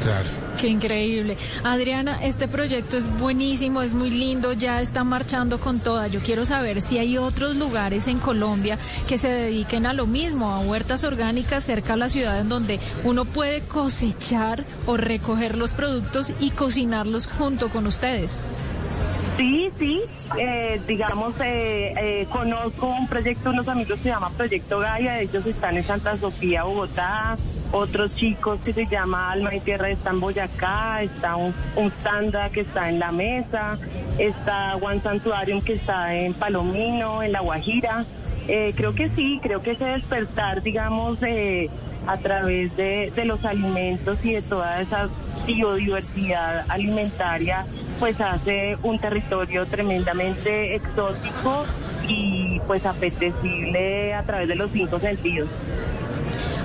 Claro. 0.01 0.26
Qué 0.59 0.67
increíble. 0.67 1.36
Adriana, 1.63 2.23
este 2.23 2.47
proyecto 2.47 2.95
es 2.95 3.09
buenísimo, 3.17 3.82
es 3.82 3.93
muy 3.93 4.11
lindo, 4.11 4.53
ya 4.53 4.80
está 4.80 5.03
marchando 5.03 5.59
con 5.59 5.80
toda. 5.80 6.07
Yo 6.07 6.19
quiero 6.19 6.45
saber 6.45 6.82
si 6.82 6.99
hay 6.99 7.17
otros 7.17 7.55
lugares 7.55 8.07
en 8.07 8.19
Colombia 8.19 8.78
que 9.07 9.17
se 9.17 9.30
dediquen 9.30 9.86
a 9.86 9.93
lo 9.93 10.05
mismo, 10.05 10.51
a 10.51 10.59
huertas 10.59 11.03
orgánicas 11.03 11.63
cerca 11.63 11.93
a 11.93 11.97
la 11.97 12.09
ciudad 12.09 12.39
en 12.39 12.49
donde 12.49 12.80
uno 13.03 13.26
puede 13.26 13.61
cosechar 13.61 14.63
o 14.86 14.95
recoger 14.95 15.57
los 15.57 15.73
productos 15.73 16.34
y 16.39 16.51
cocinarlos 16.51 17.28
junto 17.28 17.69
con 17.69 17.88
ustedes. 17.88 18.41
Sí, 19.36 19.69
sí, 19.75 20.01
eh, 20.39 20.79
digamos, 20.88 21.36
eh, 21.41 21.93
eh, 21.97 22.27
conozco 22.31 22.88
un 22.88 23.05
proyecto, 23.07 23.49
unos 23.49 23.67
amigos 23.67 23.99
se 23.99 24.07
llama 24.07 24.29
Proyecto 24.29 24.79
Gaia, 24.79 25.19
ellos 25.19 25.45
están 25.45 25.75
en 25.75 25.86
Santa 25.86 26.17
Sofía, 26.17 26.63
Bogotá, 26.63 27.36
otros 27.73 28.15
chicos 28.15 28.61
que 28.63 28.71
se 28.71 28.86
llama 28.86 29.31
Alma 29.31 29.53
y 29.53 29.59
Tierra 29.59 29.89
están 29.89 30.21
Boyacá, 30.21 31.01
está 31.01 31.36
un, 31.36 31.53
un 31.75 31.91
que 32.53 32.61
está 32.61 32.88
en 32.88 32.99
La 32.99 33.11
Mesa, 33.11 33.77
está 34.17 34.77
One 34.77 35.01
Santuarium 35.01 35.61
que 35.61 35.73
está 35.73 36.15
en 36.15 36.33
Palomino, 36.33 37.21
en 37.21 37.33
La 37.33 37.41
Guajira. 37.41 38.05
Eh, 38.47 38.73
creo 38.75 38.95
que 38.95 39.09
sí, 39.09 39.39
creo 39.43 39.61
que 39.61 39.71
ese 39.71 39.86
despertar, 39.86 40.61
digamos, 40.61 41.17
eh, 41.23 41.69
a 42.08 42.18
través 42.18 42.76
de, 42.76 43.12
de 43.16 43.26
los 43.26 43.45
alimentos 43.45 44.18
y 44.24 44.34
de 44.34 44.41
toda 44.41 44.82
esa 44.82 45.10
biodiversidad 45.45 46.66
alimentaria, 46.70 47.66
pues 47.99 48.20
hace 48.20 48.78
un 48.84 48.99
territorio 48.99 49.66
tremendamente 49.66 50.76
exótico 50.76 51.66
y 52.08 52.60
pues 52.68 52.86
apetecible 52.86 54.14
a 54.14 54.24
través 54.24 54.47
de 54.47 54.56
los 54.56 54.72
cinco 54.72 54.99
sentidos. 54.99 55.49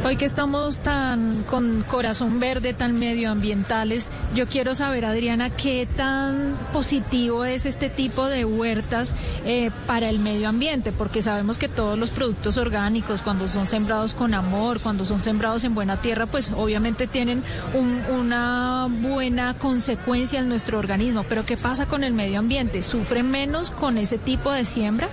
Hoy 0.03 0.16
que 0.16 0.24
estamos 0.24 0.78
tan 0.78 1.42
con 1.51 1.82
corazón 1.82 2.40
verde, 2.40 2.72
tan 2.72 2.98
medioambientales, 2.98 4.11
yo 4.34 4.46
quiero 4.46 4.74
saber, 4.74 5.05
Adriana, 5.05 5.51
qué 5.51 5.86
tan 5.94 6.57
positivo 6.72 7.44
es 7.44 7.66
este 7.66 7.90
tipo 7.90 8.24
de 8.24 8.46
huertas 8.46 9.14
eh, 9.44 9.70
para 9.86 10.09
el 10.09 10.18
medio 10.18 10.48
ambiente, 10.48 10.90
porque 10.90 11.20
sabemos 11.20 11.59
que 11.59 11.68
todos 11.68 11.98
los 11.98 12.09
productos 12.09 12.57
orgánicos, 12.57 13.20
cuando 13.20 13.46
son 13.46 13.66
sembrados 13.66 14.14
con 14.14 14.32
amor, 14.32 14.80
cuando 14.80 15.05
son 15.05 15.20
sembrados 15.20 15.64
en 15.64 15.74
buena 15.74 15.98
tierra, 15.98 16.24
pues 16.24 16.51
obviamente 16.57 17.07
tienen 17.07 17.42
un- 17.74 18.03
una 18.18 18.86
buena 19.03 19.53
consecuencia 19.53 20.40
en 20.40 20.48
nuestro 20.48 20.78
organismo. 20.78 21.24
Pero 21.28 21.44
¿qué 21.44 21.59
pasa 21.59 21.84
con 21.84 22.05
el 22.05 22.14
medio 22.14 22.38
ambiente? 22.38 22.82
¿Sufre 22.82 23.22
menos 23.22 23.70
con 23.70 23.98
ese 23.98 24.16
tipo 24.16 24.51
de 24.51 24.64
siembra? 24.64 25.11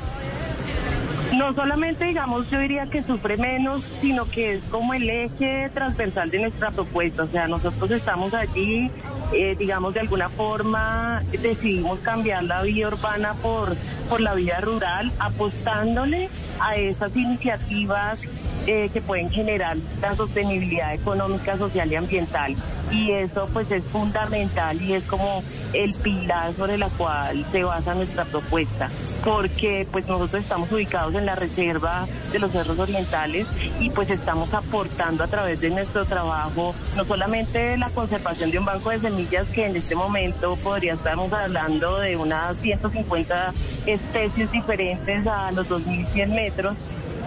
No 1.38 1.53
solamente, 1.53 2.05
digamos, 2.05 2.49
yo 2.49 2.59
diría 2.59 2.88
que 2.88 3.03
sufre 3.03 3.38
menos, 3.38 3.83
sino 4.01 4.25
que 4.25 4.53
es 4.53 4.63
como 4.71 4.95
el 4.95 5.07
eje 5.07 5.69
transversal 5.71 6.31
de 6.31 6.39
nuestra 6.39 6.71
propuesta. 6.71 7.23
O 7.23 7.27
sea, 7.27 7.47
nosotros 7.47 7.91
estamos 7.91 8.33
allí, 8.33 8.89
eh, 9.31 9.55
digamos, 9.57 9.93
de 9.93 9.99
alguna 9.99 10.29
forma 10.29 11.21
decidimos 11.39 11.99
cambiar 11.99 12.43
la 12.43 12.63
vida 12.63 12.88
urbana 12.88 13.35
por, 13.35 13.77
por 14.09 14.19
la 14.19 14.33
vida 14.33 14.59
rural, 14.61 15.11
apostándole 15.19 16.31
a 16.59 16.75
esas 16.75 17.15
iniciativas 17.15 18.23
eh, 18.68 18.89
que 18.91 19.01
pueden 19.01 19.30
generar 19.30 19.78
la 20.01 20.15
sostenibilidad 20.15 20.93
económica, 20.93 21.57
social 21.57 21.91
y 21.91 21.95
ambiental. 21.95 22.55
Y 22.91 23.11
eso 23.11 23.49
pues 23.51 23.70
es 23.72 23.84
fundamental 23.84 24.82
y 24.82 24.93
es 24.93 25.03
como 25.05 25.43
el 25.74 25.93
pilar 25.95 26.53
sobre 26.55 26.78
la 26.78 26.89
cual 26.89 27.45
se 27.51 27.63
basa 27.63 27.95
nuestra 27.95 28.26
propuesta, 28.26 28.89
porque 29.24 29.88
pues 29.91 30.07
nosotros 30.07 30.41
estamos 30.41 30.72
ubicados 30.72 31.15
en 31.15 31.26
la 31.26 31.36
reserva 31.36 32.05
de 32.32 32.39
los 32.39 32.51
cerros 32.51 32.80
orientales 32.80 33.47
y 33.80 33.89
pues 33.89 34.09
estamos 34.09 34.53
aportando 34.53 35.24
a 35.24 35.28
través 35.28 35.59
de 35.59 35.70
nuestro 35.70 36.05
trabajo 36.05 36.76
no 36.95 37.05
solamente 37.05 37.78
la 37.78 37.89
conservación 37.89 38.51
de 38.51 38.59
un 38.59 38.65
banco 38.65 38.89
de 38.89 38.99
semillas 38.99 39.47
que 39.47 39.65
en 39.65 39.76
este 39.76 39.95
momento 39.95 40.55
podría 40.57 40.93
estarnos 40.93 41.32
hablando 41.34 41.99
de 41.99 42.15
unas 42.18 42.57
150 42.57 43.53
especies 43.86 44.51
diferentes 44.51 45.26
a 45.28 45.51
los 45.51 45.68
2100 45.68 46.34
metros, 46.34 46.76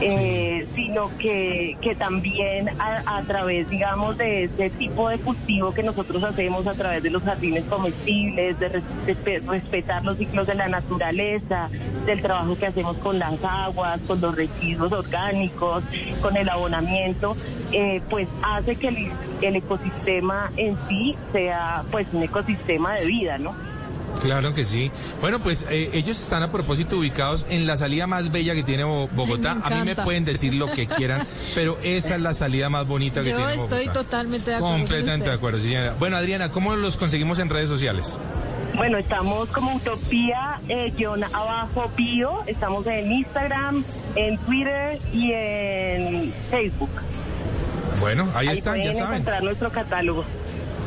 eh, 0.01 0.67
sino 0.75 1.17
que, 1.19 1.77
que 1.81 1.95
también 1.95 2.69
a, 2.79 3.23
través, 3.27 3.69
digamos, 3.69 4.17
de 4.17 4.45
ese 4.45 4.71
tipo 4.71 5.09
de 5.09 5.19
cultivo 5.19 5.73
que 5.73 5.83
nosotros 5.83 6.23
hacemos 6.23 6.67
a 6.67 6.75
través 6.75 7.03
de 7.03 7.11
los 7.11 7.23
jardines 7.23 7.65
comestibles, 7.65 8.59
de, 8.59 8.69
res- 8.69 9.47
respetar 9.47 10.05
los 10.05 10.17
ciclos 10.17 10.47
de 10.47 10.55
la 10.55 10.69
naturaleza, 10.69 11.69
del 12.07 12.23
trabajo 12.23 12.57
que 12.59 12.67
hacemos 12.67 12.97
con 12.99 13.19
las 13.19 13.43
aguas, 13.45 14.01
con 14.07 14.21
los 14.21 14.35
residuos 14.35 14.91
orgánicos, 14.93 15.85
con 16.23 16.37
el 16.37 16.49
abonamiento, 16.49 17.37
eh, 17.73 18.01
pues 18.09 18.27
hace 18.43 18.77
que 18.77 18.89
el, 18.89 19.13
el 19.43 19.57
ecosistema 19.57 20.51
en 20.57 20.77
sí 20.89 21.15
sea 21.33 21.85
pues 21.91 22.07
un 22.13 22.23
ecosistema 22.23 22.95
de 22.95 23.07
vida, 23.07 23.39
¿no? 23.39 23.55
Claro 24.21 24.53
que 24.53 24.65
sí. 24.65 24.91
Bueno, 25.21 25.39
pues 25.39 25.65
eh, 25.71 25.91
ellos 25.95 26.21
están 26.21 26.43
a 26.43 26.53
propósito 26.53 26.99
ubicados 26.99 27.47
en 27.49 27.67
la 27.67 27.77
salida 27.77 28.07
más 28.07 28.31
bella 28.33 28.55
que 28.55 28.63
tiene 28.63 28.85
Bo- 28.85 29.09
Bogotá. 29.09 29.57
Ay, 29.63 29.73
a 29.73 29.77
mí 29.81 29.87
me 29.87 29.97
pueden 29.97 30.25
decir 30.25 30.53
lo 30.55 30.67
que 30.71 30.87
quieran, 30.87 31.27
pero 31.55 31.79
esa 31.83 32.17
es 32.17 32.21
la 32.23 32.35
salida 32.35 32.69
más 32.69 32.87
bonita 32.87 33.23
que 33.23 33.31
Yo 33.31 33.37
tiene 33.37 33.55
estoy 33.55 33.87
Bogotá. 33.87 33.93
totalmente 33.93 34.51
de 34.51 34.57
acuerdo. 34.57 34.75
con 34.75 34.81
Completamente 34.87 35.29
de 35.29 35.35
acuerdo, 35.35 35.59
sí, 35.59 35.69
señora. 35.69 35.95
Bueno, 35.99 36.17
Adriana, 36.17 36.51
¿cómo 36.51 36.77
los 36.77 36.97
conseguimos 36.97 37.39
en 37.39 37.49
redes 37.49 37.69
sociales? 37.71 38.19
Bueno, 38.75 38.99
estamos 38.99 39.49
como 39.49 39.75
Utopía 39.75 40.61
eh, 40.69 40.93
guion 40.97 41.25
abajo 41.25 41.91
bio, 41.97 42.41
estamos 42.47 42.87
en 42.87 43.11
Instagram, 43.11 43.85
en 44.17 44.39
Twitter 44.39 44.99
y 45.13 45.33
en 45.33 46.33
Facebook. 46.51 46.91
Bueno, 48.01 48.29
ahí, 48.35 48.49
están, 48.49 48.77
ya 48.77 48.81
pueden 48.83 48.95
saben. 48.95 49.13
encontrar 49.15 49.43
nuestro 49.43 49.71
catálogo. 49.71 50.25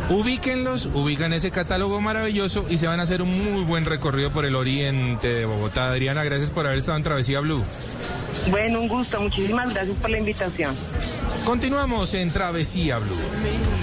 Ubíquenlos, 0.10 0.90
ubican 0.94 1.34
ese 1.34 1.50
catálogo 1.50 2.02
maravilloso 2.02 2.66
y 2.70 2.78
se 2.78 2.88
van 2.88 3.00
a 3.00 3.04
hacer 3.04 3.22
un 3.22 3.54
muy 3.54 3.64
buen 3.64 3.86
recorrido 3.86 4.32
por 4.32 4.46
el 4.46 4.56
oriente 4.56 5.28
de 5.28 5.46
Bogotá. 5.46 5.88
Adriana, 5.88 6.24
gracias 6.24 6.50
por 6.50 6.66
haber 6.66 6.80
estado 6.80 6.98
en 6.98 7.04
Travesía 7.04 7.40
Blue. 7.40 7.64
Bueno, 8.50 8.82
un 8.82 8.88
gusto, 8.88 9.22
muchísimas 9.22 9.74
gracias 9.74 9.96
por 9.98 10.10
la 10.10 10.18
invitación. 10.18 10.76
Continuamos 11.46 12.14
en 12.14 12.30
Travesía 12.30 13.00
Blue. 13.00 13.83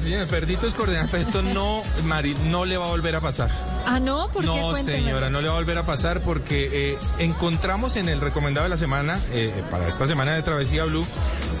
Señora, 0.00 0.26
perdí 0.26 0.56
tus 0.56 0.74
coordenadas, 0.74 1.10
pero 1.10 1.22
esto 1.22 1.42
no, 1.42 1.82
Mari, 2.04 2.34
no 2.44 2.64
le 2.64 2.76
va 2.76 2.86
a 2.86 2.88
volver 2.88 3.16
a 3.16 3.20
pasar. 3.20 3.50
Ah, 3.86 3.98
no, 4.00 4.28
¿por 4.28 4.42
qué? 4.42 4.46
No, 4.46 4.70
Cuénteme. 4.70 4.98
señora, 4.98 5.30
no 5.30 5.40
le 5.40 5.48
va 5.48 5.54
a 5.54 5.58
volver 5.58 5.78
a 5.78 5.86
pasar 5.86 6.20
porque 6.20 6.68
eh, 6.92 6.98
encontramos 7.18 7.96
en 7.96 8.08
el 8.08 8.20
recomendado 8.20 8.64
de 8.64 8.70
la 8.70 8.76
semana, 8.76 9.20
eh, 9.32 9.62
para 9.70 9.86
esta 9.88 10.06
semana 10.06 10.34
de 10.34 10.42
Travesía 10.42 10.84
Blue, 10.84 11.06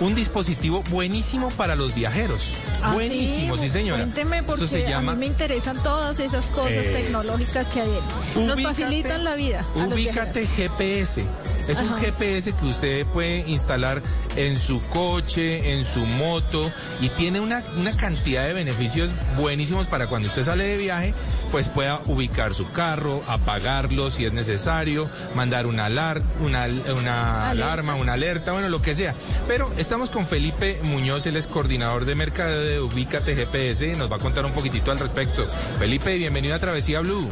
un 0.00 0.14
dispositivo 0.14 0.82
buenísimo 0.90 1.50
para 1.50 1.74
los 1.76 1.94
viajeros. 1.94 2.48
Ah, 2.82 2.92
buenísimo, 2.92 3.56
sí, 3.56 3.70
señora. 3.70 4.02
Cuénteme 4.04 4.42
porque 4.42 4.64
Eso 4.64 4.72
se 4.76 4.92
a 4.94 5.00
mí 5.00 5.16
me 5.16 5.26
interesan 5.26 5.82
todas 5.82 6.18
esas 6.20 6.46
cosas 6.46 6.72
Eso. 6.72 6.92
tecnológicas 6.92 7.66
que 7.68 7.80
hay. 7.82 7.90
Nos 8.34 8.56
Ubícate- 8.56 8.62
facilitan 8.62 9.24
la 9.24 9.34
vida. 9.34 9.64
Ubícate 9.74 10.46
GPS. 10.46 11.24
Es 11.68 11.78
un. 11.80 11.98
GPS 12.00 12.52
que 12.52 12.64
usted 12.66 13.06
puede 13.06 13.40
instalar 13.48 14.00
en 14.36 14.58
su 14.58 14.80
coche, 14.88 15.72
en 15.72 15.84
su 15.84 16.06
moto 16.06 16.70
y 17.00 17.08
tiene 17.10 17.40
una, 17.40 17.62
una 17.76 17.96
cantidad 17.96 18.44
de 18.46 18.52
beneficios 18.52 19.10
buenísimos 19.36 19.86
para 19.88 20.06
cuando 20.06 20.28
usted 20.28 20.44
sale 20.44 20.64
de 20.64 20.76
viaje, 20.78 21.14
pues 21.50 21.68
pueda 21.68 22.00
ubicar 22.06 22.54
su 22.54 22.70
carro, 22.70 23.22
apagarlo 23.26 24.10
si 24.10 24.24
es 24.24 24.32
necesario, 24.32 25.10
mandar 25.34 25.66
una, 25.66 25.86
alar- 25.86 26.22
una, 26.40 26.66
una 26.96 27.50
alarma, 27.50 27.96
una 27.96 28.12
alerta, 28.12 28.52
bueno, 28.52 28.68
lo 28.68 28.80
que 28.80 28.94
sea. 28.94 29.14
Pero 29.48 29.70
estamos 29.76 30.10
con 30.10 30.26
Felipe 30.26 30.80
Muñoz, 30.84 31.26
él 31.26 31.36
es 31.36 31.48
coordinador 31.48 32.04
de 32.04 32.14
mercado 32.14 32.58
de 32.68 32.80
Ubícate 32.80 33.34
GPS, 33.34 33.96
nos 33.96 34.10
va 34.10 34.16
a 34.16 34.18
contar 34.18 34.44
un 34.44 34.52
poquitito 34.52 34.90
al 34.90 34.98
respecto. 34.98 35.46
Felipe, 35.78 36.16
bienvenido 36.16 36.54
a 36.54 36.58
Travesía 36.58 37.00
Blue. 37.00 37.28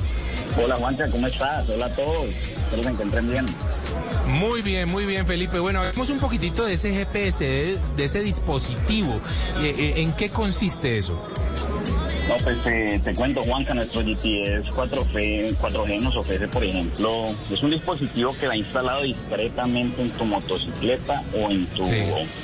Hola 0.62 0.76
Juancha, 0.76 1.08
¿cómo 1.10 1.26
estás? 1.26 1.68
Hola 1.68 1.86
a 1.86 1.90
todos. 1.90 2.26
Espero 2.26 2.82
se 2.82 2.88
encuentren 2.88 3.30
bien. 3.30 3.46
Muy 4.26 4.62
bien, 4.62 4.88
muy 4.88 5.04
bien, 5.04 5.26
Felipe. 5.26 5.58
Bueno, 5.58 5.80
hablemos 5.80 6.10
un 6.10 6.18
poquitito 6.18 6.64
de 6.64 6.74
ese 6.74 6.92
GPS, 6.92 7.44
de, 7.44 7.78
de 7.96 8.04
ese 8.04 8.20
dispositivo. 8.22 9.20
Eh, 9.60 9.74
eh, 9.78 9.92
¿En 9.98 10.12
qué 10.14 10.30
consiste 10.30 10.96
eso? 10.96 11.22
No, 12.28 12.34
pues 12.42 12.58
eh, 12.66 13.00
te 13.04 13.14
cuento, 13.14 13.42
Juanca, 13.42 13.74
nuestro 13.74 14.02
GPS 14.02 14.68
4G, 14.70 15.56
4G 15.58 16.00
nos 16.00 16.16
ofrece, 16.16 16.48
por 16.48 16.64
ejemplo, 16.64 17.34
es 17.50 17.62
un 17.62 17.70
dispositivo 17.70 18.34
que 18.40 18.48
va 18.48 18.56
instalado 18.56 19.02
discretamente 19.02 20.02
en 20.02 20.10
tu 20.10 20.24
motocicleta 20.24 21.22
o 21.34 21.50
en 21.50 21.66
tu 21.66 21.84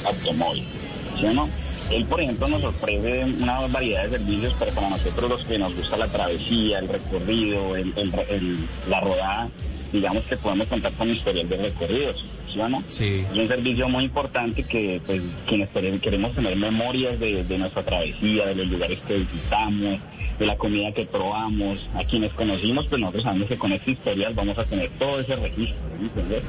automóvil. 0.04 0.68
¿Sí 0.68 0.78
o 0.78 0.91
no? 1.32 1.48
Él, 1.90 2.04
por 2.06 2.20
ejemplo, 2.20 2.48
nos 2.48 2.64
ofrece 2.64 3.24
una 3.24 3.60
variedad 3.68 4.04
de 4.04 4.18
servicios, 4.18 4.54
pero 4.58 4.72
para 4.72 4.88
nosotros 4.90 5.30
los 5.30 5.44
que 5.44 5.58
nos 5.58 5.74
gusta 5.76 5.96
la 5.96 6.08
travesía, 6.08 6.78
el 6.78 6.88
recorrido, 6.88 7.76
el- 7.76 7.92
el- 7.96 8.12
el- 8.30 8.68
la 8.88 9.00
rodada, 9.00 9.48
digamos 9.92 10.24
que 10.24 10.36
podemos 10.38 10.66
contar 10.68 10.92
con 10.92 11.10
historial 11.10 11.48
de 11.48 11.56
recorridos, 11.58 12.24
¿sí 12.52 12.58
o 12.60 12.68
no? 12.68 12.82
Sí. 12.88 13.24
Es 13.30 13.38
un 13.38 13.48
servicio 13.48 13.88
muy 13.88 14.04
importante 14.04 14.62
que, 14.62 15.00
pues, 15.06 15.20
quienes 15.46 15.68
quere- 15.70 16.00
queremos 16.00 16.34
tener 16.34 16.56
memorias 16.56 17.20
de, 17.20 17.44
de 17.44 17.58
nuestra 17.58 17.82
travesía, 17.84 18.46
de 18.46 18.54
los 18.54 18.66
lugares 18.68 18.98
que 19.06 19.18
visitamos, 19.18 20.00
de 20.38 20.46
la 20.46 20.56
comida 20.56 20.92
que 20.92 21.04
probamos, 21.04 21.88
a 21.94 22.04
quienes 22.04 22.32
conocimos, 22.32 22.86
pues 22.86 23.00
nosotros 23.00 23.22
sabemos 23.24 23.48
que 23.48 23.58
con 23.58 23.70
este 23.72 23.90
historial 23.92 24.32
vamos 24.34 24.56
a 24.58 24.64
tener 24.64 24.88
todo 24.98 25.20
ese 25.20 25.36
registro, 25.36 25.76
¿me 26.00 26.06
¿entiendes? 26.06 26.42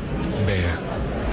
Vea. 0.48 0.80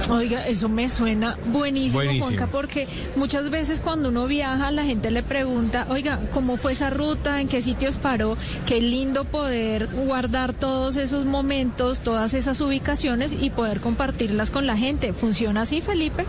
Oiga, 0.09 0.47
eso 0.47 0.67
me 0.69 0.89
suena 0.89 1.37
buenísimo, 1.47 1.99
Buenísimo. 1.99 2.25
Juanca, 2.27 2.47
porque 2.47 2.87
muchas 3.15 3.49
veces 3.49 3.81
cuando 3.81 4.09
uno 4.09 4.27
viaja, 4.27 4.71
la 4.71 4.83
gente 4.83 5.11
le 5.11 5.23
pregunta, 5.23 5.87
oiga, 5.89 6.19
¿cómo 6.33 6.57
fue 6.57 6.73
esa 6.73 6.89
ruta? 6.89 7.39
¿En 7.41 7.47
qué 7.47 7.61
sitios 7.61 7.97
paró? 7.97 8.37
Qué 8.65 8.81
lindo 8.81 9.25
poder 9.25 9.87
guardar 9.87 10.53
todos 10.53 10.97
esos 10.97 11.25
momentos, 11.25 12.01
todas 12.01 12.33
esas 12.33 12.59
ubicaciones 12.61 13.35
y 13.39 13.49
poder 13.49 13.79
compartirlas 13.79 14.51
con 14.51 14.67
la 14.67 14.75
gente. 14.75 15.13
¿Funciona 15.13 15.61
así, 15.61 15.81
Felipe? 15.81 16.25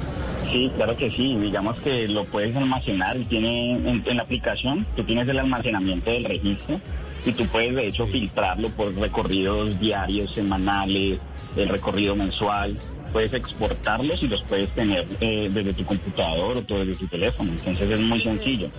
Sí, 0.51 0.71
claro 0.77 0.97
que 0.97 1.11
sí. 1.11 1.37
Digamos 1.37 1.79
que 1.79 2.09
lo 2.09 2.25
puedes 2.25 2.55
almacenar 2.55 3.17
y 3.17 3.25
tiene 3.25 3.73
en, 3.73 4.03
en 4.07 4.17
la 4.17 4.23
aplicación, 4.23 4.87
tú 4.97 5.05
tienes 5.05 5.27
el 5.29 5.39
almacenamiento 5.39 6.11
del 6.11 6.25
registro 6.25 6.81
y 7.25 7.33
tú 7.33 7.47
puedes 7.47 7.75
de 7.75 7.87
hecho 7.87 8.07
filtrarlo 8.07 8.69
por 8.71 8.95
recorridos 8.95 9.79
diarios, 9.79 10.35
semanales, 10.35 11.19
el 11.57 11.69
recorrido 11.69 12.17
mensual. 12.17 12.77
Puedes 13.13 13.33
exportarlos 13.35 14.23
y 14.23 14.29
los 14.29 14.43
puedes 14.43 14.71
tener 14.71 15.07
eh, 15.21 15.51
desde 15.53 15.75
tu 15.75 15.85
computador 15.85 16.57
o 16.57 16.63
todo 16.63 16.85
desde 16.85 17.01
tu 17.01 17.07
teléfono. 17.09 17.53
Entonces 17.53 17.91
es 17.91 18.01
muy 18.01 18.21
sencillo. 18.21 18.71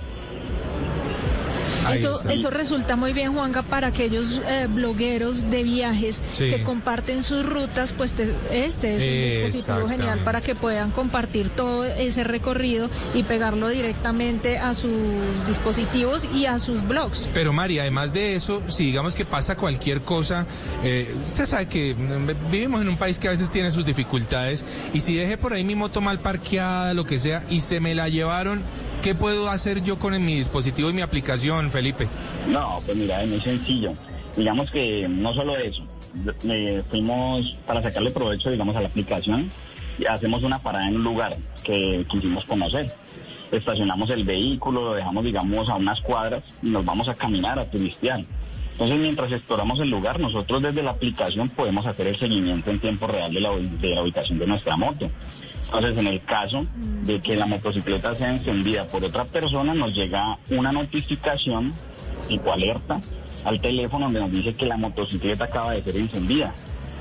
Eso, 1.91 2.29
eso 2.29 2.49
resulta 2.49 2.95
muy 2.95 3.13
bien, 3.13 3.33
Juanca, 3.33 3.61
para 3.63 3.87
aquellos 3.87 4.39
eh, 4.47 4.67
blogueros 4.69 5.49
de 5.49 5.63
viajes 5.63 6.21
Sí. 6.31 6.49
que 6.49 6.63
comparten 6.63 7.23
sus 7.23 7.45
rutas, 7.45 7.93
pues 7.97 8.13
te- 8.13 8.33
este 8.51 8.95
es 8.95 9.03
un 9.03 9.09
dispositivo 9.09 9.45
Exactamente. 9.47 9.95
genial 9.97 10.19
para 10.23 10.41
que 10.41 10.55
puedan 10.55 10.91
compartir 10.91 11.49
todo 11.49 11.83
ese 11.85 12.23
recorrido 12.23 12.89
y 13.13 13.23
pegarlo 13.23 13.69
directamente 13.69 14.57
a 14.57 14.75
sus 14.75 14.91
dispositivos 15.47 16.27
y 16.33 16.45
a 16.45 16.59
sus 16.59 16.87
blogs. 16.87 17.27
Pero 17.33 17.53
Mari, 17.53 17.79
además 17.79 18.13
de 18.13 18.35
eso, 18.35 18.61
si 18.67 18.85
digamos 18.85 19.15
que 19.15 19.25
pasa 19.25 19.55
cualquier 19.55 20.01
cosa, 20.01 20.45
eh, 20.83 21.13
usted 21.27 21.45
sabe 21.45 21.67
que 21.67 21.93
mm, 21.95 22.51
vivimos 22.51 22.81
en 22.81 22.89
un 22.89 22.97
país 22.97 23.19
que 23.19 23.27
a 23.27 23.31
veces 23.31 23.51
tiene 23.51 23.71
sus 23.71 23.85
dificultades 23.85 24.65
y 24.93 24.99
si 24.99 25.15
dejé 25.15 25.37
por 25.37 25.53
ahí 25.53 25.63
mi 25.63 25.75
moto 25.75 26.01
mal 26.01 26.19
parqueada, 26.19 26.93
lo 26.93 27.05
que 27.05 27.19
sea, 27.19 27.43
y 27.49 27.59
se 27.59 27.79
me 27.79 27.95
la 27.95 28.09
llevaron, 28.09 28.61
¿qué 29.03 29.13
puedo 29.15 29.49
hacer 29.49 29.83
yo 29.83 29.99
con 29.99 30.13
mi 30.23 30.35
dispositivo 30.35 30.89
y 30.89 30.93
mi 30.93 31.01
aplicación, 31.01 31.69
Felipe? 31.71 32.07
No, 32.47 32.79
pues 32.85 32.97
mira, 32.97 33.21
es 33.23 33.29
muy 33.29 33.41
sencillo. 33.41 33.91
Digamos 34.35 34.71
que 34.71 35.07
no 35.07 35.33
solo 35.33 35.55
eso, 35.57 35.83
eh, 36.45 36.81
fuimos 36.89 37.55
para 37.67 37.83
sacarle 37.83 38.11
provecho, 38.11 38.49
digamos, 38.49 38.75
a 38.75 38.81
la 38.81 38.87
aplicación, 38.87 39.49
y 39.99 40.05
hacemos 40.05 40.41
una 40.43 40.57
parada 40.59 40.87
en 40.87 40.95
un 40.95 41.03
lugar 41.03 41.37
que 41.63 42.05
quisimos 42.09 42.45
conocer. 42.45 42.91
Estacionamos 43.51 44.09
el 44.09 44.23
vehículo, 44.23 44.85
lo 44.85 44.93
dejamos, 44.95 45.23
digamos, 45.23 45.69
a 45.69 45.75
unas 45.75 46.01
cuadras 46.01 46.43
y 46.63 46.69
nos 46.69 46.83
vamos 46.83 47.07
a 47.09 47.13
caminar, 47.13 47.59
a 47.59 47.69
turistear. 47.69 48.23
Entonces, 48.71 48.97
mientras 48.99 49.31
exploramos 49.31 49.79
el 49.81 49.91
lugar, 49.91 50.19
nosotros 50.19 50.63
desde 50.63 50.81
la 50.81 50.91
aplicación 50.91 51.49
podemos 51.49 51.85
hacer 51.85 52.07
el 52.07 52.17
seguimiento 52.17 52.71
en 52.71 52.79
tiempo 52.79 53.05
real 53.05 53.31
de 53.31 53.39
la, 53.41 53.51
ubi- 53.51 53.69
de 53.79 53.89
la 53.93 54.01
ubicación 54.01 54.39
de 54.39 54.47
nuestra 54.47 54.75
moto. 54.75 55.11
Entonces, 55.73 55.97
en 55.97 56.07
el 56.07 56.23
caso 56.23 56.65
de 57.03 57.19
que 57.19 57.35
la 57.35 57.45
motocicleta 57.47 58.13
sea 58.13 58.31
encendida 58.31 58.87
por 58.87 59.03
otra 59.03 59.25
persona, 59.25 59.73
nos 59.73 59.93
llega 59.95 60.37
una 60.51 60.71
notificación 60.71 61.73
tipo 62.27 62.53
alerta 62.53 62.99
al 63.43 63.59
teléfono 63.59 64.05
donde 64.05 64.19
nos 64.21 64.31
dice 64.31 64.53
que 64.55 64.65
la 64.65 64.77
motocicleta 64.77 65.45
acaba 65.45 65.71
de 65.73 65.81
ser 65.81 65.97
encendida. 65.97 66.53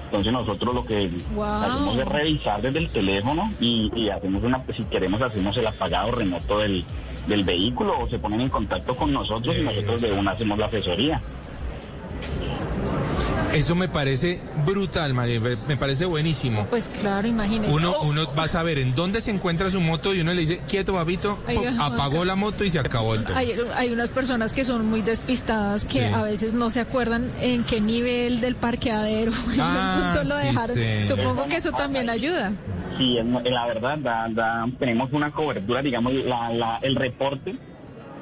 Entonces 0.06 0.32
nosotros 0.32 0.74
lo 0.74 0.84
que 0.84 1.10
Wow. 1.34 1.44
hacemos 1.44 1.98
es 1.98 2.08
revisar 2.08 2.60
desde 2.62 2.78
el 2.78 2.88
teléfono 2.90 3.50
y, 3.60 3.90
y 3.94 4.08
hacemos 4.10 4.42
una, 4.42 4.62
si 4.76 4.84
queremos 4.84 5.20
hacemos 5.22 5.56
el 5.56 5.66
apagado 5.66 6.10
remoto 6.10 6.58
del, 6.58 6.84
del 7.26 7.44
vehículo 7.44 7.98
o 8.00 8.08
se 8.08 8.18
ponen 8.18 8.40
en 8.42 8.48
contacto 8.48 8.96
con 8.96 9.12
nosotros 9.12 9.54
y 9.58 9.62
nosotros 9.62 10.00
de 10.02 10.12
una 10.12 10.32
hacemos 10.32 10.58
la 10.58 10.66
asesoría. 10.66 11.20
Eso 13.52 13.74
me 13.74 13.86
parece 13.88 14.40
brutal, 14.64 15.12
Mari, 15.14 15.38
me 15.40 15.76
parece 15.76 16.06
buenísimo. 16.06 16.66
Pues 16.70 16.90
claro, 17.00 17.28
imagínese. 17.28 17.72
Uno, 17.72 17.92
Oh, 17.98 18.06
uno 18.08 18.26
va 18.36 18.44
a 18.44 18.48
saber 18.48 18.78
en 18.78 18.94
dónde 18.94 19.20
se 19.20 19.30
encuentra 19.30 19.70
su 19.70 19.80
moto 19.80 20.14
y 20.14 20.20
uno 20.20 20.32
le 20.32 20.40
dice, 20.40 20.60
quieto, 20.66 20.94
babito, 20.94 21.38
apagó 21.78 22.24
la 22.24 22.34
moto 22.34 22.64
y 22.64 22.70
se 22.70 22.78
acabó 22.78 23.14
el 23.14 23.24
tema. 23.24 23.38
Hay, 23.38 23.52
hay 23.76 23.90
unas 23.92 24.08
personas 24.10 24.52
que 24.54 24.64
son 24.64 24.86
muy 24.88 25.02
despistadas 25.02 25.84
que 25.84 25.92
Sí. 25.92 26.14
a 26.14 26.22
veces 26.22 26.54
no 26.54 26.70
se 26.70 26.80
acuerdan 26.80 27.30
en 27.40 27.64
qué 27.64 27.80
nivel 27.80 28.40
del 28.40 28.54
parqueadero 28.56 29.32
Ah, 29.60 30.14
lo 30.18 30.24
sí, 30.24 30.46
dejaron. 30.46 30.74
señor. 30.74 31.06
Supongo 31.06 31.46
que 31.48 31.56
eso 31.56 31.72
también 31.72 32.08
ayuda. 32.10 32.52
Sí, 32.96 33.18
la 33.44 33.66
verdad, 33.66 33.98
da- 33.98 34.28
da- 34.30 34.66
tenemos 34.78 35.12
una 35.12 35.30
cobertura, 35.30 35.82
digamos, 35.82 36.14
la, 36.14 36.50
la- 36.52 36.78
el 36.82 36.96
reporte 36.96 37.54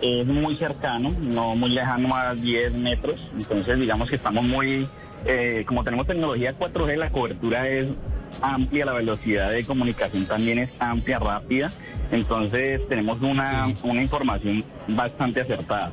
es 0.02 0.26
muy 0.26 0.56
cercano, 0.56 1.14
no 1.20 1.54
muy 1.56 1.70
lejano 1.70 2.14
a 2.16 2.34
10 2.34 2.72
metros, 2.72 3.20
entonces 3.38 3.78
digamos 3.78 4.08
que 4.08 4.16
estamos 4.16 4.42
muy, 4.44 4.88
eh, 5.24 5.64
como 5.66 5.84
tenemos 5.84 6.06
tecnología 6.06 6.54
4G, 6.58 6.96
la 6.96 7.10
cobertura 7.10 7.68
es 7.68 7.88
amplia, 8.40 8.86
la 8.86 8.92
velocidad 8.92 9.50
de 9.50 9.64
comunicación 9.64 10.24
también 10.24 10.58
es 10.58 10.70
amplia, 10.78 11.18
rápida, 11.18 11.70
entonces 12.10 12.86
tenemos 12.88 13.20
una, 13.20 13.72
una 13.82 14.02
información 14.02 14.64
bastante 14.88 15.40
acertada. 15.40 15.92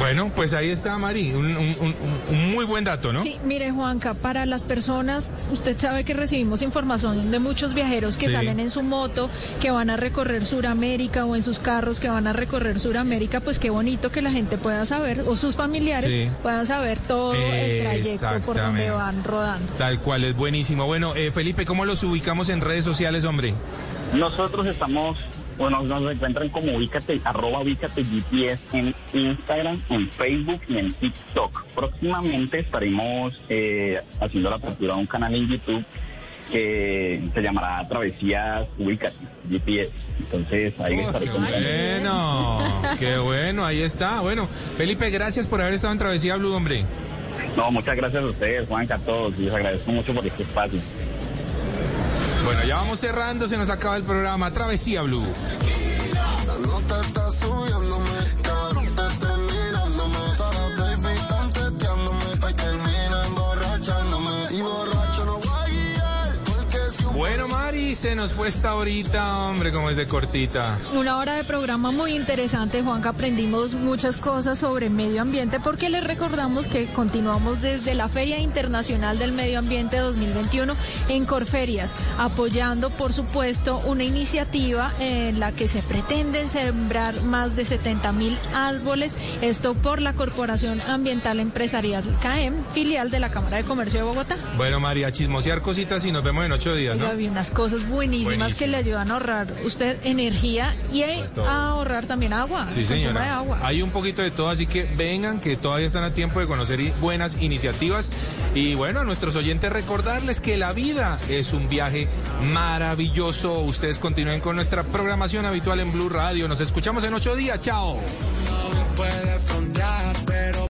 Bueno, 0.00 0.32
pues 0.34 0.54
ahí 0.54 0.70
está, 0.70 0.96
Mari, 0.96 1.32
un, 1.34 1.44
un- 1.56 1.76
un- 1.78 1.94
un 2.30 2.50
muy 2.52 2.64
buen 2.64 2.84
dato, 2.84 3.12
¿no? 3.12 3.22
Sí, 3.22 3.36
mire 3.44 3.70
Juanca, 3.70 4.14
para 4.14 4.46
las 4.46 4.62
personas, 4.62 5.32
usted 5.52 5.78
sabe 5.78 6.04
que 6.04 6.14
recibimos 6.14 6.62
información 6.62 7.30
de 7.30 7.38
muchos 7.38 7.74
viajeros 7.74 8.16
que 8.16 8.26
Sí. 8.26 8.32
salen 8.32 8.60
en 8.60 8.70
su 8.70 8.82
moto, 8.82 9.28
que 9.60 9.70
van 9.70 9.90
a 9.90 9.98
recorrer 9.98 10.46
Suramérica 10.46 11.26
o 11.26 11.36
en 11.36 11.42
sus 11.42 11.58
carros 11.58 12.00
que 12.00 12.08
van 12.08 12.26
a 12.26 12.32
recorrer 12.32 12.80
Suramérica, 12.80 13.40
pues 13.40 13.58
qué 13.58 13.68
bonito 13.68 14.10
que 14.10 14.22
la 14.22 14.32
gente 14.32 14.56
pueda 14.56 14.86
saber, 14.86 15.20
o 15.26 15.36
sus 15.36 15.54
familiares 15.54 16.10
Sí. 16.10 16.30
puedan 16.42 16.66
saber 16.66 16.98
todo 17.00 17.34
el 17.34 17.82
trayecto 17.84 18.40
por 18.46 18.56
donde 18.56 18.90
van 18.90 19.22
rodando. 19.22 19.70
Tal 19.74 20.00
cual, 20.00 20.24
es 20.24 20.34
buenísimo. 20.34 20.86
Bueno, 20.86 21.14
eh, 21.14 21.30
Felipe, 21.30 21.66
¿cómo 21.66 21.84
los 21.84 22.02
ubicamos 22.02 22.48
en 22.48 22.62
redes 22.62 22.84
sociales, 22.84 23.24
hombre? 23.26 23.52
Nosotros 24.14 24.66
estamos, 24.66 25.18
bueno, 25.60 25.82
nos 25.82 26.12
encuentran 26.12 26.48
como 26.48 26.74
ubícate, 26.74 27.20
arroba 27.22 27.60
ubícate 27.60 28.02
GPS 28.02 28.58
en 28.72 28.94
Instagram, 29.12 29.82
en 29.90 30.10
Facebook 30.10 30.62
y 30.66 30.78
en 30.78 30.92
TikTok. 30.94 31.64
Próximamente 31.74 32.60
estaremos 32.60 33.38
eh, 33.50 34.00
haciendo 34.20 34.48
la 34.48 34.56
apertura 34.56 34.94
de 34.94 35.00
un 35.00 35.06
canal 35.06 35.34
en 35.34 35.48
YouTube 35.48 35.84
que 36.50 37.22
se 37.32 37.42
llamará 37.42 37.86
Travesías 37.86 38.66
Ubícate 38.78 39.14
GPS. 39.50 39.92
Entonces 40.18 40.74
ahí 40.80 40.96
les 40.96 41.06
estaré 41.06 41.26
contando. 41.26 41.58
Bueno, 41.58 42.82
qué 42.98 43.18
bueno, 43.18 43.66
ahí 43.66 43.82
está. 43.82 44.22
Bueno, 44.22 44.48
Felipe, 44.78 45.10
gracias 45.10 45.46
por 45.46 45.60
haber 45.60 45.74
estado 45.74 45.92
en 45.92 45.98
Travesía 45.98 46.36
Blue, 46.36 46.54
hombre. 46.54 46.86
No, 47.54 47.70
muchas 47.70 47.96
gracias 47.96 48.22
a 48.22 48.26
ustedes, 48.26 48.66
Juanca, 48.66 48.94
a 48.94 48.98
todos. 48.98 49.38
y 49.38 49.42
Les 49.42 49.54
agradezco 49.54 49.92
mucho 49.92 50.14
por 50.14 50.26
este 50.26 50.42
espacio. 50.42 50.80
Bueno, 52.50 52.64
ya 52.64 52.74
vamos 52.78 52.98
cerrando, 52.98 53.48
se 53.48 53.56
nos 53.56 53.70
acaba 53.70 53.96
el 53.96 54.02
programa. 54.02 54.52
Travesía 54.52 55.02
Blue. 55.02 55.24
Se 67.94 68.14
nos 68.14 68.32
fue 68.32 68.48
esta 68.48 68.76
horita, 68.76 69.36
hombre, 69.38 69.72
como 69.72 69.90
es 69.90 69.96
de 69.96 70.06
cortita. 70.06 70.78
Una 70.94 71.18
hora 71.18 71.34
de 71.34 71.44
programa 71.44 71.90
muy 71.90 72.14
interesante, 72.14 72.82
Juanca. 72.82 73.10
Aprendimos 73.10 73.74
muchas 73.74 74.16
cosas 74.16 74.58
sobre 74.58 74.88
medio 74.88 75.20
ambiente 75.20 75.58
porque 75.58 75.90
les 75.90 76.04
recordamos 76.04 76.68
que 76.68 76.86
continuamos 76.92 77.60
desde 77.60 77.94
la 77.94 78.08
Feria 78.08 78.38
Internacional 78.38 79.18
del 79.18 79.32
Medio 79.32 79.58
Ambiente 79.58 79.98
2021 79.98 80.74
en 81.08 81.26
Corferias, 81.26 81.92
apoyando, 82.16 82.90
por 82.90 83.12
supuesto, 83.12 83.82
una 83.84 84.04
iniciativa 84.04 84.92
en 85.00 85.40
la 85.40 85.50
que 85.52 85.66
se 85.66 85.82
pretenden 85.82 86.48
sembrar 86.48 87.20
más 87.24 87.56
de 87.56 87.64
70 87.64 88.12
mil 88.12 88.38
árboles. 88.54 89.16
Esto 89.42 89.74
por 89.74 90.00
la 90.00 90.14
Corporación 90.14 90.80
Ambiental 90.88 91.40
Empresarial 91.40 92.04
CAEM, 92.22 92.54
filial 92.72 93.10
de 93.10 93.18
la 93.18 93.30
Cámara 93.30 93.58
de 93.58 93.64
Comercio 93.64 93.98
de 93.98 94.04
Bogotá. 94.06 94.36
Bueno, 94.56 94.78
María, 94.80 95.10
chismosear 95.10 95.60
cositas 95.60 96.04
y 96.04 96.12
nos 96.12 96.22
vemos 96.22 96.46
en 96.46 96.52
ocho 96.52 96.74
días, 96.74 96.96
¿no? 96.96 97.10
Vi 97.16 97.26
unas 97.26 97.50
cosas 97.50 97.79
buenísimas, 97.88 98.58
que 98.58 98.66
le 98.66 98.76
ayudan 98.76 99.10
a 99.10 99.14
ahorrar 99.14 99.52
usted 99.64 99.98
energía 100.04 100.74
y 100.92 101.02
a 101.02 101.68
ahorrar 101.68 102.06
también 102.06 102.32
agua. 102.32 102.66
Sí, 102.68 102.80
de 102.80 102.86
señora. 102.86 103.36
agua. 103.36 103.60
Hay 103.62 103.82
un 103.82 103.90
poquito 103.90 104.22
de 104.22 104.30
todo, 104.30 104.48
así 104.48 104.66
que 104.66 104.84
vengan, 104.96 105.40
que 105.40 105.56
todavía 105.56 105.86
están 105.86 106.04
a 106.04 106.12
tiempo 106.12 106.40
de 106.40 106.46
conocer 106.46 106.80
buenas 107.00 107.36
iniciativas. 107.40 108.10
Y 108.54 108.74
bueno, 108.74 109.00
a 109.00 109.04
nuestros 109.04 109.36
oyentes 109.36 109.70
recordarles 109.72 110.40
que 110.40 110.56
la 110.56 110.72
vida 110.72 111.18
es 111.28 111.52
un 111.52 111.68
viaje 111.68 112.08
maravilloso. 112.52 113.60
Ustedes 113.60 113.98
continúen 113.98 114.40
con 114.40 114.56
nuestra 114.56 114.82
programación 114.82 115.46
habitual 115.46 115.80
en 115.80 115.92
Blue 115.92 116.08
Radio. 116.08 116.48
Nos 116.48 116.60
escuchamos 116.60 117.04
en 117.04 117.14
ocho 117.14 117.36
días. 117.36 117.60
Chao. 117.60 118.00
puede 118.96 119.40